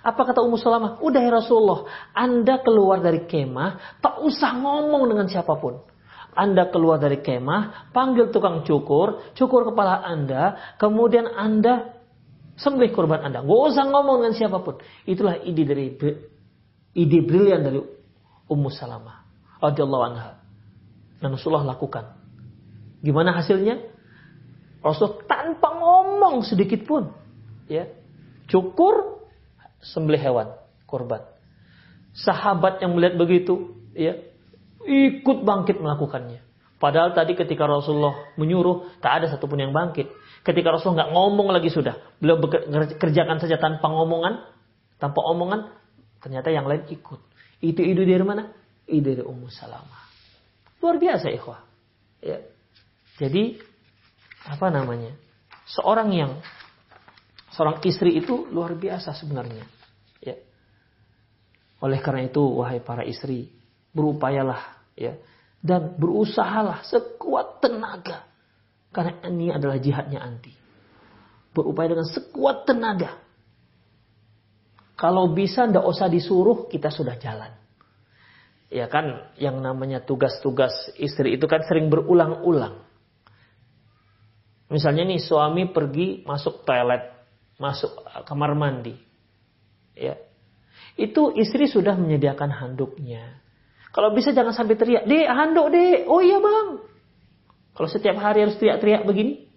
Apa 0.03 0.21
kata 0.27 0.43
Ummu 0.43 0.59
Salamah? 0.59 0.99
Udah 0.99 1.23
ya 1.23 1.31
Rasulullah, 1.31 1.87
Anda 2.11 2.59
keluar 2.59 2.99
dari 2.99 3.23
kemah, 3.23 4.03
tak 4.03 4.19
usah 4.27 4.59
ngomong 4.59 5.07
dengan 5.07 5.31
siapa 5.31 5.55
pun. 5.55 5.79
Anda 6.35 6.67
keluar 6.67 6.99
dari 6.99 7.23
kemah, 7.23 7.91
panggil 7.95 8.27
tukang 8.35 8.67
cukur, 8.67 9.31
cukur 9.39 9.71
kepala 9.71 10.03
Anda, 10.03 10.75
kemudian 10.75 11.31
Anda 11.31 11.95
sembelih 12.59 12.91
korban 12.91 13.23
Anda. 13.23 13.39
Gak 13.39 13.59
usah 13.71 13.87
ngomong 13.87 14.19
dengan 14.19 14.35
siapa 14.35 14.59
pun. 14.59 14.83
Itulah 15.07 15.39
ide 15.47 15.63
dari 15.63 15.95
ide 16.93 17.19
brilian 17.21 17.61
dari 17.65 17.79
Ummu 18.49 18.69
Salamah 18.73 19.25
radhiyallahu 19.61 20.03
anha. 20.03 20.39
Dan 21.19 21.35
Rasulullah 21.35 21.75
lakukan. 21.75 22.15
Gimana 23.03 23.35
hasilnya? 23.35 23.79
Rasul 24.79 25.27
tanpa 25.27 25.75
ngomong 25.75 26.47
sedikit 26.47 26.87
pun, 26.87 27.11
ya, 27.67 27.91
cukur 28.47 29.27
sembelih 29.83 30.23
hewan 30.23 30.47
korban. 30.87 31.19
Sahabat 32.15 32.79
yang 32.79 32.95
melihat 32.95 33.19
begitu, 33.19 33.75
ya, 33.91 34.15
ikut 34.87 35.43
bangkit 35.43 35.83
melakukannya. 35.83 36.39
Padahal 36.79 37.11
tadi 37.11 37.35
ketika 37.35 37.67
Rasulullah 37.67 38.31
menyuruh, 38.39 39.03
tak 39.03 39.19
ada 39.19 39.25
satupun 39.27 39.59
yang 39.59 39.75
bangkit. 39.75 40.07
Ketika 40.47 40.71
Rasulullah 40.71 41.03
nggak 41.03 41.11
ngomong 41.11 41.47
lagi 41.51 41.67
sudah, 41.67 41.99
beliau 42.23 42.39
kerjakan 42.95 43.43
saja 43.43 43.59
tanpa 43.59 43.83
ngomongan, 43.91 44.47
tanpa 44.95 45.19
omongan, 45.27 45.75
ternyata 46.19 46.51
yang 46.51 46.67
lain 46.67 46.87
ikut. 46.87 47.21
Itu 47.59 47.81
ide 47.83 48.07
dari 48.07 48.23
mana? 48.23 48.47
Ide 48.87 49.19
dari 49.19 49.23
Ummu 49.25 49.47
Salamah. 49.51 50.03
Luar 50.79 50.95
biasa 50.95 51.27
ikhwah. 51.31 51.59
Ya. 52.23 52.39
Jadi 53.19 53.59
apa 54.47 54.71
namanya 54.71 55.11
seorang 55.67 56.09
yang 56.15 56.31
seorang 57.53 57.83
istri 57.83 58.17
itu 58.17 58.47
luar 58.49 58.73
biasa 58.73 59.11
sebenarnya 59.13 59.67
ya 60.23 60.35
oleh 61.83 61.99
karena 61.99 62.25
itu 62.25 62.39
wahai 62.39 62.79
para 62.79 63.03
istri 63.03 63.51
berupayalah 63.91 64.79
ya 64.95 65.19
dan 65.59 65.99
berusahalah 65.99 66.87
sekuat 66.87 67.59
tenaga 67.59 68.23
karena 68.95 69.19
ini 69.27 69.51
adalah 69.51 69.75
jihadnya 69.75 70.23
anti 70.23 70.55
berupaya 71.51 71.93
dengan 71.93 72.07
sekuat 72.07 72.63
tenaga 72.63 73.19
kalau 74.99 75.31
bisa 75.31 75.63
ndak 75.63 75.87
usah 75.87 76.11
disuruh 76.11 76.67
kita 76.67 76.91
sudah 76.91 77.15
jalan 77.15 77.55
ya 78.67 78.91
kan 78.91 79.31
yang 79.39 79.63
namanya 79.63 80.03
tugas-tugas 80.03 80.91
istri 80.99 81.39
itu 81.39 81.47
kan 81.47 81.63
sering 81.63 81.87
berulang-ulang 81.87 82.89
Misalnya 84.69 85.03
nih 85.09 85.17
suami 85.17 85.73
pergi 85.73 86.21
masuk 86.29 86.61
toilet, 86.61 87.09
masuk 87.57 87.89
kamar 88.29 88.53
mandi. 88.53 88.93
Ya. 89.97 90.15
Itu 90.93 91.33
istri 91.33 91.65
sudah 91.65 91.97
menyediakan 91.97 92.53
handuknya. 92.53 93.41
Kalau 93.89 94.13
bisa 94.13 94.29
jangan 94.29 94.53
sampai 94.53 94.77
teriak, 94.77 95.09
"Dek, 95.09 95.25
handuk, 95.25 95.73
Dek." 95.73 96.05
"Oh 96.05 96.21
iya, 96.21 96.37
Bang." 96.37 96.85
Kalau 97.73 97.89
setiap 97.89 98.21
hari 98.21 98.45
harus 98.45 98.61
teriak-teriak 98.61 99.09
begini. 99.09 99.49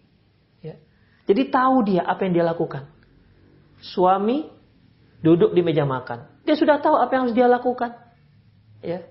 Ya. 0.64 0.80
Jadi 1.28 1.52
tahu 1.52 1.84
dia 1.84 2.08
apa 2.08 2.24
yang 2.24 2.32
dia 2.32 2.46
lakukan. 2.48 2.88
Suami 3.84 4.48
duduk 5.22 5.54
di 5.54 5.62
meja 5.62 5.86
makan. 5.86 6.42
Dia 6.42 6.58
sudah 6.58 6.82
tahu 6.82 6.98
apa 6.98 7.10
yang 7.14 7.22
harus 7.30 7.36
dia 7.38 7.46
lakukan. 7.46 7.94
Ya. 8.82 9.06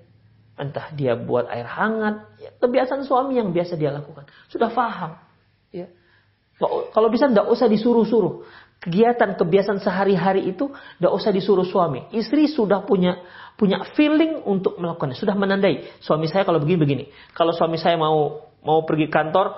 Entah 0.59 0.91
dia 0.93 1.15
buat 1.15 1.47
air 1.47 1.65
hangat, 1.65 2.37
ya, 2.37 2.51
kebiasaan 2.59 3.07
suami 3.07 3.39
yang 3.39 3.49
biasa 3.55 3.79
dia 3.79 3.89
lakukan. 3.89 4.27
Sudah 4.51 4.69
paham. 4.69 5.17
Ya. 5.71 5.89
Kalau 6.93 7.09
bisa 7.09 7.25
tidak 7.31 7.49
usah 7.49 7.65
disuruh-suruh. 7.65 8.45
Kegiatan 8.81 9.37
kebiasaan 9.37 9.81
sehari-hari 9.81 10.51
itu 10.53 10.69
tidak 10.69 11.13
usah 11.13 11.31
disuruh 11.33 11.65
suami. 11.65 12.05
Istri 12.13 12.51
sudah 12.51 12.85
punya 12.85 13.17
punya 13.57 13.81
feeling 13.97 14.41
untuk 14.45 14.77
melakukannya. 14.77 15.17
Sudah 15.17 15.33
menandai. 15.33 15.89
Suami 16.01 16.29
saya 16.29 16.45
kalau 16.45 16.61
begini-begini. 16.61 17.09
Kalau 17.33 17.53
suami 17.53 17.81
saya 17.81 17.97
mau 17.97 18.45
mau 18.61 18.85
pergi 18.85 19.09
kantor, 19.09 19.57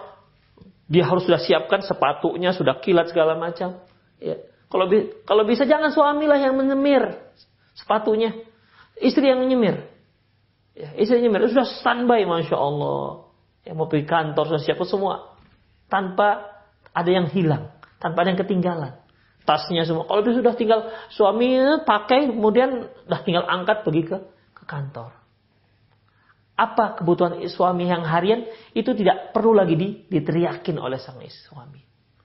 dia 0.88 1.04
harus 1.08 1.28
sudah 1.28 1.39
siapkan 1.39 1.84
sepatunya, 1.84 2.56
sudah 2.56 2.80
kilat 2.80 3.12
segala 3.12 3.36
macam. 3.36 3.84
Ya. 4.20 4.39
Kalau 4.74 4.89
kalau 5.30 5.45
bisa 5.45 5.69
jangan 5.69 5.93
suamilah 5.93 6.41
yang 6.41 6.57
menyemir 6.57 7.21
sepatunya. 7.78 8.34
Istri 8.97 9.30
yang 9.30 9.45
menyemir. 9.45 9.86
Ya, 10.74 10.97
istri 10.97 11.21
yang 11.21 11.30
menyemir. 11.30 11.53
Sudah 11.53 11.69
standby, 11.78 12.26
Masya 12.26 12.57
Allah. 12.57 13.30
Yang 13.69 13.76
mau 13.78 13.86
pergi 13.86 14.09
kantor, 14.09 14.43
sudah 14.49 14.63
siap 14.65 14.82
semua 14.89 15.38
tanpa 15.93 16.57
ada 16.89 17.05
yang 17.05 17.30
hilang, 17.30 17.69
tanpa 18.01 18.26
ada 18.26 18.34
yang 18.34 18.41
ketinggalan. 18.41 18.97
Tasnya 19.45 19.86
semua. 19.86 20.09
Kalau 20.09 20.26
itu 20.26 20.41
sudah 20.41 20.57
tinggal 20.57 20.89
suami 21.13 21.61
pakai, 21.86 22.34
kemudian 22.34 22.89
sudah 23.05 23.21
tinggal 23.21 23.45
angkat 23.45 23.86
pergi 23.86 24.03
ke 24.09 24.17
ke 24.57 24.63
kantor. 24.65 25.13
Apa 26.57 26.97
kebutuhan 26.97 27.38
suami 27.45 27.86
yang 27.86 28.07
harian 28.07 28.47
itu 28.74 28.95
tidak 28.97 29.36
perlu 29.36 29.53
lagi 29.53 29.78
di, 29.78 30.01
diteriakin 30.09 30.80
oleh 30.82 30.97
sang 30.97 31.21
suami. 31.28 31.82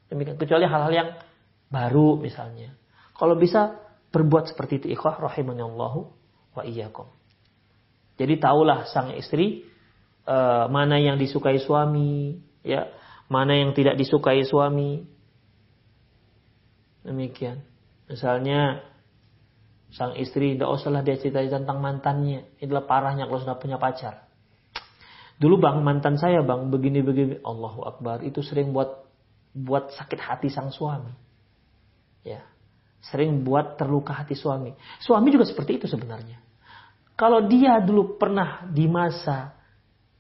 Demikian 0.09 0.41
kecuali 0.41 0.65
hal-hal 0.65 0.93
yang 0.95 1.09
baru 1.69 2.17
misalnya. 2.21 2.75
Kalau 3.17 3.37
bisa 3.37 3.77
berbuat 4.09 4.53
seperti 4.53 4.85
itu 4.85 4.87
ikhwah 4.97 5.21
rahimanallahu 5.21 6.09
wa 6.57 6.63
iyyakum. 6.65 7.09
Jadi 8.19 8.35
tahulah 8.43 8.89
sang 8.91 9.15
istri 9.15 9.63
uh, 10.27 10.67
mana 10.67 10.99
yang 10.99 11.21
disukai 11.21 11.63
suami, 11.63 12.41
ya 12.67 12.91
mana 13.31 13.55
yang 13.55 13.77
tidak 13.77 13.95
disukai 13.95 14.43
suami. 14.43 15.07
Demikian. 17.07 17.63
Misalnya 18.11 18.83
sang 19.93 20.17
istri 20.19 20.57
tidak 20.57 20.73
usahlah 20.75 21.05
dia 21.05 21.21
cerita 21.21 21.45
tentang 21.45 21.79
mantannya. 21.79 22.49
Itulah 22.59 22.85
parahnya 22.89 23.29
kalau 23.31 23.41
sudah 23.41 23.57
punya 23.61 23.79
pacar. 23.79 24.29
Dulu 25.39 25.63
bang 25.63 25.79
mantan 25.87 26.19
saya 26.19 26.43
bang 26.43 26.67
begini 26.67 26.99
begini 26.99 27.39
Allahu 27.47 27.87
Akbar 27.87 28.27
itu 28.27 28.43
sering 28.43 28.75
buat 28.75 29.07
buat 29.55 29.95
sakit 29.95 30.19
hati 30.19 30.51
sang 30.51 30.75
suami. 30.75 31.28
Ya, 32.27 32.43
sering 33.05 33.47
buat 33.47 33.79
terluka 33.79 34.13
hati 34.13 34.35
suami. 34.35 34.75
Suami 35.01 35.29
juga 35.31 35.47
seperti 35.47 35.79
itu 35.83 35.87
sebenarnya. 35.87 36.39
Kalau 37.19 37.47
dia 37.47 37.83
dulu 37.83 38.15
pernah 38.15 38.63
di 38.71 38.87
masa 38.87 39.59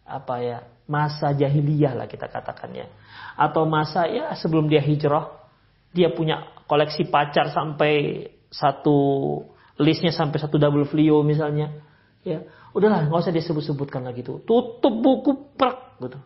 apa 0.09 0.35
ya 0.41 0.59
masa 0.89 1.37
jahiliyah 1.37 1.95
lah 1.95 2.09
kita 2.09 2.27
katakan 2.27 2.75
ya. 2.75 2.87
Atau 3.39 3.69
masa 3.69 4.09
ya 4.09 4.35
sebelum 4.35 4.67
dia 4.67 4.83
hijrah, 4.83 5.31
dia 5.93 6.11
punya 6.11 6.65
koleksi 6.67 7.07
pacar 7.07 7.53
sampai 7.53 8.27
satu 8.49 8.97
listnya 9.79 10.11
sampai 10.11 10.41
satu 10.43 10.57
double 10.59 10.89
folio 10.89 11.23
misalnya. 11.23 11.71
Ya, 12.27 12.45
udahlah 12.75 13.07
nggak 13.07 13.21
usah 13.25 13.33
disebut-sebutkan 13.37 14.03
lagi 14.03 14.27
tuh. 14.27 14.43
Tutup 14.43 14.91
buku 14.91 15.55
prak 15.55 16.03
gitu. 16.03 16.19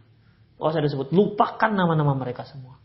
Nggak 0.56 0.70
usah 0.72 0.82
disebut. 0.82 1.06
Lupakan 1.12 1.70
nama-nama 1.74 2.16
mereka 2.16 2.48
semua. 2.48 2.81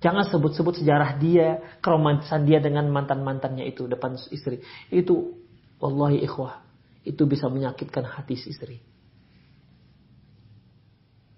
Jangan 0.00 0.24
sebut-sebut 0.32 0.80
sejarah 0.80 1.20
dia, 1.20 1.78
keromantisan 1.84 2.48
dia 2.48 2.56
dengan 2.60 2.88
mantan-mantannya 2.88 3.68
itu 3.68 3.84
depan 3.84 4.16
istri. 4.32 4.64
Itu 4.88 5.36
wallahi 5.76 6.24
ikhwah, 6.24 6.64
itu 7.04 7.28
bisa 7.28 7.52
menyakitkan 7.52 8.08
hati 8.08 8.36
istri 8.36 8.80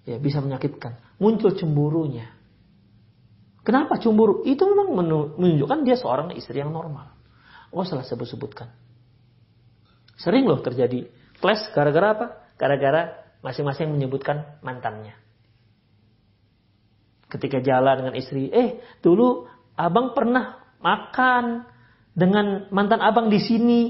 ya 0.07 0.19
bisa 0.19 0.43
menyakitkan. 0.43 0.99
Muncul 1.23 1.55
cemburunya. 1.55 2.31
Kenapa 3.63 3.95
cemburu? 4.03 4.43
Itu 4.43 4.67
memang 4.67 4.91
menunjukkan 5.39 5.87
dia 5.87 5.95
seorang 5.95 6.35
istri 6.35 6.59
yang 6.59 6.75
normal. 6.75 7.15
Oh 7.71 7.87
salah 7.87 8.03
sebut-sebutkan. 8.03 8.69
Sering 10.19 10.45
loh 10.51 10.59
terjadi 10.59 11.07
clash 11.39 11.71
gara-gara 11.71 12.09
apa? 12.11 12.27
Gara-gara 12.59 13.23
masing-masing 13.41 13.95
menyebutkan 13.95 14.59
mantannya. 14.67 15.15
Ketika 17.33 17.65
jalan 17.65 18.05
dengan 18.05 18.15
istri, 18.21 18.53
eh 18.53 19.01
dulu 19.01 19.49
abang 19.73 20.13
pernah 20.13 20.77
makan 20.85 21.65
dengan 22.13 22.69
mantan 22.69 23.01
abang 23.01 23.33
di 23.33 23.41
sini. 23.41 23.81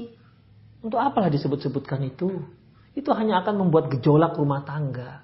Untuk 0.79 0.99
apalah 0.99 1.27
disebut-sebutkan 1.27 1.99
itu? 2.07 2.31
Itu 2.95 3.11
hanya 3.11 3.43
akan 3.43 3.67
membuat 3.67 3.91
gejolak 3.91 4.35
rumah 4.39 4.63
tangga 4.63 5.23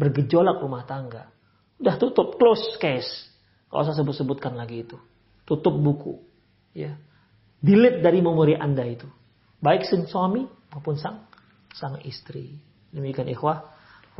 bergejolak 0.00 0.64
rumah 0.64 0.88
tangga. 0.88 1.28
Udah 1.76 2.00
tutup, 2.00 2.40
close 2.40 2.80
case. 2.80 3.28
Kalau 3.68 3.84
usah 3.84 3.92
sebut-sebutkan 3.92 4.56
lagi 4.56 4.88
itu. 4.88 4.96
Tutup 5.44 5.76
buku. 5.76 6.16
Ya. 6.72 6.96
Delete 7.60 8.00
dari 8.00 8.24
memori 8.24 8.56
Anda 8.56 8.88
itu. 8.88 9.04
Baik 9.60 9.84
sang 9.84 10.08
suami 10.08 10.48
maupun 10.72 10.96
sang 10.96 11.28
sang 11.76 12.00
istri. 12.08 12.56
Demikian 12.88 13.28
ikhwah 13.28 13.68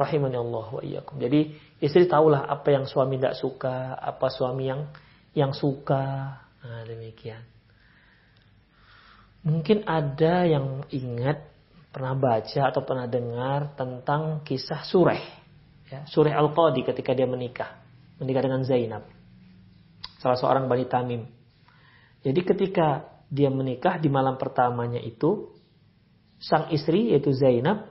rahimani 0.01 0.40
Allah 0.40 0.66
wa 0.72 0.80
iyyakum. 0.80 1.20
Jadi 1.20 1.53
istri 1.84 2.09
tahulah 2.09 2.48
apa 2.48 2.72
yang 2.72 2.88
suami 2.88 3.20
tidak 3.20 3.36
suka, 3.36 4.01
apa 4.01 4.32
suami 4.32 4.72
yang 4.72 4.88
yang 5.36 5.53
suka. 5.53 6.36
Nah, 6.64 6.82
demikian. 6.88 7.44
Mungkin 9.40 9.88
ada 9.88 10.44
yang 10.44 10.84
ingat 10.92 11.48
pernah 11.90 12.12
baca 12.12 12.61
atau 12.68 12.82
pernah 12.84 13.09
dengar 13.09 13.72
tentang 13.76 14.44
kisah 14.44 14.84
Sureh. 14.84 15.22
Ya, 15.88 16.05
Sureh 16.07 16.32
Al-Qadi 16.32 16.84
ketika 16.84 17.16
dia 17.16 17.24
menikah. 17.24 17.80
Menikah 18.20 18.42
dengan 18.44 18.62
Zainab. 18.62 19.09
Salah 20.20 20.36
seorang 20.36 20.68
Bani 20.68 20.84
Tamim. 20.84 21.24
Jadi 22.20 22.40
ketika 22.44 23.09
dia 23.32 23.48
menikah 23.48 23.96
di 23.96 24.12
malam 24.12 24.36
pertamanya 24.36 25.01
itu, 25.01 25.57
sang 26.36 26.68
istri 26.68 27.16
yaitu 27.16 27.32
Zainab 27.32 27.88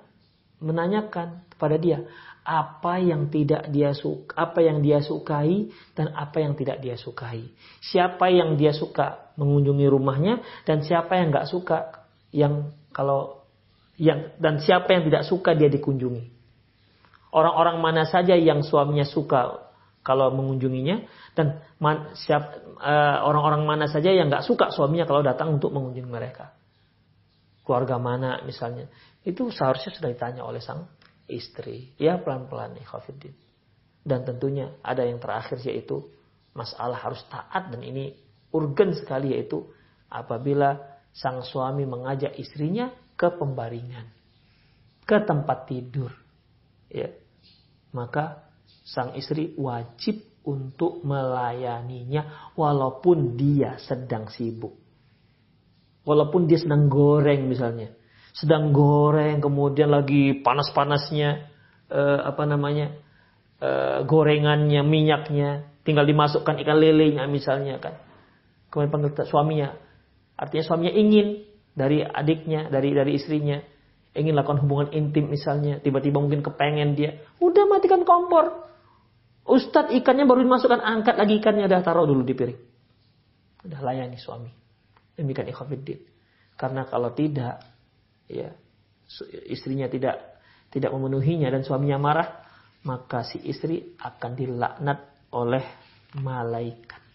menanyakan 0.59 1.47
kepada 1.51 1.75
dia 1.79 2.03
apa 2.49 2.97
yang 2.97 3.29
tidak 3.29 3.69
dia 3.69 3.93
suka, 3.93 4.33
apa 4.33 4.59
yang 4.65 4.81
dia 4.81 5.03
sukai 5.03 5.69
dan 5.93 6.09
apa 6.17 6.41
yang 6.41 6.57
tidak 6.57 6.81
dia 6.81 6.97
sukai. 6.97 7.51
Siapa 7.83 8.31
yang 8.31 8.57
dia 8.57 8.73
suka 8.73 9.35
mengunjungi 9.37 9.85
rumahnya 9.85 10.41
dan 10.65 10.81
siapa 10.81 11.19
yang 11.19 11.29
nggak 11.29 11.45
suka 11.45 12.09
yang 12.33 12.73
kalau 12.89 13.45
yang 14.01 14.33
dan 14.41 14.57
siapa 14.63 14.89
yang 14.97 15.05
tidak 15.05 15.23
suka 15.29 15.53
dia 15.53 15.69
dikunjungi. 15.69 16.39
Orang-orang 17.29 17.77
mana 17.77 18.09
saja 18.09 18.33
yang 18.33 18.65
suaminya 18.65 19.05
suka 19.05 19.69
kalau 20.01 20.33
mengunjunginya 20.33 21.05
dan 21.37 21.61
man, 21.77 22.17
siap 22.17 22.65
uh, 22.81 23.21
orang-orang 23.29 23.67
mana 23.67 23.85
saja 23.85 24.09
yang 24.09 24.31
nggak 24.33 24.41
suka 24.41 24.73
suaminya 24.73 25.05
kalau 25.05 25.21
datang 25.21 25.53
untuk 25.59 25.69
mengunjungi 25.69 26.09
mereka. 26.09 26.57
Keluarga 27.69 28.01
mana 28.01 28.41
misalnya. 28.41 28.89
Itu 29.21 29.53
seharusnya 29.53 29.93
sudah 29.93 30.09
ditanya 30.09 30.41
oleh 30.41 30.57
sang 30.57 30.89
istri. 31.29 31.93
Ya 32.01 32.17
pelan-pelan 32.17 32.73
nih 32.73 32.81
Khafiddin. 32.81 33.37
Dan 34.01 34.25
tentunya 34.25 34.73
ada 34.81 35.05
yang 35.05 35.21
terakhir 35.21 35.61
yaitu 35.61 36.01
masalah 36.57 36.97
harus 36.97 37.21
taat 37.29 37.69
dan 37.69 37.85
ini 37.85 38.17
urgen 38.49 38.97
sekali 38.97 39.37
yaitu 39.37 39.69
apabila 40.09 40.81
sang 41.13 41.45
suami 41.45 41.85
mengajak 41.85 42.33
istrinya 42.41 42.89
ke 43.13 43.29
pembaringan, 43.37 44.09
ke 45.05 45.21
tempat 45.21 45.69
tidur. 45.69 46.09
Ya. 46.89 47.13
Maka 47.93 48.49
sang 48.81 49.13
istri 49.13 49.53
wajib 49.61 50.25
untuk 50.41 51.05
melayaninya 51.05 52.49
walaupun 52.57 53.37
dia 53.37 53.77
sedang 53.77 54.25
sibuk. 54.33 54.88
Walaupun 56.09 56.49
dia 56.49 56.57
sedang 56.57 56.89
goreng 56.89 57.45
misalnya. 57.45 57.93
Sedang 58.33 58.73
goreng 58.73 59.37
kemudian 59.37 59.93
lagi 59.93 60.41
panas-panasnya 60.41 61.29
eh, 61.93 62.19
apa 62.25 62.49
namanya? 62.49 62.97
Eh, 63.61 64.01
gorengannya, 64.09 64.81
minyaknya, 64.81 65.69
tinggal 65.85 66.09
dimasukkan 66.09 66.57
ikan 66.65 66.77
lelenya 66.81 67.29
misalnya 67.29 67.77
kan 67.77 68.09
kemudian 68.69 68.91
panggil 68.93 69.11
suaminya. 69.25 69.69
Artinya 70.39 70.63
suaminya 70.63 70.93
ingin 70.95 71.43
dari 71.75 72.05
adiknya, 72.05 72.71
dari 72.71 72.95
dari 72.95 73.11
istrinya, 73.17 73.59
ingin 74.15 74.33
lakukan 74.37 74.63
hubungan 74.63 74.89
intim 74.95 75.27
misalnya, 75.27 75.81
tiba-tiba 75.83 76.21
mungkin 76.21 76.45
kepengen 76.45 76.95
dia, 76.95 77.19
udah 77.43 77.65
matikan 77.67 78.07
kompor. 78.07 78.69
Ustadz 79.49 79.91
ikannya 79.97 80.29
baru 80.29 80.45
dimasukkan, 80.45 80.79
angkat 80.79 81.17
lagi 81.17 81.41
ikannya, 81.41 81.65
udah 81.65 81.81
taruh 81.81 82.05
dulu 82.05 82.21
di 82.21 82.37
piring. 82.37 82.59
Udah 83.65 83.79
layani 83.81 84.15
suami. 84.15 84.51
Demikian 85.19 85.51
ikhwafiddin. 85.51 85.99
Karena 86.55 86.87
kalau 86.87 87.11
tidak, 87.11 87.59
ya 88.31 88.55
istrinya 89.51 89.91
tidak 89.91 90.39
tidak 90.71 90.95
memenuhinya 90.95 91.51
dan 91.51 91.67
suaminya 91.67 91.99
marah, 91.99 92.29
maka 92.87 93.27
si 93.27 93.43
istri 93.43 93.99
akan 93.99 94.31
dilaknat 94.39 94.99
oleh 95.35 95.65
malaikat 96.15 97.09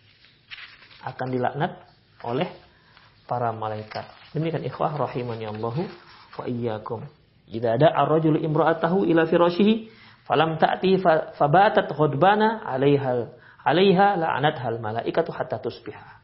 akan 1.05 1.29
dilaknat 1.29 1.73
oleh 2.25 2.49
para 3.29 3.53
malaikat. 3.53 4.09
Demikian 4.33 4.65
ikhwah 4.65 4.97
rahimani 4.97 5.45
Allahu 5.45 5.85
wa 6.41 6.45
iyyakum. 6.49 7.05
Idza 7.45 7.77
ada 7.77 7.93
ar-rajulu 7.93 8.41
imra'atahu 8.41 9.05
ila 9.05 9.29
firashihi 9.29 9.93
falam 10.25 10.57
ta'ti 10.57 10.97
fabatat 11.37 11.93
ghadbana 11.93 12.65
'alaiha 12.65 13.29
'alaiha 13.69 14.17
la'anatha 14.17 14.65
al-malaikatu 14.73 15.31
hatta 15.31 15.61
tusbiha. 15.61 16.24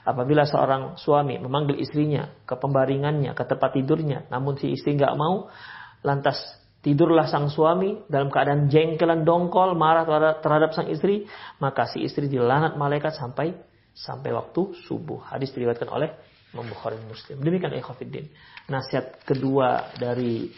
Apabila 0.00 0.48
seorang 0.48 0.96
suami 0.96 1.36
memanggil 1.36 1.76
istrinya 1.76 2.28
ke 2.48 2.56
pembaringannya, 2.56 3.36
ke 3.36 3.44
tempat 3.44 3.76
tidurnya, 3.76 4.26
namun 4.32 4.56
si 4.56 4.72
istri 4.72 4.96
nggak 4.96 5.14
mau, 5.16 5.52
lantas 6.00 6.40
tidurlah 6.80 7.28
sang 7.28 7.52
suami 7.52 8.08
dalam 8.08 8.32
keadaan 8.32 8.72
jengkelan 8.72 9.28
dongkol, 9.28 9.76
marah 9.76 10.08
terhadap 10.40 10.72
sang 10.72 10.88
istri, 10.88 11.28
maka 11.60 11.84
si 11.88 12.00
istri 12.00 12.26
dilanat 12.32 12.80
malaikat 12.80 13.12
sampai 13.12 13.52
sampai 13.92 14.32
waktu 14.32 14.72
subuh. 14.88 15.28
Hadis 15.28 15.52
diriwayatkan 15.52 15.90
oleh 15.92 16.10
Bukhari 16.50 16.98
Muslim. 17.06 17.38
Demikian 17.46 17.70
ikhwatiddin. 17.78 18.26
Nasihat 18.66 19.22
kedua 19.22 19.94
dari 19.94 20.50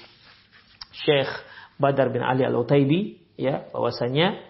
Syekh 0.93 1.29
Badar 1.77 2.09
bin 2.09 2.25
Ali 2.25 2.49
Al-Utaibi 2.49 3.21
ya 3.37 3.69
bahwasanya 3.73 4.41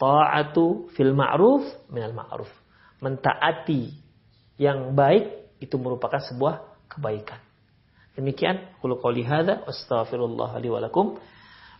ta'atu 0.00 0.88
fil 0.96 1.12
ma'ruf 1.12 1.64
minal 1.92 2.16
ma'ruf. 2.16 2.48
Mentaati 3.04 4.07
yang 4.58 4.92
baik 4.92 5.54
itu 5.62 5.78
merupakan 5.78 6.18
sebuah 6.18 6.86
kebaikan. 6.90 7.38
Demikian 8.18 8.74
qul 8.82 8.98
qouli 8.98 9.22
hadza 9.22 9.62
astaghfirullah 9.62 10.58
li 10.58 10.68
wa 10.68 10.82
lakum. 10.82 11.14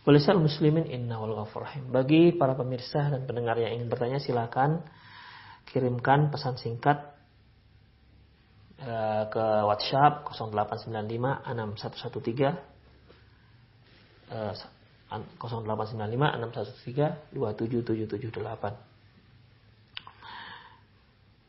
Walisal 0.07 0.39
muslimin 0.39 0.87
inna 0.87 1.19
wal 1.19 1.35
rahim. 1.43 1.91
Bagi 1.91 2.31
para 2.31 2.55
pemirsa 2.55 3.11
dan 3.11 3.27
pendengar 3.27 3.59
yang 3.59 3.75
ingin 3.75 3.91
bertanya 3.91 4.23
silakan 4.23 4.79
kirimkan 5.67 6.31
pesan 6.31 6.55
singkat 6.55 7.13
uh, 8.81 9.27
ke 9.27 9.45
WhatsApp 9.67 10.25
0895 10.33 11.45
6113 11.45 12.55
uh, 14.31 14.55
0895 15.11 16.39
613 16.39 17.35
27778. 17.35 18.88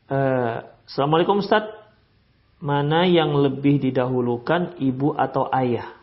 Uh, 0.07 0.65
Assalamualaikum 0.87 1.43
Ustaz. 1.43 1.67
Mana 2.61 3.09
yang 3.09 3.33
lebih 3.41 3.81
didahulukan 3.81 4.77
ibu 4.77 5.17
atau 5.17 5.49
ayah? 5.49 5.97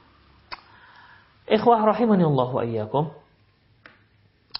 Ikhwah 1.46 1.86
rahimani 1.86 2.26
Allah 2.26 2.50
wa. 2.50 3.02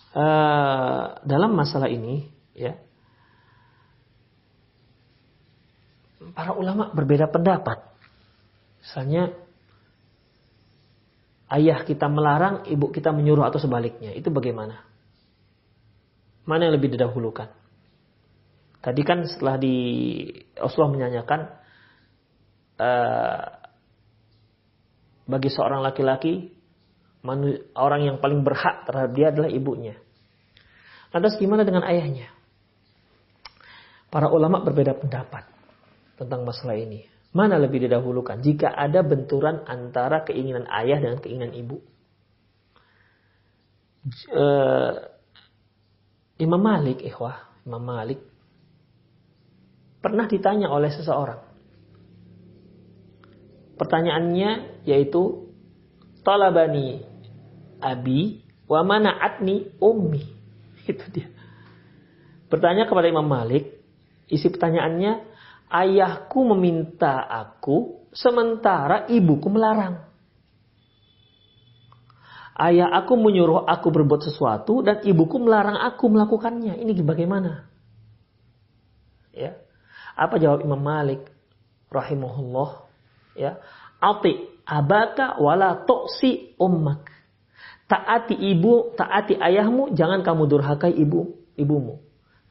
Uh, 0.09 1.05
dalam 1.27 1.53
masalah 1.53 1.93
ini 1.93 2.33
ya 2.57 2.81
para 6.39 6.55
ulama 6.55 6.95
berbeda 6.95 7.27
pendapat. 7.27 7.83
Misalnya 8.79 9.35
ayah 11.51 11.83
kita 11.83 12.07
melarang, 12.07 12.63
ibu 12.71 12.95
kita 12.95 13.11
menyuruh 13.11 13.43
atau 13.43 13.59
sebaliknya. 13.59 14.15
Itu 14.15 14.31
bagaimana? 14.31 14.87
Mana 16.47 16.71
yang 16.71 16.79
lebih 16.79 16.95
didahulukan? 16.95 17.58
Tadi 18.79 19.03
kan 19.03 19.27
setelah 19.27 19.59
di 19.59 19.77
Rasulullah 20.55 20.95
menyanyikan 20.95 21.41
uh, 22.79 23.45
bagi 25.29 25.51
seorang 25.51 25.83
laki-laki 25.83 26.55
orang 27.75 28.01
yang 28.07 28.17
paling 28.23 28.47
berhak 28.47 28.87
terhadap 28.87 29.13
dia 29.13 29.27
adalah 29.35 29.51
ibunya. 29.51 29.99
Lantas 31.11 31.37
gimana 31.37 31.67
dengan 31.67 31.83
ayahnya? 31.85 32.31
Para 34.09 34.31
ulama 34.33 34.65
berbeda 34.65 34.97
pendapat 34.97 35.45
tentang 36.17 36.47
masalah 36.47 36.79
ini. 36.79 37.05
Mana 37.35 37.61
lebih 37.61 37.85
didahulukan 37.85 38.41
jika 38.41 38.73
ada 38.73 39.05
benturan 39.05 39.61
antara 39.69 40.25
keinginan 40.25 40.65
ayah 40.71 40.97
dengan 40.97 41.21
keinginan 41.21 41.53
ibu? 41.53 41.77
Uh, 44.33 44.97
Imam 46.41 46.63
Malik, 46.63 47.05
ikhwah, 47.05 47.53
Imam 47.69 47.85
Malik 47.85 48.23
pernah 49.99 50.27
ditanya 50.31 50.71
oleh 50.71 50.91
seseorang. 50.91 51.41
Pertanyaannya 53.79 54.83
yaitu 54.83 55.55
talabani 56.27 57.03
abi 57.79 58.43
wa 58.67 58.83
mana'atni 58.83 59.79
ummi. 59.79 60.23
Itu 60.91 61.07
dia. 61.15 61.31
Bertanya 62.49 62.89
kepada 62.89 63.07
Imam 63.07 63.29
Malik, 63.29 63.79
isi 64.27 64.49
pertanyaannya, 64.49 65.13
ayahku 65.69 66.49
meminta 66.57 67.29
aku 67.29 68.09
sementara 68.17 69.05
ibuku 69.07 69.47
melarang. 69.53 70.09
Ayah 72.59 72.91
aku 72.91 73.15
menyuruh 73.15 73.63
aku 73.71 73.95
berbuat 73.95 74.27
sesuatu 74.27 74.83
dan 74.83 74.99
ibuku 75.07 75.39
melarang 75.39 75.79
aku 75.79 76.11
melakukannya. 76.11 76.75
Ini 76.83 76.91
bagaimana? 77.07 77.71
Ya. 79.31 79.68
Apa 80.19 80.43
jawab 80.43 80.67
Imam 80.67 80.83
Malik 80.83 81.23
rahimahullah? 81.95 82.91
Ya. 83.39 83.63
Ati 84.03 84.51
abaka 84.67 85.39
wala 85.39 85.87
toksi 85.87 86.59
ummak. 86.59 87.07
Taati 87.89 88.37
ibu, 88.37 88.93
taati 88.99 89.39
ayahmu, 89.39 89.97
jangan 89.97 90.21
kamu 90.21 90.45
durhakai 90.45 90.93
ibu, 90.93 91.39
ibumu. 91.57 92.03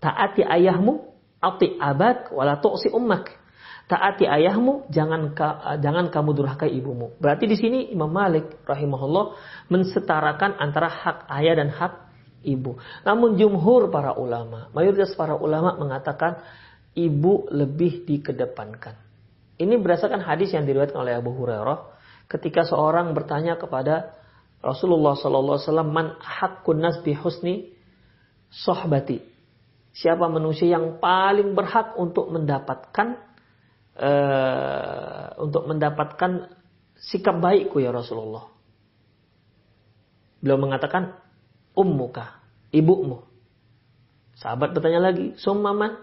Taati 0.01 0.41
ayahmu, 0.41 1.03
ati 1.43 1.77
abak 1.77 2.33
wala 2.33 2.57
toksi 2.57 2.89
ummak 2.89 3.37
taati 3.87 4.27
ayahmu, 4.27 4.91
jangan 4.91 5.31
ka, 5.31 5.79
jangan 5.79 6.11
kamu 6.11 6.35
durhakai 6.35 6.69
ibumu. 6.75 7.15
Berarti 7.17 7.47
di 7.47 7.55
sini 7.55 7.79
Imam 7.95 8.11
Malik 8.11 8.67
rahimahullah 8.67 9.25
mensetarakan 9.71 10.59
antara 10.59 10.91
hak 10.91 11.17
ayah 11.39 11.55
dan 11.55 11.71
hak 11.71 11.93
ibu. 12.43 12.75
Namun 13.07 13.39
jumhur 13.39 13.87
para 13.87 14.13
ulama, 14.13 14.67
mayoritas 14.75 15.15
para 15.15 15.39
ulama 15.39 15.79
mengatakan 15.79 16.43
ibu 16.97 17.45
lebih 17.53 18.09
dikedepankan. 18.09 18.97
Ini 19.61 19.77
berdasarkan 19.77 20.25
hadis 20.25 20.53
yang 20.53 20.65
diriwayatkan 20.65 20.97
oleh 20.97 21.13
Abu 21.17 21.33
Hurairah 21.37 21.93
ketika 22.25 22.65
seorang 22.65 23.13
bertanya 23.13 23.57
kepada 23.57 24.17
Rasulullah 24.61 25.13
sallallahu 25.13 25.57
alaihi 25.61 25.69
wasallam 25.69 25.91
man 25.93 26.07
haqqun 26.17 26.81
nas 26.81 26.97
bi 27.05 27.13
husni 27.13 27.69
sohbati. 28.49 29.21
Siapa 29.93 30.29
manusia 30.29 30.77
yang 30.77 31.01
paling 31.01 31.57
berhak 31.57 31.97
untuk 31.97 32.29
mendapatkan 32.29 33.17
uh, 33.97 35.37
untuk 35.41 35.65
mendapatkan 35.69 36.53
sikap 36.97 37.37
baikku 37.41 37.81
ya 37.81 37.93
Rasulullah. 37.93 38.49
Beliau 40.37 40.61
mengatakan 40.61 41.17
ummuka, 41.73 42.41
ibumu. 42.69 43.25
Sahabat 44.37 44.77
bertanya 44.77 45.09
lagi, 45.09 45.33
summaman, 45.41 45.97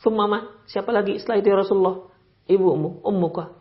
summaman, 0.00 0.48
siapa 0.66 0.90
lagi 0.90 1.16
setelah 1.20 1.38
itu 1.40 1.48
ya 1.52 1.58
Rasulullah? 1.60 1.96
Ibumu, 2.50 3.04
ummuka. 3.06 3.54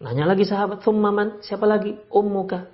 Nanya 0.00 0.28
lagi 0.28 0.44
sahabat, 0.44 0.84
summaman, 0.84 1.40
siapa 1.40 1.64
lagi? 1.64 1.96
Ummuka. 2.12 2.68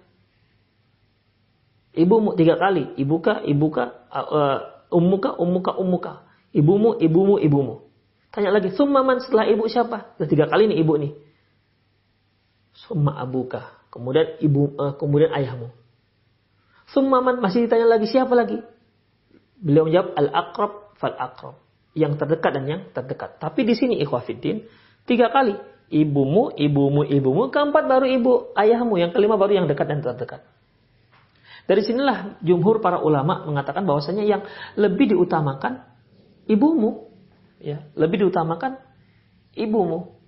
Ibumu 1.93 2.34
tiga 2.34 2.57
kali, 2.57 2.99
ibuka, 2.99 3.45
ibuka, 3.45 4.09
uh, 4.11 4.59
ummuka, 4.90 5.36
ummuka, 5.38 5.72
ummuka. 5.76 6.12
Ibumu, 6.53 6.99
ibumu, 6.99 7.36
ibumu. 7.40 7.88
Tanya 8.32 8.49
lagi, 8.53 8.72
summaman 8.72 9.20
setelah 9.20 9.45
ibu 9.45 9.68
siapa? 9.68 10.16
Sudah 10.16 10.28
tiga 10.28 10.49
kali 10.49 10.72
nih 10.72 10.80
ibu 10.80 10.97
nih. 10.97 11.12
Summa 12.72 13.20
abuka. 13.20 13.84
Kemudian 13.93 14.40
ibu, 14.40 14.72
uh, 14.80 14.97
kemudian 14.97 15.36
ayahmu. 15.36 15.68
Summaman 16.88 17.45
masih 17.45 17.68
ditanya 17.68 17.97
lagi 17.97 18.09
siapa 18.09 18.32
lagi? 18.32 18.57
Beliau 19.61 19.84
menjawab 19.84 20.16
al-akrab 20.16 20.72
fal-akrab. 20.97 21.57
Yang 21.93 22.24
terdekat 22.24 22.51
dan 22.57 22.64
yang 22.64 22.82
terdekat. 22.97 23.36
Tapi 23.36 23.68
di 23.68 23.74
sini 23.76 24.01
ikhwafiddin, 24.01 24.64
tiga 25.05 25.28
kali. 25.28 25.57
Ibumu, 25.93 26.57
ibumu, 26.57 27.05
ibumu. 27.05 27.53
Keempat 27.53 27.84
baru 27.84 28.09
ibu, 28.09 28.32
ayahmu. 28.57 28.97
Yang 28.97 29.12
kelima 29.12 29.36
baru 29.36 29.61
yang 29.61 29.66
dekat 29.68 29.86
dan 29.93 30.01
terdekat. 30.01 30.40
Dari 31.68 31.84
sinilah 31.84 32.43
jumhur 32.43 32.80
para 32.80 32.99
ulama 33.05 33.45
mengatakan 33.45 33.84
bahwasanya 33.84 34.24
yang 34.24 34.43
lebih 34.74 35.14
diutamakan 35.14 35.93
ibumu 36.51 37.07
ya 37.62 37.86
lebih 37.95 38.26
diutamakan 38.26 38.74
ibumu 39.55 40.18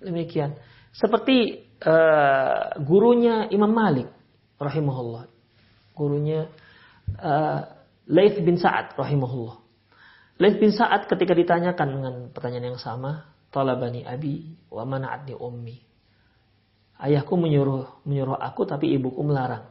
demikian 0.00 0.56
seperti 0.96 1.68
uh, 1.84 2.80
gurunya 2.80 3.52
Imam 3.52 3.68
Malik 3.68 4.08
rahimahullah 4.56 5.28
gurunya 5.92 6.48
uh, 7.20 7.60
Laith 8.08 8.40
bin 8.40 8.56
Sa'ad 8.56 8.96
rahimahullah 8.96 9.59
Laith 10.40 10.56
bin 10.56 10.72
Sa'ad 10.72 11.04
ketika 11.04 11.36
ditanyakan 11.36 11.88
dengan 11.92 12.14
pertanyaan 12.32 12.72
yang 12.72 12.80
sama 12.80 13.28
talabani 13.52 14.08
abi 14.08 14.56
wa 14.72 14.88
mana'atni 14.88 15.36
ummi. 15.36 15.76
Ayahku 16.96 17.36
menyuruh 17.36 18.04
menyuruh 18.08 18.40
aku 18.40 18.64
tapi 18.64 18.88
ibuku 18.96 19.20
melarang. 19.20 19.68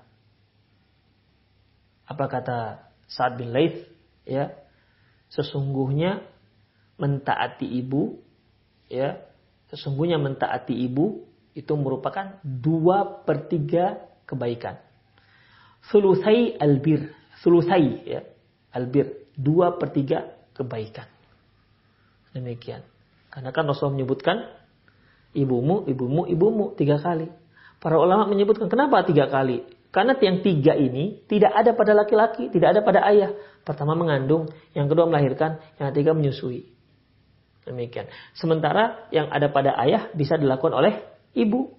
Apa 2.06 2.26
kata 2.30 2.58
Sa'ad 3.10 3.42
bin 3.42 3.50
Laith 3.50 3.82
ya 4.30 4.54
sesungguhnya 5.34 6.26
mentaati 7.00 7.66
ibu, 7.66 8.20
ya, 8.92 9.18
sesungguhnya 9.72 10.20
mentaati 10.20 10.76
ibu 10.76 11.26
itu 11.56 11.74
merupakan 11.74 12.38
dua 12.46 13.26
per 13.26 13.50
tiga 13.50 14.06
kebaikan. 14.30 14.78
Sulusai 15.90 16.60
albir, 16.60 17.10
sulusai 17.42 18.04
ya, 18.06 18.22
albir, 18.76 19.32
dua 19.34 19.80
per 19.80 19.96
tiga 19.96 20.39
kebaikan. 20.60 21.08
Demikian. 22.36 22.84
Karena 23.32 23.50
kan 23.56 23.66
Rasul 23.66 23.96
menyebutkan 23.96 24.52
ibumu, 25.34 25.88
ibumu, 25.88 26.28
ibumu 26.28 26.76
tiga 26.76 27.00
kali. 27.00 27.32
Para 27.80 27.96
ulama 27.96 28.28
menyebutkan 28.28 28.68
kenapa 28.68 29.08
tiga 29.08 29.32
kali? 29.32 29.64
Karena 29.90 30.14
yang 30.22 30.46
tiga 30.46 30.78
ini 30.78 31.26
tidak 31.26 31.50
ada 31.56 31.74
pada 31.74 31.98
laki-laki, 31.98 32.54
tidak 32.54 32.78
ada 32.78 32.82
pada 32.86 33.02
ayah. 33.10 33.34
Pertama 33.66 33.98
mengandung, 33.98 34.52
yang 34.78 34.86
kedua 34.86 35.10
melahirkan, 35.10 35.58
yang 35.82 35.90
ketiga 35.96 36.14
menyusui. 36.14 36.70
Demikian. 37.66 38.10
Sementara 38.38 39.10
yang 39.10 39.30
ada 39.34 39.50
pada 39.50 39.74
ayah 39.82 40.10
bisa 40.14 40.38
dilakukan 40.38 40.78
oleh 40.78 40.94
ibu. 41.34 41.74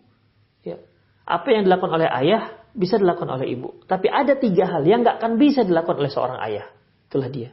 Ya. 0.66 0.82
Apa 1.26 1.54
yang 1.54 1.66
dilakukan 1.66 2.02
oleh 2.02 2.10
ayah 2.10 2.66
bisa 2.74 2.98
dilakukan 2.98 3.30
oleh 3.30 3.46
ibu. 3.50 3.82
Tapi 3.86 4.06
ada 4.10 4.34
tiga 4.38 4.66
hal 4.66 4.82
yang 4.86 5.06
nggak 5.06 5.18
akan 5.22 5.38
bisa 5.38 5.62
dilakukan 5.62 5.98
oleh 6.02 6.10
seorang 6.10 6.38
ayah. 6.50 6.66
Itulah 7.10 7.30
dia. 7.30 7.50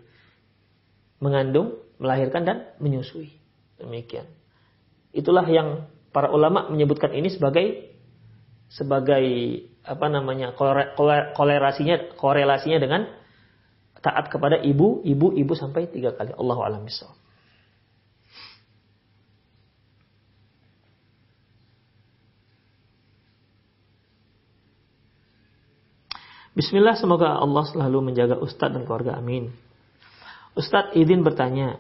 Mengandung, 1.17 1.81
melahirkan, 1.97 2.45
dan 2.45 2.57
menyusui. 2.77 3.33
Demikian. 3.77 4.25
Itulah 5.13 5.45
yang 5.49 5.89
para 6.13 6.29
ulama 6.33 6.69
menyebutkan 6.69 7.13
ini 7.13 7.29
sebagai 7.29 7.93
sebagai 8.67 9.23
apa 9.87 10.11
namanya 10.11 10.51
korelasinya 11.37 12.19
korelasinya 12.19 12.79
dengan 12.83 13.07
taat 14.03 14.27
kepada 14.29 14.59
ibu, 14.59 15.01
ibu, 15.03 15.33
ibu 15.33 15.53
sampai 15.55 15.87
tiga 15.89 16.13
kali. 16.13 16.35
Allahu 16.35 16.61
a'lam 16.63 16.85
Bismillah 26.57 26.97
semoga 26.97 27.37
Allah 27.37 27.69
selalu 27.69 28.09
menjaga 28.09 28.41
Ustadz 28.41 28.73
dan 28.73 28.89
keluarga 28.89 29.13
amin. 29.21 29.53
Ustadz 30.57 30.97
izin 30.97 31.21
bertanya. 31.21 31.77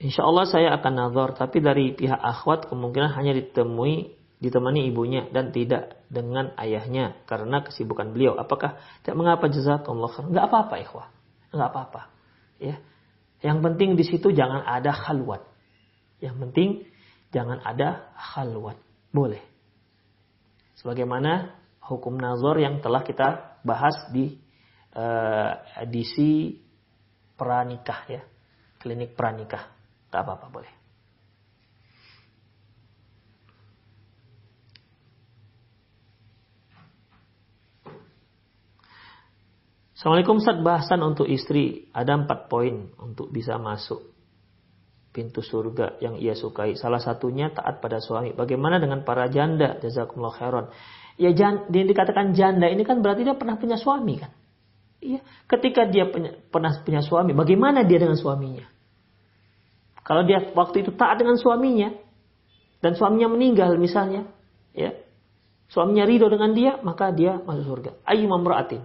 Insya 0.00 0.24
Allah 0.26 0.48
saya 0.48 0.68
akan 0.80 0.92
nazar, 0.96 1.36
tapi 1.36 1.60
dari 1.60 1.92
pihak 1.92 2.16
akhwat 2.18 2.66
kemungkinan 2.66 3.12
hanya 3.14 3.36
ditemui 3.36 4.20
ditemani 4.40 4.88
ibunya 4.88 5.28
dan 5.28 5.52
tidak 5.52 6.00
dengan 6.08 6.56
ayahnya 6.56 7.20
karena 7.28 7.60
kesibukan 7.60 8.10
beliau. 8.10 8.40
Apakah 8.40 8.80
tidak 9.04 9.16
mengapa 9.20 9.52
jazakallah 9.52 10.08
khair? 10.08 10.26
Enggak 10.32 10.44
apa-apa 10.48 10.74
ikhwah. 10.80 11.06
Enggak 11.52 11.68
apa-apa. 11.70 12.02
Ya. 12.56 12.76
Yang 13.44 13.58
penting 13.60 13.90
di 14.00 14.04
situ 14.08 14.32
jangan 14.32 14.64
ada 14.64 14.96
khalwat. 14.96 15.44
Yang 16.24 16.36
penting 16.48 16.68
jangan 17.36 17.60
ada 17.60 18.08
khalwat. 18.16 18.80
Boleh. 19.12 19.44
Sebagaimana 20.80 21.60
hukum 21.84 22.16
nazar 22.16 22.56
yang 22.56 22.80
telah 22.80 23.04
kita 23.04 23.60
bahas 23.60 24.08
di 24.08 24.40
uh, 24.96 25.60
edisi 25.84 26.56
pranikah 27.40 28.04
ya. 28.04 28.20
Klinik 28.76 29.16
pranikah. 29.16 29.72
Gak 30.12 30.20
apa-apa 30.20 30.46
boleh. 30.52 30.72
Assalamualaikum 39.96 40.40
Ustaz 40.40 40.56
bahasan 40.64 41.00
untuk 41.04 41.28
istri 41.28 41.92
ada 41.92 42.16
empat 42.16 42.48
poin 42.48 42.88
untuk 43.00 43.28
bisa 43.28 43.60
masuk 43.60 44.00
pintu 45.12 45.44
surga 45.44 46.00
yang 46.00 46.16
ia 46.16 46.32
sukai. 46.32 46.72
Salah 46.76 47.00
satunya 47.00 47.52
taat 47.52 47.84
pada 47.84 48.00
suami. 48.00 48.32
Bagaimana 48.32 48.80
dengan 48.80 49.04
para 49.04 49.28
janda? 49.28 49.76
Jazakumullah 49.76 50.32
khairan 50.32 50.66
ya 51.20 51.30
jan, 51.36 51.68
dia 51.68 51.84
dikatakan 51.84 52.32
janda 52.32 52.72
ini 52.72 52.80
kan 52.80 53.04
berarti 53.04 53.28
dia 53.28 53.36
pernah 53.36 53.60
punya 53.60 53.76
suami 53.76 54.16
kan. 54.16 54.32
Iya, 55.00 55.24
ketika 55.48 55.88
dia 55.88 56.04
punya, 56.08 56.36
pernah 56.52 56.76
punya 56.84 57.00
suami, 57.00 57.32
bagaimana 57.32 57.88
dia 57.88 57.96
dengan 57.96 58.20
suaminya? 58.20 58.68
Kalau 60.04 60.28
dia 60.28 60.44
waktu 60.52 60.84
itu 60.84 60.92
taat 60.92 61.20
dengan 61.20 61.40
suaminya 61.40 61.92
dan 62.84 62.96
suaminya 62.96 63.32
meninggal 63.32 63.80
misalnya, 63.80 64.28
ya. 64.76 64.92
Suaminya 65.70 66.02
ridho 66.02 66.26
dengan 66.26 66.50
dia, 66.52 66.82
maka 66.82 67.14
dia 67.14 67.38
masuk 67.46 67.64
surga. 67.64 67.90
Ayu 68.02 68.26
mamra'atin 68.26 68.82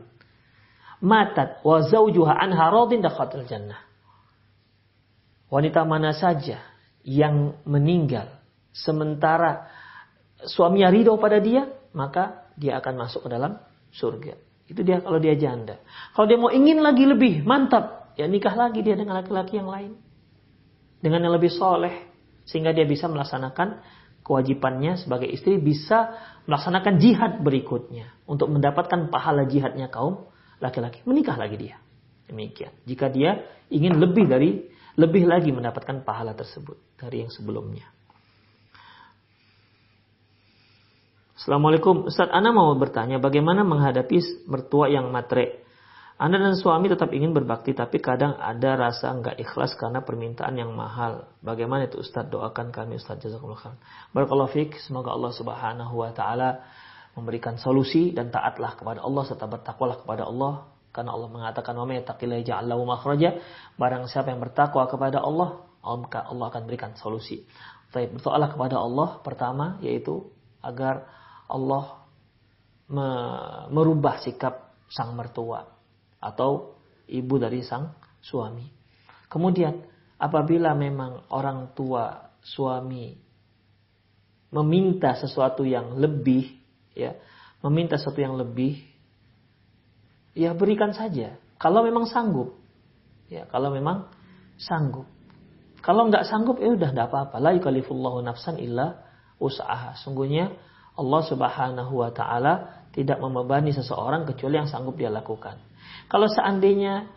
matat 1.04 1.60
wa 1.66 1.84
zawjuha 1.84 2.34
anha 2.34 2.66
radin 2.72 3.04
dakhatul 3.04 3.44
jannah. 3.48 3.80
Wanita 5.52 5.86
mana 5.86 6.12
saja 6.16 6.60
yang 7.06 7.62
meninggal 7.70 8.42
sementara 8.74 9.70
suaminya 10.50 10.90
ridho 10.92 11.16
pada 11.22 11.40
dia, 11.40 11.70
maka 11.94 12.50
dia 12.58 12.82
akan 12.82 13.08
masuk 13.08 13.28
ke 13.28 13.30
dalam 13.30 13.62
surga. 13.94 14.36
Itu 14.66 14.82
dia 14.82 15.02
kalau 15.02 15.22
dia 15.22 15.38
janda. 15.38 15.78
Kalau 16.18 16.26
dia 16.26 16.38
mau 16.42 16.50
ingin 16.50 16.82
lagi 16.82 17.06
lebih, 17.06 17.46
mantap. 17.46 18.18
Ya 18.18 18.26
nikah 18.26 18.56
lagi 18.58 18.82
dia 18.82 18.98
dengan 18.98 19.22
laki-laki 19.22 19.62
yang 19.62 19.70
lain. 19.70 19.92
Dengan 21.00 21.30
yang 21.30 21.34
lebih 21.38 21.54
soleh. 21.54 22.10
Sehingga 22.46 22.74
dia 22.74 22.86
bisa 22.86 23.06
melaksanakan 23.06 23.82
kewajibannya 24.26 24.98
sebagai 24.98 25.30
istri. 25.30 25.62
Bisa 25.62 26.18
melaksanakan 26.50 26.94
jihad 26.98 27.32
berikutnya. 27.46 28.10
Untuk 28.26 28.50
mendapatkan 28.50 29.14
pahala 29.14 29.46
jihadnya 29.46 29.94
kaum 29.94 30.26
laki-laki. 30.58 31.06
Menikah 31.06 31.38
lagi 31.38 31.62
dia. 31.62 31.78
Demikian. 32.26 32.74
Jika 32.90 33.14
dia 33.14 33.46
ingin 33.70 34.02
lebih 34.02 34.26
dari 34.26 34.66
lebih 34.96 35.28
lagi 35.28 35.52
mendapatkan 35.52 36.02
pahala 36.08 36.34
tersebut 36.34 36.98
dari 36.98 37.22
yang 37.22 37.32
sebelumnya. 37.32 37.95
Assalamualaikum 41.36 42.08
Ustaz, 42.08 42.32
Ana 42.32 42.56
mau 42.56 42.72
bertanya 42.80 43.20
bagaimana 43.20 43.68
menghadapi 43.68 44.48
mertua 44.48 44.88
yang 44.88 45.12
matre. 45.12 45.68
Anda 46.16 46.40
dan 46.40 46.56
suami 46.56 46.88
tetap 46.88 47.12
ingin 47.12 47.36
berbakti 47.36 47.76
tapi 47.76 48.00
kadang 48.00 48.40
ada 48.40 48.80
rasa 48.80 49.12
nggak 49.12 49.44
ikhlas 49.44 49.76
karena 49.76 50.00
permintaan 50.00 50.56
yang 50.56 50.72
mahal. 50.72 51.28
Bagaimana 51.44 51.92
itu 51.92 52.00
Ustaz? 52.00 52.32
Doakan 52.32 52.72
kami 52.72 52.96
Ustaz 52.96 53.20
jazakumullah 53.20 53.68
khair. 53.68 53.76
Barakallahu 54.16 54.48
fiik. 54.48 54.80
Semoga 54.80 55.12
Allah 55.12 55.36
Subhanahu 55.36 56.08
wa 56.08 56.16
taala 56.16 56.64
memberikan 57.20 57.60
solusi 57.60 58.16
dan 58.16 58.32
taatlah 58.32 58.80
kepada 58.80 59.04
Allah 59.04 59.24
serta 59.28 59.44
bertakwalah 59.44 60.08
kepada 60.08 60.24
Allah 60.32 60.72
karena 60.96 61.12
Allah 61.20 61.28
mengatakan 61.28 61.76
wa 61.76 61.84
may 61.84 62.00
yattaqillaha 62.00 62.48
ja'al 62.48 62.64
lahu. 62.64 62.88
Barang 63.76 64.08
siapa 64.08 64.32
yang 64.32 64.40
bertakwa 64.40 64.88
kepada 64.88 65.20
Allah, 65.20 65.68
Allah 65.84 66.46
akan 66.48 66.64
berikan 66.64 66.96
solusi. 66.96 67.44
Baik, 67.92 68.16
berdoalah 68.16 68.56
kepada 68.56 68.80
Allah 68.80 69.20
pertama 69.20 69.84
yaitu 69.84 70.32
agar 70.64 71.25
Allah 71.50 72.06
merubah 73.70 74.22
sikap 74.22 74.78
sang 74.90 75.18
mertua 75.18 75.66
atau 76.22 76.78
ibu 77.10 77.36
dari 77.42 77.66
sang 77.66 77.94
suami. 78.22 78.66
Kemudian 79.30 79.82
apabila 80.22 80.78
memang 80.78 81.30
orang 81.34 81.74
tua 81.74 82.34
suami 82.46 83.14
meminta 84.54 85.18
sesuatu 85.18 85.66
yang 85.66 85.98
lebih 85.98 86.54
ya, 86.94 87.18
meminta 87.66 87.98
sesuatu 87.98 88.22
yang 88.22 88.38
lebih 88.38 88.80
ya 90.38 90.54
berikan 90.54 90.94
saja 90.94 91.42
kalau 91.58 91.82
memang 91.82 92.06
sanggup. 92.06 92.54
Ya, 93.26 93.50
kalau 93.50 93.74
memang 93.74 94.06
sanggup. 94.62 95.10
Kalau 95.82 96.10
nggak 96.10 96.30
sanggup 96.30 96.62
ya 96.62 96.74
udah 96.74 96.90
nggak 96.94 97.10
apa-apa. 97.10 97.36
La 97.42 97.54
yukallifullahu 97.58 98.22
nafsan 98.22 98.62
illa 98.62 99.02
usaha. 99.42 99.98
Sungguhnya 99.98 100.54
Allah 100.96 101.22
Subhanahu 101.28 101.94
wa 102.00 102.12
taala 102.12 102.88
tidak 102.96 103.20
membebani 103.20 103.76
seseorang 103.76 104.24
kecuali 104.24 104.56
yang 104.56 104.72
sanggup 104.72 104.96
dia 104.96 105.12
lakukan. 105.12 105.60
Kalau 106.08 106.32
seandainya 106.32 107.12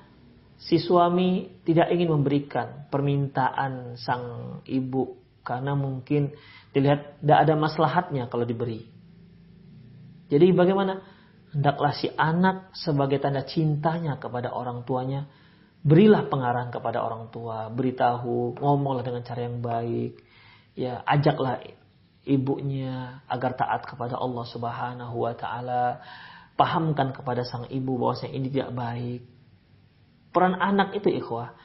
si 0.59 0.83
suami 0.83 1.63
tidak 1.63 1.95
ingin 1.95 2.19
memberikan 2.19 2.91
permintaan 2.91 3.95
sang 3.95 4.59
ibu 4.67 5.15
karena 5.47 5.79
mungkin 5.79 6.35
dilihat 6.75 7.23
tidak 7.23 7.39
ada 7.47 7.55
maslahatnya 7.55 8.27
kalau 8.27 8.43
diberi. 8.43 8.85
Jadi 10.29 10.47
bagaimana? 10.53 11.01
Hendaklah 11.49 11.97
si 11.97 12.13
anak 12.13 12.77
sebagai 12.77 13.17
tanda 13.25 13.41
cintanya 13.49 14.21
kepada 14.21 14.53
orang 14.53 14.85
tuanya, 14.85 15.25
berilah 15.81 16.29
pengarahan 16.29 16.69
kepada 16.69 17.01
orang 17.01 17.33
tua, 17.33 17.73
beritahu, 17.73 18.53
ngomonglah 18.61 19.01
dengan 19.01 19.25
cara 19.25 19.49
yang 19.49 19.65
baik, 19.65 20.21
ya 20.77 21.01
ajaklah 21.09 21.65
ibunya 22.29 23.25
agar 23.25 23.57
taat 23.57 23.89
kepada 23.89 24.21
Allah 24.21 24.45
Subhanahu 24.45 25.17
wa 25.17 25.33
taala, 25.33 26.05
pahamkan 26.55 27.17
kepada 27.17 27.43
sang 27.49 27.65
ibu 27.73 27.97
bahwasanya 27.97 28.37
ini 28.37 28.49
tidak 28.53 28.71
baik. 28.77 29.23
Peran 30.29 30.61
anak 30.61 30.93
itu 30.93 31.09
ikhwah, 31.09 31.57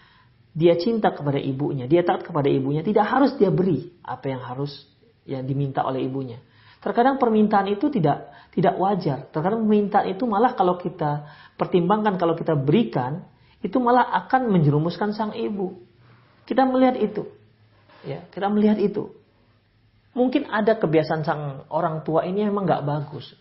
dia 0.56 0.80
cinta 0.80 1.12
kepada 1.12 1.38
ibunya, 1.38 1.84
dia 1.86 2.02
taat 2.08 2.24
kepada 2.24 2.48
ibunya, 2.48 2.80
tidak 2.80 3.10
harus 3.12 3.36
dia 3.36 3.52
beri 3.52 3.92
apa 4.02 4.32
yang 4.32 4.42
harus 4.42 4.72
yang 5.28 5.44
diminta 5.44 5.84
oleh 5.84 6.08
ibunya. 6.08 6.40
Terkadang 6.80 7.20
permintaan 7.20 7.72
itu 7.72 7.88
tidak 7.88 8.32
tidak 8.52 8.76
wajar. 8.76 9.28
Terkadang 9.32 9.66
permintaan 9.66 10.14
itu 10.14 10.24
malah 10.28 10.54
kalau 10.54 10.76
kita 10.80 11.28
pertimbangkan 11.56 12.20
kalau 12.20 12.36
kita 12.36 12.56
berikan 12.56 13.24
itu 13.64 13.80
malah 13.80 14.12
akan 14.24 14.52
menjerumuskan 14.52 15.16
sang 15.16 15.34
ibu. 15.34 15.80
Kita 16.44 16.68
melihat 16.68 17.00
itu. 17.00 17.24
Ya, 18.04 18.28
kita 18.30 18.52
melihat 18.52 18.78
itu. 18.84 19.16
Mungkin 20.14 20.46
ada 20.46 20.78
kebiasaan 20.78 21.22
sang 21.26 21.66
orang 21.74 22.06
tua 22.06 22.26
ini 22.30 22.46
memang 22.46 22.70
nggak 22.70 22.86
bagus. 22.86 23.34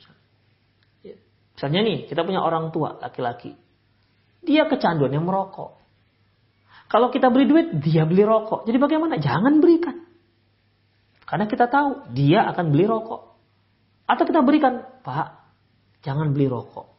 Ya. 1.05 1.17
Misalnya 1.57 1.81
nih, 1.85 1.99
kita 2.09 2.25
punya 2.25 2.41
orang 2.41 2.73
tua 2.73 2.97
laki-laki. 2.97 3.53
Dia 4.43 4.67
kecanduan 4.67 5.13
yang 5.13 5.29
merokok. 5.29 5.79
Kalau 6.89 7.09
kita 7.09 7.33
beri 7.33 7.49
duit, 7.49 7.67
dia 7.81 8.05
beli 8.05 8.21
rokok. 8.21 8.69
Jadi 8.69 8.77
bagaimana? 8.77 9.17
Jangan 9.17 9.61
berikan. 9.65 10.05
Karena 11.25 11.49
kita 11.49 11.65
tahu 11.69 12.13
dia 12.13 12.45
akan 12.53 12.69
beli 12.69 12.85
rokok. 12.85 13.33
Atau 14.05 14.29
kita 14.29 14.45
berikan, 14.45 15.01
Pak, 15.01 15.29
jangan 16.05 16.37
beli 16.37 16.53
rokok. 16.53 16.93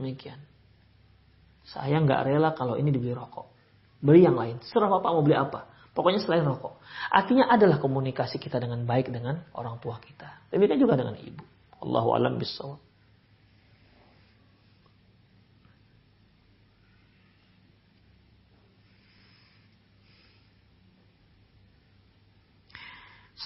Demikian. 0.00 0.40
Saya 1.68 2.00
nggak 2.00 2.24
rela 2.24 2.56
kalau 2.56 2.80
ini 2.80 2.88
dibeli 2.88 3.12
rokok. 3.12 3.52
Beli 4.00 4.24
yang 4.24 4.40
lain. 4.40 4.56
Serah 4.64 4.88
Bapak 4.88 5.10
mau 5.12 5.20
beli 5.20 5.36
apa. 5.36 5.68
Pokoknya 5.96 6.20
selain 6.20 6.44
rokok. 6.44 6.76
Artinya 7.08 7.48
adalah 7.48 7.80
komunikasi 7.80 8.36
kita 8.36 8.60
dengan 8.60 8.84
baik 8.84 9.08
dengan 9.08 9.48
orang 9.56 9.80
tua 9.80 9.96
kita. 9.96 10.52
Demikian 10.52 10.76
juga 10.76 11.00
dengan 11.00 11.16
ibu. 11.16 11.40
Allahu 11.80 12.12
alam 12.12 12.36
bisawab. 12.36 12.84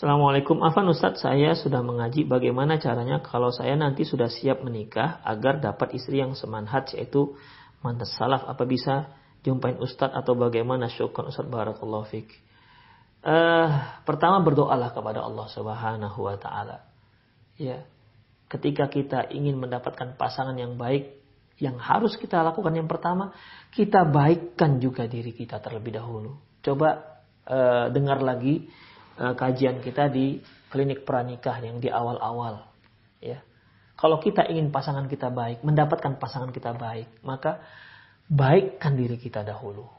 Assalamualaikum 0.00 0.64
Afan 0.64 0.88
Ustadz 0.90 1.20
saya 1.20 1.52
sudah 1.52 1.84
mengaji 1.84 2.24
bagaimana 2.24 2.80
caranya 2.80 3.20
kalau 3.20 3.52
saya 3.52 3.76
nanti 3.76 4.08
sudah 4.08 4.32
siap 4.32 4.64
menikah 4.64 5.20
agar 5.28 5.60
dapat 5.60 5.92
istri 5.92 6.24
yang 6.24 6.32
semanhat 6.32 6.88
yaitu 6.96 7.36
mantas 7.84 8.08
salaf 8.16 8.48
apa 8.48 8.64
bisa 8.64 9.12
jumpain 9.40 9.76
Ustadz 9.80 10.16
atau 10.16 10.36
bagaimana 10.36 10.88
syukur 10.92 11.28
Ustadz 11.28 11.48
Barakallahu 11.48 12.08
Fik. 12.08 12.28
Uh, 13.20 13.68
pertama 14.08 14.40
berdoalah 14.40 14.96
kepada 14.96 15.20
Allah 15.20 15.46
Subhanahu 15.52 16.18
wa 16.24 16.36
taala. 16.40 16.88
Ya. 17.60 17.84
Ketika 18.50 18.88
kita 18.88 19.30
ingin 19.30 19.60
mendapatkan 19.60 20.16
pasangan 20.16 20.56
yang 20.56 20.74
baik, 20.80 21.20
yang 21.60 21.76
harus 21.76 22.16
kita 22.16 22.40
lakukan 22.40 22.72
yang 22.72 22.88
pertama, 22.88 23.36
kita 23.70 24.08
baikkan 24.08 24.80
juga 24.80 25.04
diri 25.04 25.36
kita 25.36 25.60
terlebih 25.60 26.00
dahulu. 26.00 26.40
Coba 26.64 27.20
uh, 27.44 27.92
dengar 27.92 28.24
lagi 28.24 28.66
uh, 29.20 29.36
kajian 29.36 29.84
kita 29.84 30.08
di 30.08 30.40
klinik 30.72 31.04
pranikah 31.04 31.60
yang 31.60 31.78
di 31.78 31.92
awal-awal, 31.92 32.64
ya. 33.20 33.44
Kalau 34.00 34.16
kita 34.16 34.48
ingin 34.48 34.72
pasangan 34.72 35.04
kita 35.12 35.28
baik, 35.28 35.60
mendapatkan 35.60 36.16
pasangan 36.16 36.48
kita 36.56 36.72
baik, 36.72 37.20
maka 37.20 37.60
baikkan 38.30 38.94
diri 38.94 39.18
kita 39.18 39.42
dahulu. 39.42 39.90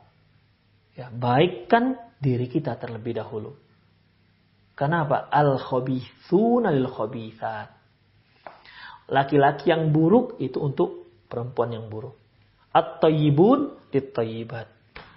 Ya, 0.95 1.11
baikkan 1.11 1.99
diri 2.23 2.47
kita 2.47 2.79
terlebih 2.79 3.19
dahulu. 3.19 3.59
Karena 4.79 5.03
apa? 5.03 5.27
Al-khabithuna 5.27 6.71
lil 6.71 6.87
khabithat. 6.87 7.69
Laki-laki 9.11 9.69
yang 9.69 9.91
buruk 9.91 10.39
itu 10.39 10.57
untuk 10.63 11.11
perempuan 11.27 11.75
yang 11.75 11.91
buruk. 11.91 12.15
At-tayyibun 12.71 13.91
lit-tayyibat. 13.91 14.71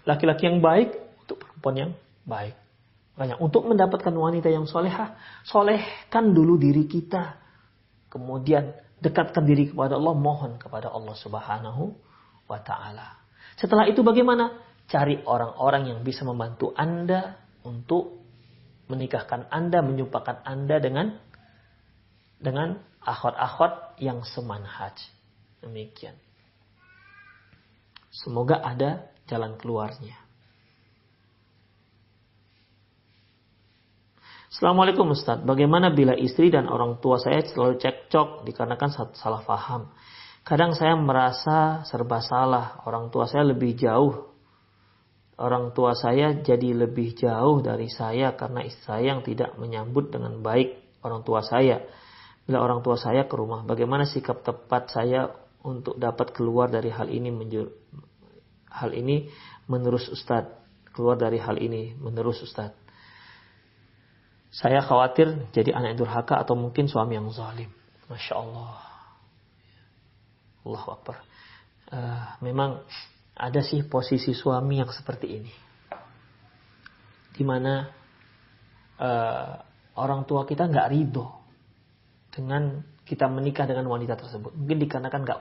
Laki-laki 0.05 0.51
yang 0.51 0.59
baik 0.59 0.91
untuk 1.23 1.39
perempuan 1.39 1.77
yang 1.79 1.93
baik. 2.27 2.59
Makanya 3.15 3.39
untuk 3.39 3.71
mendapatkan 3.71 4.11
wanita 4.11 4.51
yang 4.51 4.67
solehah, 4.67 5.15
solehkan 5.47 6.35
dulu 6.35 6.59
diri 6.59 6.91
kita. 6.91 7.39
Kemudian 8.11 8.75
dekatkan 8.99 9.47
diri 9.47 9.71
kepada 9.71 9.95
Allah, 9.95 10.19
mohon 10.19 10.59
kepada 10.59 10.91
Allah 10.91 11.15
Subhanahu 11.15 11.95
wa 12.49 12.59
taala. 12.61 13.25
Setelah 13.57 13.89
itu 13.89 14.03
bagaimana? 14.05 14.63
Cari 14.85 15.25
orang-orang 15.25 15.97
yang 15.97 16.01
bisa 16.05 16.29
membantu 16.29 16.77
Anda 16.77 17.41
untuk 17.65 18.21
menikahkan 18.93 19.49
Anda, 19.49 19.81
menyumpahkan 19.81 20.45
Anda 20.45 20.77
dengan 20.77 21.17
dengan 22.37 22.77
akhwat-akhwat 23.01 23.97
yang 24.05 24.21
semanhaj. 24.29 24.97
Demikian. 25.65 26.17
Semoga 28.13 28.61
ada 28.61 29.09
jalan 29.25 29.57
keluarnya. 29.57 30.21
Assalamualaikum 34.55 35.11
Ustaz, 35.11 35.43
bagaimana 35.43 35.91
bila 35.91 36.15
istri 36.15 36.47
dan 36.47 36.71
orang 36.71 37.03
tua 37.03 37.19
saya 37.19 37.43
selalu 37.43 37.75
cekcok 37.75 38.47
dikarenakan 38.47 39.11
salah 39.19 39.43
paham? 39.43 39.91
Kadang 40.45 40.77
saya 40.77 40.93
merasa 40.95 41.83
serba 41.89 42.21
salah. 42.21 42.85
Orang 42.85 43.09
tua 43.09 43.25
saya 43.25 43.49
lebih 43.49 43.75
jauh. 43.75 44.29
Orang 45.41 45.75
tua 45.75 45.97
saya 45.99 46.31
jadi 46.37 46.77
lebih 46.77 47.17
jauh 47.19 47.59
dari 47.65 47.91
saya 47.91 48.39
karena 48.39 48.63
istri 48.63 48.87
saya 48.87 49.19
yang 49.19 49.27
tidak 49.27 49.57
menyambut 49.59 50.15
dengan 50.15 50.39
baik 50.45 51.01
orang 51.03 51.27
tua 51.27 51.43
saya. 51.43 51.83
Bila 52.45 52.61
orang 52.61 52.85
tua 52.85 52.95
saya 53.01 53.25
ke 53.27 53.35
rumah, 53.35 53.65
bagaimana 53.65 54.05
sikap 54.05 54.45
tepat 54.45 54.93
saya 54.93 55.33
untuk 55.65 55.97
dapat 55.97 56.31
keluar 56.37 56.69
dari 56.69 56.93
hal 56.93 57.09
ini 57.09 57.33
menjur, 57.33 57.73
hal 58.69 58.91
ini 58.93 59.31
menerus 59.65 60.11
Ustadz 60.11 60.65
keluar 60.95 61.19
dari 61.19 61.43
hal 61.43 61.59
ini 61.59 61.95
menerus 61.99 62.43
Ustadz 62.43 62.79
saya 64.55 64.79
khawatir 64.79 65.51
jadi 65.51 65.75
anak 65.75 65.99
durhaka 65.99 66.39
atau 66.39 66.55
mungkin 66.55 66.87
suami 66.87 67.19
yang 67.19 67.27
zalim 67.35 67.71
Masya 68.07 68.35
Allah 68.39 68.94
Allah 70.65 70.85
Akbar 70.89 71.17
uh, 71.93 72.27
memang 72.41 72.83
ada 73.35 73.61
sih 73.61 73.85
posisi 73.87 74.33
suami 74.33 74.81
yang 74.81 74.91
seperti 74.91 75.27
ini 75.29 75.53
di 77.35 77.43
mana 77.43 77.83
uh, 78.99 79.53
orang 79.99 80.23
tua 80.23 80.47
kita 80.47 80.71
nggak 80.71 80.89
ridho 80.91 81.27
dengan 82.31 82.83
kita 83.05 83.29
menikah 83.29 83.69
dengan 83.69 83.87
wanita 83.91 84.17
tersebut. 84.19 84.55
Mungkin 84.55 84.79
dikarenakan 84.87 85.21
nggak 85.23 85.39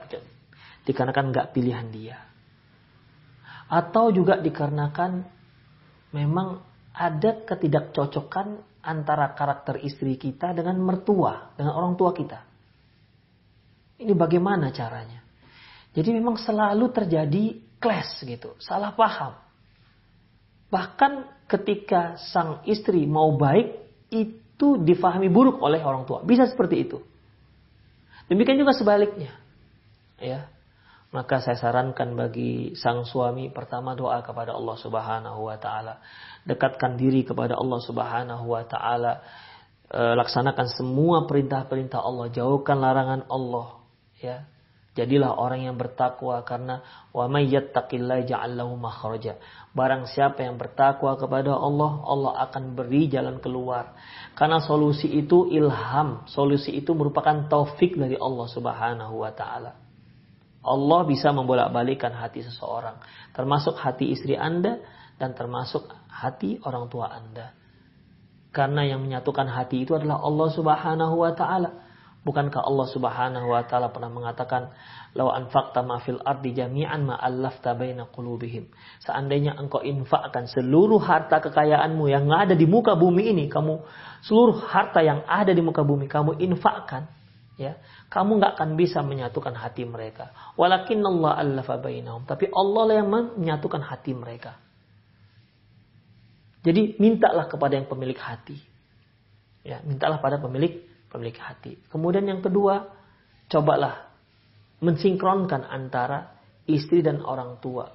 dikarenakan 0.84 1.24
nggak 1.32 1.50
pilihan 1.56 1.86
dia, 1.88 2.18
atau 3.72 4.12
juga 4.12 4.36
dikarenakan 4.36 5.24
memang 6.12 6.60
ada 6.94 7.30
ketidakcocokan 7.42 8.78
antara 8.84 9.32
karakter 9.32 9.80
istri 9.82 10.20
kita 10.20 10.52
dengan 10.52 10.76
mertua, 10.78 11.56
dengan 11.56 11.74
orang 11.74 11.96
tua 11.96 12.12
kita. 12.12 12.53
Ini 14.00 14.12
bagaimana 14.12 14.74
caranya? 14.74 15.22
Jadi 15.94 16.10
memang 16.10 16.34
selalu 16.34 16.90
terjadi 16.90 17.62
clash 17.78 18.26
gitu, 18.26 18.58
salah 18.58 18.90
paham. 18.98 19.38
Bahkan 20.72 21.46
ketika 21.46 22.18
sang 22.18 22.66
istri 22.66 23.06
mau 23.06 23.30
baik, 23.38 23.78
itu 24.10 24.82
difahami 24.82 25.30
buruk 25.30 25.62
oleh 25.62 25.78
orang 25.82 26.02
tua. 26.02 26.26
Bisa 26.26 26.50
seperti 26.50 26.82
itu. 26.82 26.98
Demikian 28.26 28.58
juga 28.58 28.74
sebaliknya. 28.74 29.36
Ya. 30.18 30.50
Maka 31.14 31.38
saya 31.38 31.54
sarankan 31.54 32.18
bagi 32.18 32.74
sang 32.74 33.06
suami 33.06 33.46
pertama 33.46 33.94
doa 33.94 34.18
kepada 34.26 34.50
Allah 34.50 34.74
Subhanahu 34.74 35.46
wa 35.46 35.54
taala. 35.62 36.02
Dekatkan 36.42 36.98
diri 36.98 37.22
kepada 37.22 37.54
Allah 37.54 37.78
Subhanahu 37.86 38.50
wa 38.50 38.66
taala. 38.66 39.22
E, 39.86 40.00
laksanakan 40.18 40.66
semua 40.74 41.22
perintah-perintah 41.30 42.02
Allah, 42.02 42.34
jauhkan 42.34 42.82
larangan 42.82 43.30
Allah, 43.30 43.83
ya. 44.20 44.46
Jadilah 44.94 45.34
orang 45.34 45.66
yang 45.66 45.74
bertakwa 45.74 46.46
karena 46.46 46.78
wa 47.10 47.26
may 47.26 47.50
yattaqillaha 47.50 48.30
ja'al 48.30 48.54
lahu 48.54 48.78
makhraja. 48.78 49.42
Barang 49.74 50.06
siapa 50.06 50.46
yang 50.46 50.54
bertakwa 50.54 51.18
kepada 51.18 51.50
Allah, 51.50 51.98
Allah 52.06 52.32
akan 52.46 52.78
beri 52.78 53.10
jalan 53.10 53.42
keluar. 53.42 53.98
Karena 54.38 54.62
solusi 54.62 55.10
itu 55.10 55.50
ilham, 55.50 56.22
solusi 56.30 56.78
itu 56.78 56.94
merupakan 56.94 57.50
taufik 57.50 57.98
dari 57.98 58.14
Allah 58.14 58.46
Subhanahu 58.46 59.18
wa 59.18 59.34
taala. 59.34 59.74
Allah 60.64 61.00
bisa 61.04 61.34
membolak-balikkan 61.34 62.14
hati 62.14 62.46
seseorang, 62.46 62.96
termasuk 63.34 63.74
hati 63.74 64.14
istri 64.14 64.38
Anda 64.38 64.78
dan 65.18 65.34
termasuk 65.34 65.90
hati 66.06 66.62
orang 66.62 66.86
tua 66.86 67.10
Anda. 67.10 67.52
Karena 68.54 68.86
yang 68.86 69.02
menyatukan 69.02 69.50
hati 69.50 69.82
itu 69.82 69.98
adalah 69.98 70.22
Allah 70.22 70.48
Subhanahu 70.54 71.14
wa 71.18 71.34
taala. 71.34 71.83
Bukankah 72.24 72.64
Allah 72.64 72.88
Subhanahu 72.88 73.52
wa 73.52 73.60
taala 73.68 73.92
pernah 73.92 74.08
mengatakan, 74.08 74.72
"Lau 75.12 75.28
anfaqta 75.28 75.84
ma 75.84 76.00
fil 76.00 76.16
ardi 76.24 76.56
jami'an 76.56 77.04
ma 77.04 77.20
allafta 77.20 77.76
baina 77.76 78.08
qulubihim." 78.08 78.72
Seandainya 79.04 79.60
engkau 79.60 79.84
infakkan 79.84 80.48
seluruh 80.48 81.04
harta 81.04 81.44
kekayaanmu 81.44 82.08
yang 82.08 82.24
ada 82.32 82.56
di 82.56 82.64
muka 82.64 82.96
bumi 82.96 83.28
ini, 83.28 83.52
kamu 83.52 83.76
seluruh 84.24 84.56
harta 84.56 85.04
yang 85.04 85.20
ada 85.28 85.52
di 85.52 85.60
muka 85.60 85.84
bumi 85.84 86.08
kamu 86.08 86.40
infakkan, 86.40 87.12
ya, 87.60 87.76
kamu 88.08 88.40
nggak 88.40 88.52
akan 88.56 88.70
bisa 88.80 89.04
menyatukan 89.04 89.52
hati 89.52 89.84
mereka. 89.84 90.32
Walakin 90.56 91.04
Allah 91.04 91.44
allafa 91.44 91.76
bainahum. 91.76 92.24
Tapi 92.24 92.48
Allah 92.48 92.82
lah 92.88 92.94
yang 93.04 93.08
menyatukan 93.12 93.84
hati 93.84 94.16
mereka. 94.16 94.56
Jadi 96.64 96.96
mintalah 96.96 97.44
kepada 97.52 97.76
yang 97.76 97.84
pemilik 97.84 98.16
hati. 98.16 98.56
Ya, 99.60 99.84
mintalah 99.84 100.24
pada 100.24 100.40
pemilik 100.40 100.93
pemilik 101.14 101.38
hati. 101.38 101.78
Kemudian 101.86 102.26
yang 102.26 102.42
kedua, 102.42 102.90
cobalah 103.46 104.10
mensinkronkan 104.82 105.62
antara 105.62 106.34
istri 106.66 107.06
dan 107.06 107.22
orang 107.22 107.62
tua. 107.62 107.94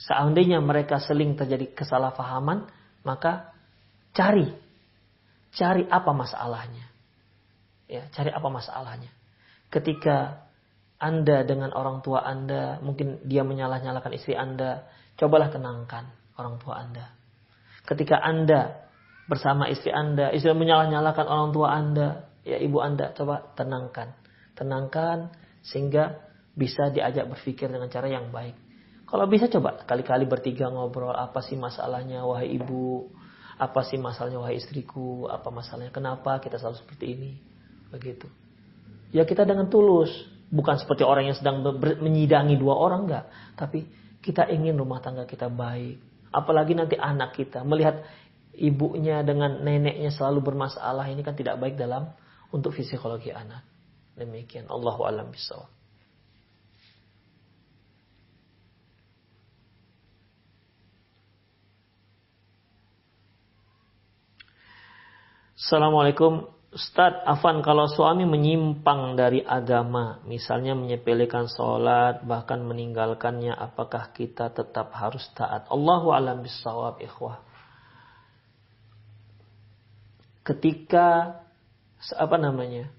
Seandainya 0.00 0.64
mereka 0.64 0.96
seling 0.96 1.36
terjadi 1.36 1.76
kesalahpahaman, 1.76 2.66
maka 3.04 3.52
cari, 4.16 4.48
cari 5.52 5.84
apa 5.86 6.10
masalahnya. 6.16 6.88
Ya, 7.86 8.08
cari 8.08 8.32
apa 8.32 8.48
masalahnya. 8.48 9.12
Ketika 9.68 10.48
Anda 10.96 11.44
dengan 11.44 11.76
orang 11.76 12.00
tua 12.00 12.24
Anda, 12.24 12.80
mungkin 12.80 13.20
dia 13.28 13.44
menyalah-nyalakan 13.44 14.16
istri 14.16 14.32
Anda, 14.32 14.88
cobalah 15.20 15.52
tenangkan 15.52 16.08
orang 16.40 16.56
tua 16.56 16.80
Anda. 16.80 17.12
Ketika 17.84 18.16
Anda 18.16 18.88
bersama 19.32 19.64
istri 19.72 19.88
Anda, 19.88 20.28
istri 20.28 20.52
menyalah-nyalakan 20.52 21.24
orang 21.24 21.48
tua 21.56 21.72
Anda, 21.72 22.28
ya 22.44 22.60
ibu 22.60 22.84
Anda, 22.84 23.16
coba 23.16 23.56
tenangkan. 23.56 24.12
Tenangkan 24.52 25.32
sehingga 25.64 26.20
bisa 26.52 26.92
diajak 26.92 27.32
berpikir 27.32 27.72
dengan 27.72 27.88
cara 27.88 28.12
yang 28.12 28.28
baik. 28.28 28.52
Kalau 29.08 29.24
bisa 29.24 29.48
coba 29.48 29.80
kali-kali 29.88 30.28
bertiga 30.28 30.68
ngobrol, 30.68 31.16
apa 31.16 31.40
sih 31.40 31.56
masalahnya 31.56 32.28
wahai 32.28 32.52
ibu? 32.60 33.08
Apa 33.56 33.88
sih 33.88 33.96
masalahnya 33.96 34.36
wahai 34.36 34.60
istriku? 34.60 35.24
Apa 35.32 35.48
masalahnya? 35.48 35.88
Kenapa 35.96 36.36
kita 36.36 36.60
selalu 36.60 36.76
seperti 36.84 37.16
ini? 37.16 37.32
Begitu. 37.88 38.28
Ya 39.16 39.24
kita 39.24 39.48
dengan 39.48 39.72
tulus, 39.72 40.12
bukan 40.52 40.76
seperti 40.76 41.08
orang 41.08 41.32
yang 41.32 41.36
sedang 41.36 41.64
menyidangi 41.80 42.60
dua 42.60 42.76
orang 42.76 43.08
enggak, 43.08 43.24
tapi 43.56 43.88
kita 44.20 44.48
ingin 44.52 44.76
rumah 44.76 45.00
tangga 45.00 45.24
kita 45.24 45.48
baik. 45.48 46.00
Apalagi 46.32 46.72
nanti 46.72 46.96
anak 46.96 47.36
kita 47.36 47.60
melihat 47.64 48.04
ibunya 48.56 49.24
dengan 49.24 49.64
neneknya 49.64 50.12
selalu 50.12 50.52
bermasalah 50.52 51.08
ini 51.08 51.24
kan 51.24 51.32
tidak 51.32 51.56
baik 51.56 51.80
dalam 51.80 52.12
untuk 52.52 52.76
psikologi 52.76 53.32
anak. 53.32 53.64
Demikian 54.12 54.68
Allah 54.68 54.96
alam 55.08 55.32
bisawab. 55.32 55.72
Assalamualaikum 65.62 66.50
Ustadz 66.74 67.22
Afan 67.22 67.62
kalau 67.62 67.86
suami 67.86 68.26
menyimpang 68.26 69.14
dari 69.14 69.46
agama 69.46 70.18
Misalnya 70.26 70.74
menyepelekan 70.74 71.46
sholat 71.46 72.26
Bahkan 72.26 72.66
meninggalkannya 72.66 73.54
Apakah 73.54 74.10
kita 74.10 74.50
tetap 74.50 74.90
harus 74.90 75.22
taat 75.38 75.70
Allahu 75.70 76.10
alam 76.10 76.42
bisawab 76.42 76.98
ikhwah 76.98 77.46
ketika 80.42 81.38
apa 82.18 82.36
namanya 82.38 82.90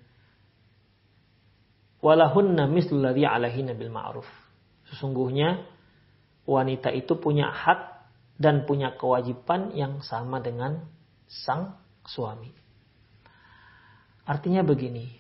walahunna 1.99 2.67
mislu 2.67 2.99
ladzi 2.99 3.27
alaihinna 3.27 3.75
bil 3.75 3.91
ma'ruf. 3.91 4.27
Sesungguhnya 4.91 5.63
wanita 6.47 6.91
itu 6.91 7.15
punya 7.19 7.51
hak 7.51 8.03
dan 8.39 8.67
punya 8.67 8.95
kewajiban 8.95 9.71
yang 9.75 10.03
sama 10.03 10.43
dengan 10.43 10.87
sang 11.27 11.79
suami. 12.07 12.51
Artinya 14.23 14.63
begini 14.63 15.19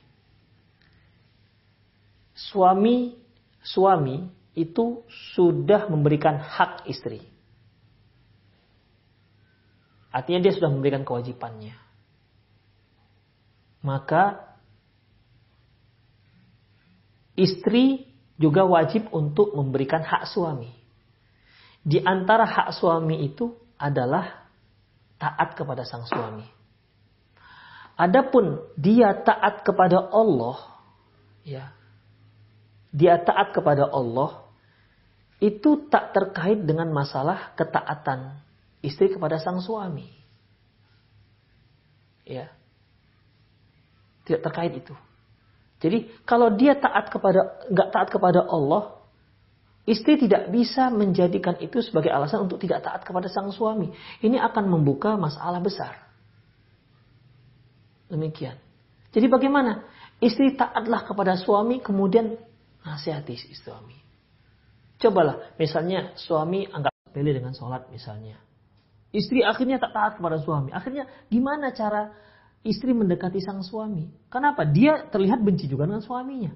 suami 2.33 3.13
suami 3.63 4.27
itu 4.55 5.03
sudah 5.35 5.87
memberikan 5.91 6.39
hak 6.39 6.87
istri. 6.87 7.23
Artinya 10.13 10.45
dia 10.45 10.53
sudah 10.53 10.69
memberikan 10.69 11.01
kewajibannya 11.01 11.82
maka 13.83 14.55
istri 17.35 18.07
juga 18.39 18.65
wajib 18.65 19.11
untuk 19.11 19.53
memberikan 19.53 20.01
hak 20.01 20.25
suami. 20.31 20.71
Di 21.83 21.99
antara 21.99 22.47
hak 22.47 22.73
suami 22.79 23.27
itu 23.27 23.51
adalah 23.75 24.47
taat 25.19 25.53
kepada 25.59 25.83
sang 25.83 26.07
suami. 26.07 26.47
Adapun 27.99 28.63
dia 28.79 29.13
taat 29.21 29.61
kepada 29.61 29.99
Allah, 30.09 30.57
ya. 31.43 31.75
Dia 32.93 33.19
taat 33.19 33.51
kepada 33.51 33.89
Allah 33.89 34.47
itu 35.43 35.91
tak 35.91 36.15
terkait 36.15 36.63
dengan 36.63 36.87
masalah 36.93 37.51
ketaatan 37.59 38.39
istri 38.79 39.11
kepada 39.11 39.41
sang 39.43 39.59
suami. 39.59 40.07
Ya. 42.23 42.47
Tidak 44.23 44.41
terkait 44.41 44.71
itu. 44.71 44.95
Jadi 45.83 46.07
kalau 46.23 46.55
dia 46.55 46.79
taat 46.79 47.11
kepada 47.11 47.59
nggak 47.67 47.89
taat 47.91 48.07
kepada 48.07 48.39
Allah, 48.47 49.03
istri 49.83 50.15
tidak 50.15 50.47
bisa 50.47 50.87
menjadikan 50.87 51.59
itu 51.59 51.83
sebagai 51.83 52.07
alasan 52.07 52.47
untuk 52.47 52.55
tidak 52.63 52.87
taat 52.87 53.03
kepada 53.03 53.27
sang 53.27 53.51
suami. 53.51 53.91
Ini 54.23 54.39
akan 54.39 54.71
membuka 54.71 55.19
masalah 55.19 55.59
besar. 55.59 56.07
Demikian. 58.07 58.55
Jadi 59.11 59.27
bagaimana? 59.27 59.83
Istri 60.23 60.55
taatlah 60.55 61.03
kepada 61.03 61.35
suami 61.35 61.83
kemudian 61.83 62.39
nasihati 62.87 63.35
suami. 63.59 63.99
Cobalah 65.03 65.51
misalnya 65.59 66.15
suami 66.15 66.63
anggap 66.71 66.95
pilih 67.11 67.35
dengan 67.35 67.51
sholat 67.51 67.91
misalnya. 67.91 68.39
Istri 69.11 69.43
akhirnya 69.43 69.83
tak 69.83 69.91
taat 69.91 70.13
kepada 70.15 70.39
suami. 70.39 70.71
Akhirnya 70.71 71.11
gimana 71.27 71.75
cara 71.75 72.15
istri 72.63 72.95
mendekati 72.95 73.43
sang 73.43 73.61
suami? 73.61 74.07
Kenapa? 74.31 74.63
Dia 74.63 75.11
terlihat 75.11 75.43
benci 75.43 75.67
juga 75.67 75.85
dengan 75.85 76.01
suaminya. 76.01 76.51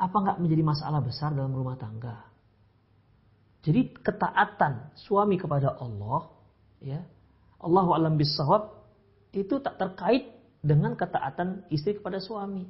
Apa 0.00 0.16
nggak 0.16 0.38
menjadi 0.40 0.62
masalah 0.64 1.00
besar 1.04 1.36
dalam 1.36 1.52
rumah 1.52 1.76
tangga? 1.76 2.24
Jadi 3.62 3.92
ketaatan 4.00 4.96
suami 4.96 5.36
kepada 5.36 5.76
Allah, 5.76 6.32
ya, 6.80 7.00
Allahu 7.60 7.92
alam 7.92 8.16
bisawab 8.16 8.72
itu 9.34 9.60
tak 9.60 9.76
terkait 9.76 10.30
dengan 10.64 10.96
ketaatan 10.96 11.68
istri 11.68 11.98
kepada 11.98 12.22
suami. 12.22 12.64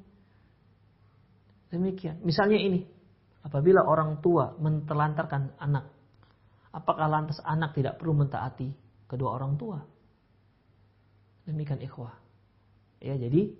Demikian. 1.68 2.24
Misalnya 2.24 2.56
ini, 2.56 2.88
apabila 3.44 3.84
orang 3.84 4.24
tua 4.24 4.56
mentelantarkan 4.56 5.60
anak, 5.60 5.92
apakah 6.72 7.06
lantas 7.06 7.38
anak 7.44 7.76
tidak 7.76 8.00
perlu 8.00 8.16
mentaati 8.16 8.72
kedua 9.04 9.36
orang 9.36 9.60
tua. 9.60 9.78
Demikian 11.44 11.80
ikhwah. 11.84 12.27
Ya, 12.98 13.14
jadi 13.14 13.54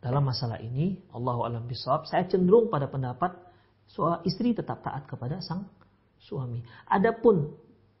dalam 0.00 0.24
masalah 0.24 0.62
ini 0.62 1.02
Allah 1.12 1.36
alam 1.44 1.64
bisawab, 1.68 2.08
saya 2.08 2.24
cenderung 2.30 2.72
pada 2.72 2.88
pendapat 2.88 3.36
istri 4.24 4.54
tetap 4.54 4.80
taat 4.86 5.04
kepada 5.10 5.42
sang 5.42 5.66
suami. 6.22 6.62
Adapun 6.86 7.50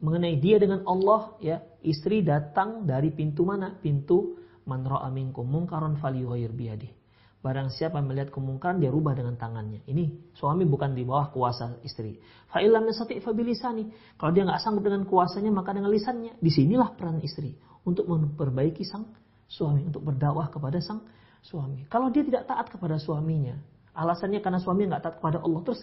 mengenai 0.00 0.38
dia 0.38 0.56
dengan 0.56 0.86
Allah, 0.86 1.36
ya 1.42 1.60
istri 1.84 2.22
datang 2.24 2.86
dari 2.86 3.12
pintu 3.12 3.44
mana? 3.44 3.76
Pintu 3.76 4.38
man 4.64 4.86
ra'a 4.86 5.10
minkum 5.10 5.44
mungkaron 5.44 5.98
falyughayyir 5.98 6.54
biyadihi. 6.54 6.94
Barang 7.40 7.72
siapa 7.72 8.04
melihat 8.04 8.28
kemungkaran 8.28 8.84
dia 8.84 8.92
rubah 8.92 9.16
dengan 9.16 9.32
tangannya. 9.40 9.80
Ini 9.88 10.36
suami 10.36 10.68
bukan 10.68 10.92
di 10.92 11.08
bawah 11.08 11.32
kuasa 11.32 11.80
istri. 11.80 12.20
Fa'ilam 12.52 12.84
yasati 12.84 13.16
fabilisani. 13.24 13.88
Kalau 14.20 14.28
dia 14.36 14.44
nggak 14.44 14.60
sanggup 14.60 14.84
dengan 14.84 15.08
kuasanya 15.08 15.48
maka 15.48 15.72
dengan 15.72 15.88
lisannya. 15.88 16.36
Di 16.36 16.52
sinilah 16.52 16.92
peran 17.00 17.16
istri 17.24 17.56
untuk 17.88 18.12
memperbaiki 18.12 18.84
sang 18.84 19.08
suami, 19.50 19.82
untuk 19.82 20.06
berdakwah 20.06 20.46
kepada 20.46 20.78
sang 20.78 21.02
suami. 21.42 21.82
Kalau 21.90 22.14
dia 22.14 22.22
tidak 22.22 22.46
taat 22.46 22.70
kepada 22.70 23.02
suaminya, 23.02 23.58
alasannya 23.98 24.38
karena 24.38 24.62
suami 24.62 24.86
nggak 24.86 25.02
taat 25.02 25.16
kepada 25.18 25.42
Allah, 25.42 25.60
terus 25.66 25.82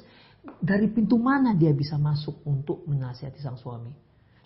dari 0.64 0.88
pintu 0.88 1.19
mana 1.19 1.52
dia 1.52 1.76
bisa 1.76 1.99
masuk 1.99 2.48
untuk 2.48 2.88
menasihati 2.88 3.44
sang 3.44 3.60
suami? 3.60 3.91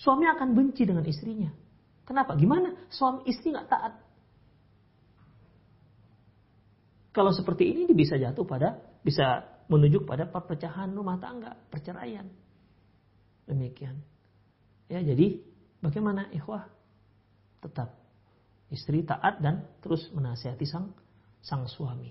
Suami 0.01 0.25
akan 0.25 0.57
benci 0.57 0.81
dengan 0.89 1.05
istrinya. 1.05 1.53
Kenapa? 2.01 2.33
Gimana? 2.33 2.89
Suami 2.89 3.29
istri 3.29 3.53
nggak 3.53 3.69
taat 3.69 3.93
Kalau 7.11 7.31
seperti 7.35 7.67
ini 7.67 7.91
bisa 7.91 8.15
jatuh 8.15 8.47
pada 8.47 8.79
bisa 9.03 9.43
menuju 9.67 10.07
pada 10.07 10.27
perpecahan 10.31 10.95
rumah 10.95 11.19
tangga, 11.19 11.59
perceraian. 11.67 12.27
Demikian. 13.43 13.99
Ya, 14.87 15.03
jadi 15.03 15.43
bagaimana 15.83 16.31
ikhwah? 16.31 16.71
Tetap 17.59 18.00
istri 18.71 19.03
taat 19.03 19.43
dan 19.43 19.67
terus 19.83 20.07
menasihati 20.15 20.65
sang 20.65 20.95
sang 21.43 21.67
suami. 21.67 22.09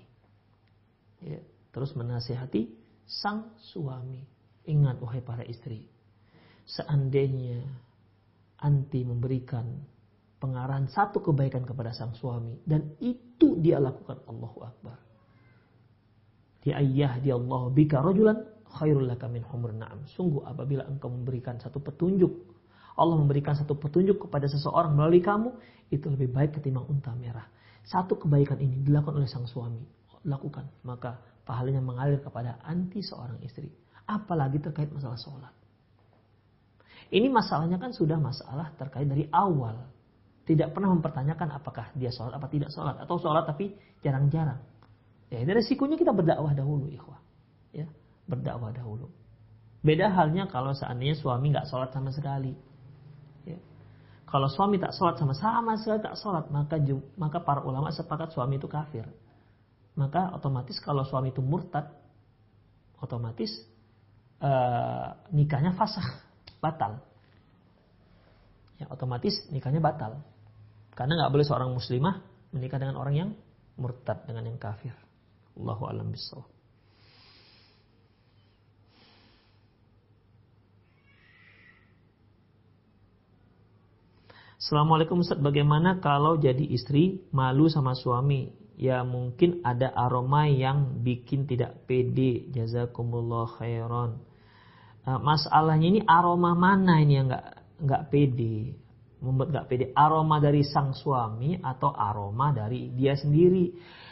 Ya, 1.21 1.41
terus 1.73 1.97
menasihati 1.97 2.69
sang 3.09 3.57
suami. 3.59 4.21
Ingat 4.61 5.01
wahai 5.01 5.25
para 5.25 5.41
istri, 5.41 5.89
seandainya 6.69 7.65
anti 8.61 9.01
memberikan 9.01 9.65
pengarahan 10.37 10.85
satu 10.85 11.17
kebaikan 11.17 11.65
kepada 11.65 11.89
sang 11.97 12.13
suami 12.13 12.61
dan 12.61 12.93
itu 13.01 13.57
dia 13.57 13.81
lakukan 13.81 14.21
Allahu 14.29 14.59
Akbar. 14.61 14.97
Dia 16.61 16.77
ayah 16.77 17.17
dia 17.17 17.33
Allah 17.33 17.73
bika 17.73 18.05
rajulan 18.05 18.37
khairul 18.69 19.09
laka 19.09 19.25
min 19.25 19.41
humur 19.49 19.73
na'am. 19.73 20.05
Sungguh 20.13 20.45
apabila 20.45 20.85
engkau 20.85 21.09
memberikan 21.09 21.57
satu 21.57 21.81
petunjuk 21.81 22.29
Allah 22.95 23.15
memberikan 23.15 23.55
satu 23.55 23.77
petunjuk 23.79 24.27
kepada 24.27 24.47
seseorang 24.47 24.95
melalui 24.95 25.23
kamu 25.23 25.55
itu 25.91 26.07
lebih 26.11 26.31
baik 26.31 26.59
ketimbang 26.59 26.87
unta 26.87 27.11
merah. 27.15 27.47
Satu 27.87 28.19
kebaikan 28.19 28.59
ini 28.61 28.83
dilakukan 28.83 29.17
oleh 29.17 29.29
sang 29.29 29.47
suami. 29.47 29.81
Lakukan, 30.21 30.69
maka 30.85 31.17
pahalanya 31.43 31.81
mengalir 31.81 32.21
kepada 32.21 32.61
anti 32.61 33.01
seorang 33.01 33.41
istri. 33.41 33.71
Apalagi 34.05 34.61
terkait 34.61 34.91
masalah 34.93 35.17
sholat. 35.17 35.53
Ini 37.11 37.27
masalahnya 37.27 37.75
kan 37.81 37.91
sudah 37.91 38.15
masalah 38.15 38.71
terkait 38.79 39.09
dari 39.09 39.27
awal 39.33 39.91
tidak 40.47 40.73
pernah 40.73 40.89
mempertanyakan 40.91 41.53
apakah 41.53 41.93
dia 41.93 42.09
sholat 42.09 42.33
apa 42.35 42.47
tidak 42.49 42.73
sholat 42.73 42.97
atau 42.97 43.15
sholat 43.21 43.45
tapi 43.45 43.71
jarang-jarang. 44.01 44.59
Ya, 45.31 45.39
ini 45.39 45.51
resikonya 45.55 45.95
kita 45.95 46.11
berdakwah 46.11 46.51
dahulu, 46.51 46.91
ikhwah. 46.91 47.19
Ya, 47.71 47.87
berdakwah 48.27 48.75
dahulu. 48.75 49.07
Beda 49.79 50.11
halnya 50.11 50.45
kalau 50.51 50.75
seandainya 50.75 51.15
suami 51.15 51.55
nggak 51.55 51.71
sholat 51.71 51.95
sama 51.95 52.11
sekali. 52.11 52.51
Kalau 54.31 54.47
suami 54.47 54.79
tak 54.79 54.95
sholat 54.95 55.19
sama 55.19 55.35
sama 55.35 55.75
sekali 55.75 55.99
tak 55.99 56.15
sholat, 56.15 56.47
maka 56.47 56.79
maka 57.19 57.43
para 57.43 57.67
ulama 57.67 57.91
sepakat 57.91 58.31
suami 58.31 58.55
itu 58.55 58.71
kafir. 58.71 59.03
Maka 59.99 60.31
otomatis 60.31 60.79
kalau 60.79 61.03
suami 61.03 61.35
itu 61.35 61.43
murtad, 61.43 61.91
otomatis 63.03 63.51
uh, 64.39 65.19
nikahnya 65.35 65.75
fasah, 65.75 66.23
batal. 66.63 67.03
Ya, 68.79 68.87
otomatis 68.87 69.35
nikahnya 69.51 69.83
batal. 69.83 70.23
Karena 70.95 71.19
nggak 71.19 71.31
boleh 71.35 71.45
seorang 71.45 71.69
muslimah 71.75 72.23
menikah 72.55 72.79
dengan 72.79 72.95
orang 73.03 73.15
yang 73.19 73.29
murtad 73.75 74.23
dengan 74.23 74.47
yang 74.47 74.55
kafir. 74.55 74.95
Allahu 75.59 75.91
alam 75.91 76.07
bisawab. 76.07 76.60
Assalamualaikum 84.61 85.25
Ustaz, 85.25 85.41
bagaimana 85.41 85.97
kalau 86.05 86.37
jadi 86.37 86.61
istri 86.69 87.25
malu 87.33 87.65
sama 87.65 87.97
suami? 87.97 88.53
Ya 88.77 89.01
mungkin 89.01 89.57
ada 89.65 89.89
aroma 89.89 90.45
yang 90.45 91.01
bikin 91.01 91.49
tidak 91.49 91.81
pede. 91.89 92.45
Jazakumullah 92.53 93.57
khairan. 93.57 94.21
Uh, 95.01 95.17
masalahnya 95.17 95.97
ini 95.97 96.01
aroma 96.05 96.53
mana 96.53 97.01
ini 97.01 97.17
yang 97.17 97.33
nggak 97.33 97.47
nggak 97.81 98.03
pede? 98.13 98.77
membuat 99.21 99.53
gak 99.53 99.67
pede 99.69 99.85
aroma 99.93 100.41
dari 100.41 100.65
sang 100.65 100.97
suami 100.97 101.53
atau 101.61 101.93
aroma 101.93 102.53
dari 102.53 102.93
dia 102.93 103.17
sendiri. 103.17 103.69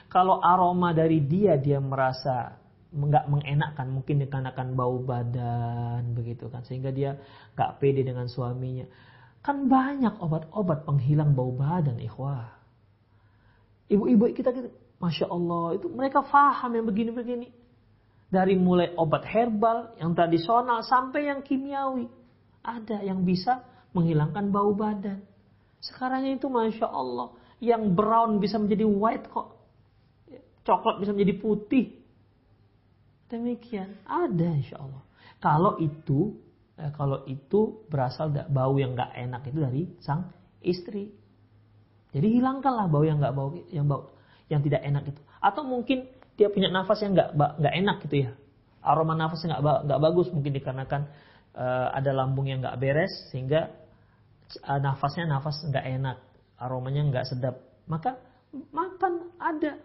Kalau 0.10 0.42
aroma 0.42 0.98
dari 0.98 1.22
dia 1.30 1.62
dia 1.62 1.78
merasa 1.78 2.58
nggak 2.90 3.26
mengenakan 3.30 4.02
mungkin 4.02 4.22
dikarenakan 4.26 4.74
bau 4.74 4.98
badan 5.02 6.14
begitu 6.18 6.50
kan 6.50 6.66
sehingga 6.66 6.90
dia 6.90 7.22
nggak 7.54 7.78
pede 7.78 8.02
dengan 8.02 8.26
suaminya 8.26 8.90
kan 9.40 9.68
banyak 9.72 10.20
obat-obat 10.20 10.84
penghilang 10.84 11.34
bau 11.34 11.56
badan 11.56 11.98
ikhwah 12.00 12.54
ibu-ibu 13.88 14.32
kita, 14.36 14.52
kita 14.52 14.70
masya 15.00 15.28
Allah 15.32 15.80
itu 15.80 15.88
mereka 15.90 16.22
faham 16.26 16.76
yang 16.76 16.86
begini-begini 16.86 17.50
dari 18.30 18.54
mulai 18.54 18.94
obat 18.94 19.26
herbal 19.26 19.98
yang 19.98 20.14
tradisional 20.14 20.86
sampai 20.86 21.32
yang 21.32 21.42
kimiawi 21.42 22.06
ada 22.64 23.02
yang 23.02 23.24
bisa 23.24 23.64
menghilangkan 23.96 24.54
bau 24.54 24.72
badan. 24.76 25.24
Sekarang 25.80 26.28
itu 26.28 26.52
Masya 26.52 26.88
Allah, 26.88 27.34
yang 27.64 27.96
brown 27.96 28.38
bisa 28.38 28.60
menjadi 28.60 28.86
white 28.86 29.28
kok. 29.32 29.56
Coklat 30.68 31.02
bisa 31.02 31.16
menjadi 31.16 31.40
putih. 31.40 31.86
Demikian, 33.32 33.96
ada 34.06 34.48
Insya 34.54 34.82
Allah. 34.82 35.04
Kalau 35.40 35.80
itu, 35.80 36.36
eh, 36.80 36.92
kalau 36.96 37.28
itu 37.28 37.84
berasal 37.92 38.32
dari 38.32 38.48
bau 38.48 38.74
yang 38.80 38.96
gak 38.96 39.12
enak 39.14 39.42
itu 39.52 39.60
dari 39.60 39.84
sang 40.00 40.32
istri. 40.64 41.12
Jadi 42.10 42.28
hilangkanlah 42.40 42.90
bau 42.90 43.06
yang 43.06 43.22
gak 43.22 43.36
bau, 43.36 43.54
yang 43.70 43.86
bau, 43.86 44.10
yang 44.50 44.64
tidak 44.66 44.82
enak 44.82 45.04
itu. 45.14 45.22
Atau 45.44 45.68
mungkin 45.68 46.10
dia 46.40 46.50
punya 46.50 46.72
nafas 46.72 47.04
yang 47.04 47.14
gak, 47.14 47.36
gak 47.38 47.76
enak 47.76 47.98
gitu 48.08 48.16
ya. 48.26 48.32
Aroma 48.80 49.14
nafasnya 49.14 49.60
gak, 49.60 49.92
gak 49.92 50.00
bagus 50.02 50.32
mungkin 50.32 50.56
dikarenakan 50.56 51.12
uh, 51.60 51.88
ada 51.94 52.12
lambung 52.16 52.48
yang 52.48 52.64
nggak 52.64 52.80
beres 52.80 53.12
sehingga 53.30 53.72
uh, 54.66 54.80
nafasnya 54.80 55.28
nafas 55.30 55.62
nggak 55.68 55.86
enak, 56.00 56.18
aromanya 56.60 57.02
nggak 57.10 57.26
sedap. 57.28 57.56
Maka 57.90 58.18
makan 58.74 59.36
ada 59.38 59.78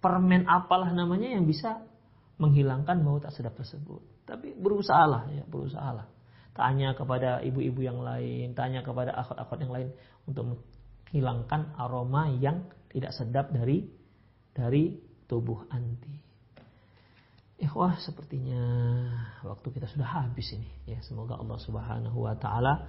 permen 0.00 0.48
apalah 0.48 0.90
namanya 0.90 1.30
yang 1.30 1.44
bisa 1.44 1.82
menghilangkan 2.40 3.04
bau 3.04 3.20
tak 3.20 3.36
sedap 3.36 3.54
tersebut. 3.58 4.00
Tapi 4.24 4.56
berusahalah 4.56 5.28
ya, 5.34 5.44
berusahalah. 5.44 6.08
Tanya 6.50 6.98
kepada 6.98 7.40
ibu-ibu 7.40 7.80
yang 7.80 8.02
lain, 8.02 8.52
tanya 8.58 8.82
kepada 8.82 9.14
akhwat-akhwat 9.14 9.58
yang 9.62 9.72
lain 9.72 9.88
untuk 10.26 10.44
menghilangkan 10.50 11.74
aroma 11.78 12.26
yang 12.34 12.66
tidak 12.90 13.14
sedap 13.14 13.54
dari 13.54 13.86
dari 14.50 14.98
tubuh 15.30 15.62
anti. 15.70 16.30
Ikhwah 17.60 18.00
sepertinya 18.00 18.62
waktu 19.44 19.68
kita 19.68 19.86
sudah 19.86 20.24
habis 20.24 20.48
ini 20.56 20.66
ya. 20.88 20.98
Semoga 21.04 21.36
Allah 21.36 21.60
Subhanahu 21.60 22.18
wa 22.24 22.34
taala 22.34 22.88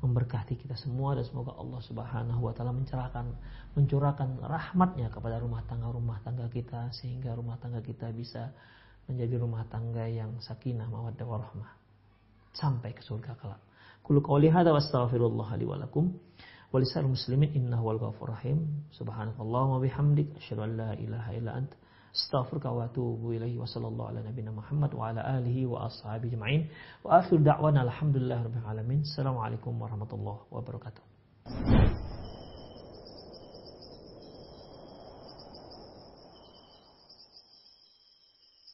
memberkati 0.00 0.56
kita 0.56 0.72
semua 0.76 1.12
dan 1.16 1.24
semoga 1.28 1.52
Allah 1.56 1.80
Subhanahu 1.84 2.40
wa 2.40 2.52
taala 2.56 2.72
mencerahkan 2.72 3.36
mencurahkan 3.76 4.40
rahmatnya 4.40 5.12
kepada 5.12 5.36
rumah 5.36 5.60
tangga-rumah 5.68 6.24
tangga 6.24 6.48
kita 6.48 6.96
sehingga 6.96 7.36
rumah 7.36 7.60
tangga 7.60 7.84
kita 7.84 8.08
bisa 8.16 8.56
menjadi 9.04 9.36
rumah 9.36 9.68
tangga 9.68 10.08
yang 10.08 10.32
sakinah 10.40 10.88
mawaddah 10.88 11.28
warahmah 11.28 11.75
sampai 12.60 12.92
ke 12.96 13.02
surga 13.08 13.36
kelak. 13.40 13.60
Qul 14.06 14.20
qawli 14.28 14.48
hadza 14.50 14.72
wa 14.72 14.80
astaghfirullah 14.82 15.48
li 15.60 15.66
wa 15.66 15.76
lakum 15.82 16.14
wa 16.72 16.80
lisal 16.80 17.06
muslimin 17.14 17.50
innahu 17.58 17.84
wal 17.88 17.98
ghafurur 17.98 18.34
rahim. 18.34 18.58
Subhanakallahumma 18.98 19.82
bihamdik 19.84 20.28
asyhadu 20.38 20.62
an 20.66 20.76
la 20.76 20.90
ilaha 20.94 21.30
illa 21.38 21.52
anta 21.60 21.76
astaghfiruka 22.16 22.72
wa 22.72 22.84
atubu 22.88 23.32
ilaihi 23.36 23.58
wa 23.58 23.66
sallallahu 23.66 24.08
ala 24.10 24.20
nabiyyina 24.24 24.52
Muhammad 24.52 24.90
wa 24.94 25.08
ala 25.08 25.20
alihi 25.36 25.66
wa 25.66 25.84
ashabihi 25.88 26.32
ajma'in. 26.32 26.62
Wa 27.04 27.20
akhir 27.20 27.38
da'wana 27.44 27.84
alhamdulillah 27.86 28.38
rabbil 28.48 28.66
alamin. 28.72 29.00
Assalamualaikum 29.04 29.76
warahmatullahi 29.76 30.48
wabarakatuh. 30.48 32.05